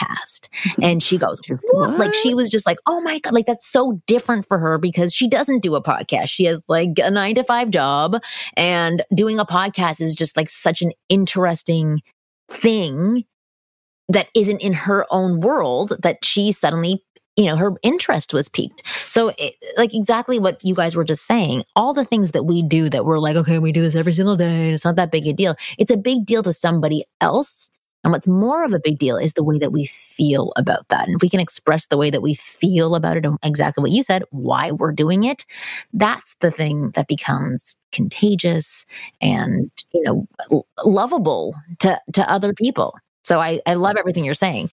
And 0.82 1.02
she 1.02 1.18
goes, 1.18 1.40
what? 1.70 1.98
Like 1.98 2.14
she 2.14 2.34
was 2.34 2.48
just 2.48 2.66
like, 2.66 2.78
"Oh 2.86 3.00
my 3.00 3.18
god, 3.18 3.32
like 3.32 3.46
that's 3.46 3.66
so 3.66 4.00
different 4.06 4.46
for 4.46 4.58
her 4.58 4.78
because 4.78 5.14
she 5.14 5.28
doesn't 5.28 5.62
do 5.62 5.74
a 5.74 5.82
podcast. 5.82 6.28
She 6.28 6.44
has 6.44 6.62
like 6.68 6.98
a 6.98 7.10
9 7.10 7.34
to 7.36 7.44
5 7.44 7.70
job 7.70 8.22
and 8.56 9.02
doing 9.14 9.38
a 9.38 9.46
podcast 9.46 10.00
is 10.00 10.14
just 10.14 10.36
like 10.36 10.48
such 10.50 10.82
an 10.82 10.92
interesting 11.08 12.00
thing 12.50 13.24
that 14.08 14.28
isn't 14.34 14.60
in 14.60 14.72
her 14.72 15.06
own 15.10 15.40
world 15.40 15.96
that 16.02 16.24
she 16.24 16.52
suddenly 16.52 17.04
you 17.36 17.46
know 17.46 17.56
her 17.56 17.72
interest 17.82 18.34
was 18.34 18.48
piqued 18.48 18.82
so 19.08 19.32
it, 19.38 19.54
like 19.76 19.94
exactly 19.94 20.38
what 20.38 20.62
you 20.64 20.74
guys 20.74 20.96
were 20.96 21.04
just 21.04 21.24
saying 21.24 21.62
all 21.76 21.94
the 21.94 22.04
things 22.04 22.32
that 22.32 22.42
we 22.42 22.60
do 22.60 22.90
that 22.90 23.04
we're 23.04 23.20
like 23.20 23.36
okay 23.36 23.58
we 23.60 23.70
do 23.70 23.80
this 23.80 23.94
every 23.94 24.12
single 24.12 24.36
day 24.36 24.64
and 24.64 24.74
it's 24.74 24.84
not 24.84 24.96
that 24.96 25.12
big 25.12 25.26
a 25.26 25.32
deal 25.32 25.54
it's 25.78 25.92
a 25.92 25.96
big 25.96 26.26
deal 26.26 26.42
to 26.42 26.52
somebody 26.52 27.04
else 27.20 27.70
and 28.02 28.12
what's 28.12 28.26
more 28.26 28.64
of 28.64 28.72
a 28.72 28.80
big 28.80 28.98
deal 28.98 29.16
is 29.16 29.34
the 29.34 29.44
way 29.44 29.58
that 29.58 29.72
we 29.72 29.86
feel 29.86 30.52
about 30.56 30.88
that. 30.88 31.06
And 31.06 31.16
if 31.16 31.22
we 31.22 31.28
can 31.28 31.40
express 31.40 31.86
the 31.86 31.98
way 31.98 32.10
that 32.10 32.22
we 32.22 32.34
feel 32.34 32.94
about 32.94 33.16
it, 33.16 33.26
exactly 33.42 33.82
what 33.82 33.90
you 33.90 34.02
said, 34.02 34.22
why 34.30 34.70
we're 34.70 34.92
doing 34.92 35.24
it, 35.24 35.44
that's 35.92 36.34
the 36.36 36.50
thing 36.50 36.90
that 36.92 37.08
becomes 37.08 37.76
contagious 37.92 38.86
and, 39.20 39.70
you 39.92 40.02
know, 40.02 40.64
lovable 40.84 41.54
to, 41.80 42.00
to 42.14 42.30
other 42.30 42.54
people. 42.54 42.96
So 43.24 43.40
I, 43.40 43.60
I 43.66 43.74
love 43.74 43.96
everything 43.96 44.24
you're 44.24 44.34
saying. 44.34 44.70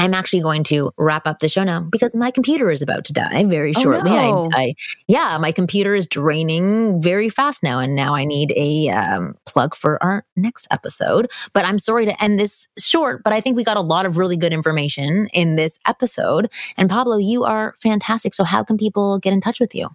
I'm 0.00 0.14
actually 0.14 0.40
going 0.40 0.64
to 0.64 0.92
wrap 0.96 1.26
up 1.26 1.40
the 1.40 1.48
show 1.50 1.62
now 1.62 1.80
because 1.80 2.14
my 2.14 2.30
computer 2.30 2.70
is 2.70 2.80
about 2.80 3.04
to 3.04 3.12
die 3.12 3.44
very 3.44 3.74
oh, 3.76 3.80
shortly. 3.80 4.10
Oh, 4.10 4.46
no. 4.46 4.48
I, 4.50 4.62
I, 4.62 4.74
yeah, 5.08 5.36
my 5.36 5.52
computer 5.52 5.94
is 5.94 6.06
draining 6.06 7.02
very 7.02 7.28
fast 7.28 7.62
now, 7.62 7.80
and 7.80 7.94
now 7.94 8.14
I 8.14 8.24
need 8.24 8.54
a 8.56 8.88
um, 8.88 9.34
plug 9.44 9.74
for 9.74 10.02
our 10.02 10.24
next 10.36 10.68
episode. 10.70 11.30
But 11.52 11.66
I'm 11.66 11.78
sorry 11.78 12.06
to 12.06 12.24
end 12.24 12.40
this 12.40 12.66
short, 12.78 13.22
but 13.22 13.34
I 13.34 13.42
think 13.42 13.58
we 13.58 13.64
got 13.64 13.76
a 13.76 13.82
lot 13.82 14.06
of 14.06 14.16
really 14.16 14.38
good 14.38 14.54
information 14.54 15.28
in 15.34 15.56
this 15.56 15.78
episode. 15.86 16.50
And 16.78 16.88
Pablo, 16.88 17.18
you 17.18 17.44
are 17.44 17.74
fantastic. 17.82 18.32
So, 18.32 18.44
how 18.44 18.64
can 18.64 18.78
people 18.78 19.18
get 19.18 19.34
in 19.34 19.42
touch 19.42 19.60
with 19.60 19.74
you? 19.74 19.88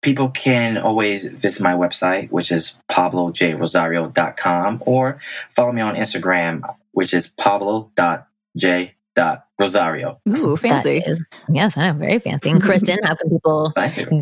People 0.00 0.30
can 0.30 0.78
always 0.78 1.26
visit 1.26 1.62
my 1.62 1.74
website, 1.74 2.30
which 2.30 2.50
is 2.50 2.78
pablojrosario.com, 2.90 4.82
or 4.86 5.20
follow 5.54 5.72
me 5.72 5.82
on 5.82 5.96
Instagram, 5.96 6.62
which 6.92 7.12
is 7.12 7.28
pablo.j 7.28 8.94
dot 9.14 9.44
Rosario. 9.58 10.20
Ooh, 10.28 10.56
fancy. 10.56 10.98
Is, 10.98 11.24
yes, 11.48 11.76
I 11.76 11.90
know, 11.90 11.98
very 11.98 12.18
fancy. 12.18 12.50
And 12.50 12.62
Kristen, 12.62 12.98
how 13.04 13.14
can 13.14 13.30
people 13.30 13.72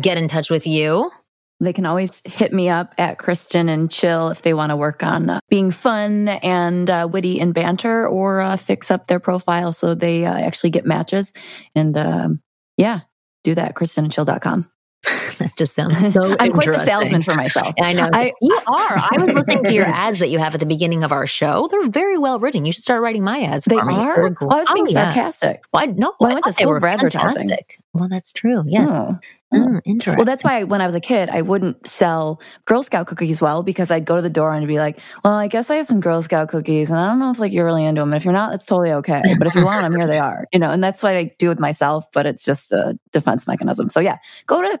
get 0.01 0.17
in 0.17 0.27
touch 0.27 0.49
with 0.49 0.67
you? 0.67 1.11
They 1.61 1.73
can 1.73 1.85
always 1.85 2.21
hit 2.23 2.53
me 2.53 2.69
up 2.69 2.93
at 2.97 3.19
Kristen 3.19 3.67
and 3.67 3.91
Chill 3.91 4.29
if 4.29 4.43
they 4.43 4.53
want 4.53 4.69
to 4.69 4.77
work 4.77 5.03
on 5.03 5.29
uh, 5.29 5.39
being 5.49 5.71
fun 5.71 6.29
and 6.29 6.89
uh, 6.89 7.07
witty 7.11 7.39
and 7.39 7.53
banter 7.53 8.07
or 8.07 8.39
uh, 8.39 8.55
fix 8.55 8.89
up 8.89 9.07
their 9.07 9.19
profile 9.19 9.73
so 9.73 9.93
they 9.93 10.25
uh, 10.25 10.33
actually 10.37 10.69
get 10.69 10.85
matches. 10.85 11.33
And 11.75 11.97
um, 11.97 12.41
yeah, 12.77 13.01
do 13.43 13.55
that, 13.55 13.75
kristenandchill.com. 13.75 14.71
that 15.39 15.55
just 15.57 15.75
sounds 15.75 16.13
so 16.13 16.35
I'm 16.39 16.51
quite 16.51 16.67
the 16.67 16.79
salesman 16.79 17.23
for 17.23 17.33
myself. 17.33 17.73
I 17.81 17.93
know. 17.93 18.09
I, 18.13 18.33
you 18.41 18.59
are. 18.67 18.97
I 18.97 19.17
was 19.19 19.33
listening 19.33 19.63
to 19.65 19.73
your 19.73 19.85
ads 19.85 20.19
that 20.19 20.29
you 20.29 20.39
have 20.39 20.53
at 20.53 20.59
the 20.59 20.65
beginning 20.65 21.03
of 21.03 21.11
our 21.11 21.27
show. 21.27 21.67
They're 21.69 21.89
very 21.89 22.17
well 22.17 22.39
written. 22.39 22.65
You 22.65 22.71
should 22.71 22.83
start 22.83 23.01
writing 23.01 23.23
my 23.23 23.41
ads 23.41 23.65
they 23.65 23.75
are? 23.75 24.27
I 24.27 24.29
was 24.29 24.67
being 24.73 24.87
oh, 24.87 24.91
sarcastic. 24.91 25.55
Yeah. 25.55 25.67
Well, 25.73 25.83
I, 25.83 25.85
no, 25.87 26.13
well, 26.19 26.31
I, 26.31 26.33
went 26.35 26.45
to 26.45 26.53
school 26.53 26.79
for 26.79 26.87
advertising. 26.87 27.51
Well, 27.93 28.07
that's 28.07 28.31
true. 28.31 28.63
Yes. 28.67 28.87
Oh. 28.91 29.19
Mm, 29.53 29.81
interesting. 29.83 30.17
Well, 30.17 30.25
that's 30.25 30.43
why 30.43 30.63
when 30.63 30.79
I 30.79 30.85
was 30.85 30.93
a 30.93 30.99
kid, 30.99 31.27
I 31.29 31.41
wouldn't 31.41 31.87
sell 31.87 32.39
Girl 32.65 32.83
Scout 32.83 33.07
cookies 33.07 33.41
well 33.41 33.63
because 33.63 33.89
I'd 33.89 34.05
go 34.05 34.15
to 34.15 34.21
the 34.21 34.29
door 34.29 34.53
and 34.53 34.67
be 34.67 34.77
like, 34.77 34.99
"Well, 35.23 35.33
I 35.33 35.47
guess 35.47 35.71
I 35.71 35.75
have 35.75 35.87
some 35.87 35.99
Girl 35.99 36.21
Scout 36.21 36.49
cookies, 36.49 36.91
and 36.91 36.99
I 36.99 37.07
don't 37.07 37.17
know 37.17 37.31
if 37.31 37.39
like 37.39 37.51
you're 37.51 37.65
really 37.65 37.83
into 37.83 38.01
them. 38.01 38.09
And 38.13 38.17
if 38.17 38.25
you're 38.25 38.33
not, 38.33 38.53
it's 38.53 38.63
totally 38.63 38.91
okay. 38.91 39.23
But 39.39 39.47
if 39.47 39.55
you 39.55 39.65
want 39.65 39.81
them, 39.81 39.99
here 39.99 40.07
they 40.07 40.19
are. 40.19 40.45
You 40.53 40.59
know." 40.59 40.69
And 40.69 40.83
that's 40.83 41.01
what 41.01 41.15
I 41.15 41.33
do 41.39 41.49
with 41.49 41.59
myself, 41.59 42.05
but 42.13 42.27
it's 42.27 42.45
just 42.45 42.71
a 42.71 42.99
defense 43.11 43.47
mechanism. 43.47 43.89
So 43.89 43.99
yeah, 43.99 44.17
go 44.45 44.61
to 44.61 44.77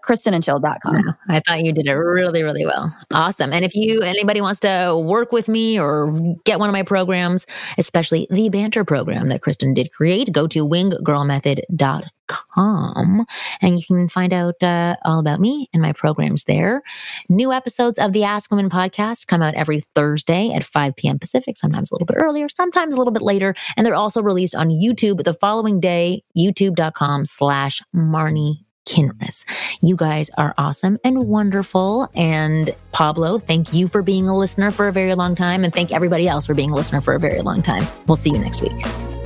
No, 0.85 1.13
I 1.27 1.41
thought 1.41 1.61
you 1.61 1.73
did 1.73 1.87
it 1.87 1.93
really, 1.93 2.43
really 2.43 2.65
well. 2.65 2.95
Awesome. 3.11 3.53
And 3.53 3.63
if 3.63 3.75
you 3.75 4.01
anybody 4.01 4.41
wants 4.41 4.59
to 4.61 4.97
work 4.97 5.31
with 5.31 5.47
me 5.47 5.79
or 5.79 6.35
get 6.45 6.59
one 6.59 6.69
of 6.69 6.73
my 6.73 6.83
programs, 6.83 7.45
especially 7.77 8.27
the 8.29 8.49
banter 8.49 8.83
program 8.83 9.29
that 9.29 9.41
Kristen 9.41 9.73
did 9.73 9.91
create, 9.91 10.31
go 10.31 10.47
to 10.47 10.67
winggirlmethod.com 10.67 12.09
com 12.29 13.25
and 13.61 13.77
you 13.77 13.85
can 13.85 14.07
find 14.07 14.31
out 14.33 14.61
uh, 14.63 14.95
all 15.03 15.19
about 15.19 15.39
me 15.39 15.67
and 15.73 15.81
my 15.81 15.91
programs 15.93 16.43
there. 16.45 16.81
New 17.27 17.51
episodes 17.51 17.99
of 17.99 18.13
the 18.13 18.23
Ask 18.23 18.51
Women 18.51 18.69
podcast 18.69 19.27
come 19.27 19.41
out 19.41 19.55
every 19.55 19.81
Thursday 19.95 20.51
at 20.53 20.63
5 20.63 20.95
p.m. 20.95 21.19
Pacific, 21.19 21.57
sometimes 21.57 21.91
a 21.91 21.93
little 21.93 22.05
bit 22.05 22.17
earlier, 22.19 22.47
sometimes 22.47 22.93
a 22.93 22.97
little 22.97 23.13
bit 23.13 23.21
later. 23.21 23.55
And 23.75 23.85
they're 23.85 23.95
also 23.95 24.21
released 24.21 24.55
on 24.55 24.69
YouTube 24.69 25.23
the 25.23 25.33
following 25.33 25.79
day, 25.79 26.23
youtube.com 26.37 27.25
slash 27.25 27.81
Marni 27.95 28.65
Kinrys. 28.89 29.45
You 29.81 29.95
guys 29.95 30.29
are 30.37 30.53
awesome 30.57 30.97
and 31.03 31.27
wonderful. 31.27 32.09
And 32.15 32.75
Pablo, 32.91 33.39
thank 33.39 33.73
you 33.73 33.87
for 33.87 34.01
being 34.01 34.27
a 34.27 34.37
listener 34.37 34.71
for 34.71 34.87
a 34.87 34.91
very 34.91 35.15
long 35.15 35.35
time. 35.35 35.63
And 35.63 35.73
thank 35.73 35.93
everybody 35.93 36.27
else 36.27 36.47
for 36.47 36.53
being 36.53 36.71
a 36.71 36.75
listener 36.75 37.01
for 37.01 37.13
a 37.13 37.19
very 37.19 37.41
long 37.41 37.61
time. 37.61 37.87
We'll 38.07 38.15
see 38.15 38.31
you 38.31 38.39
next 38.39 38.61
week. 38.61 39.18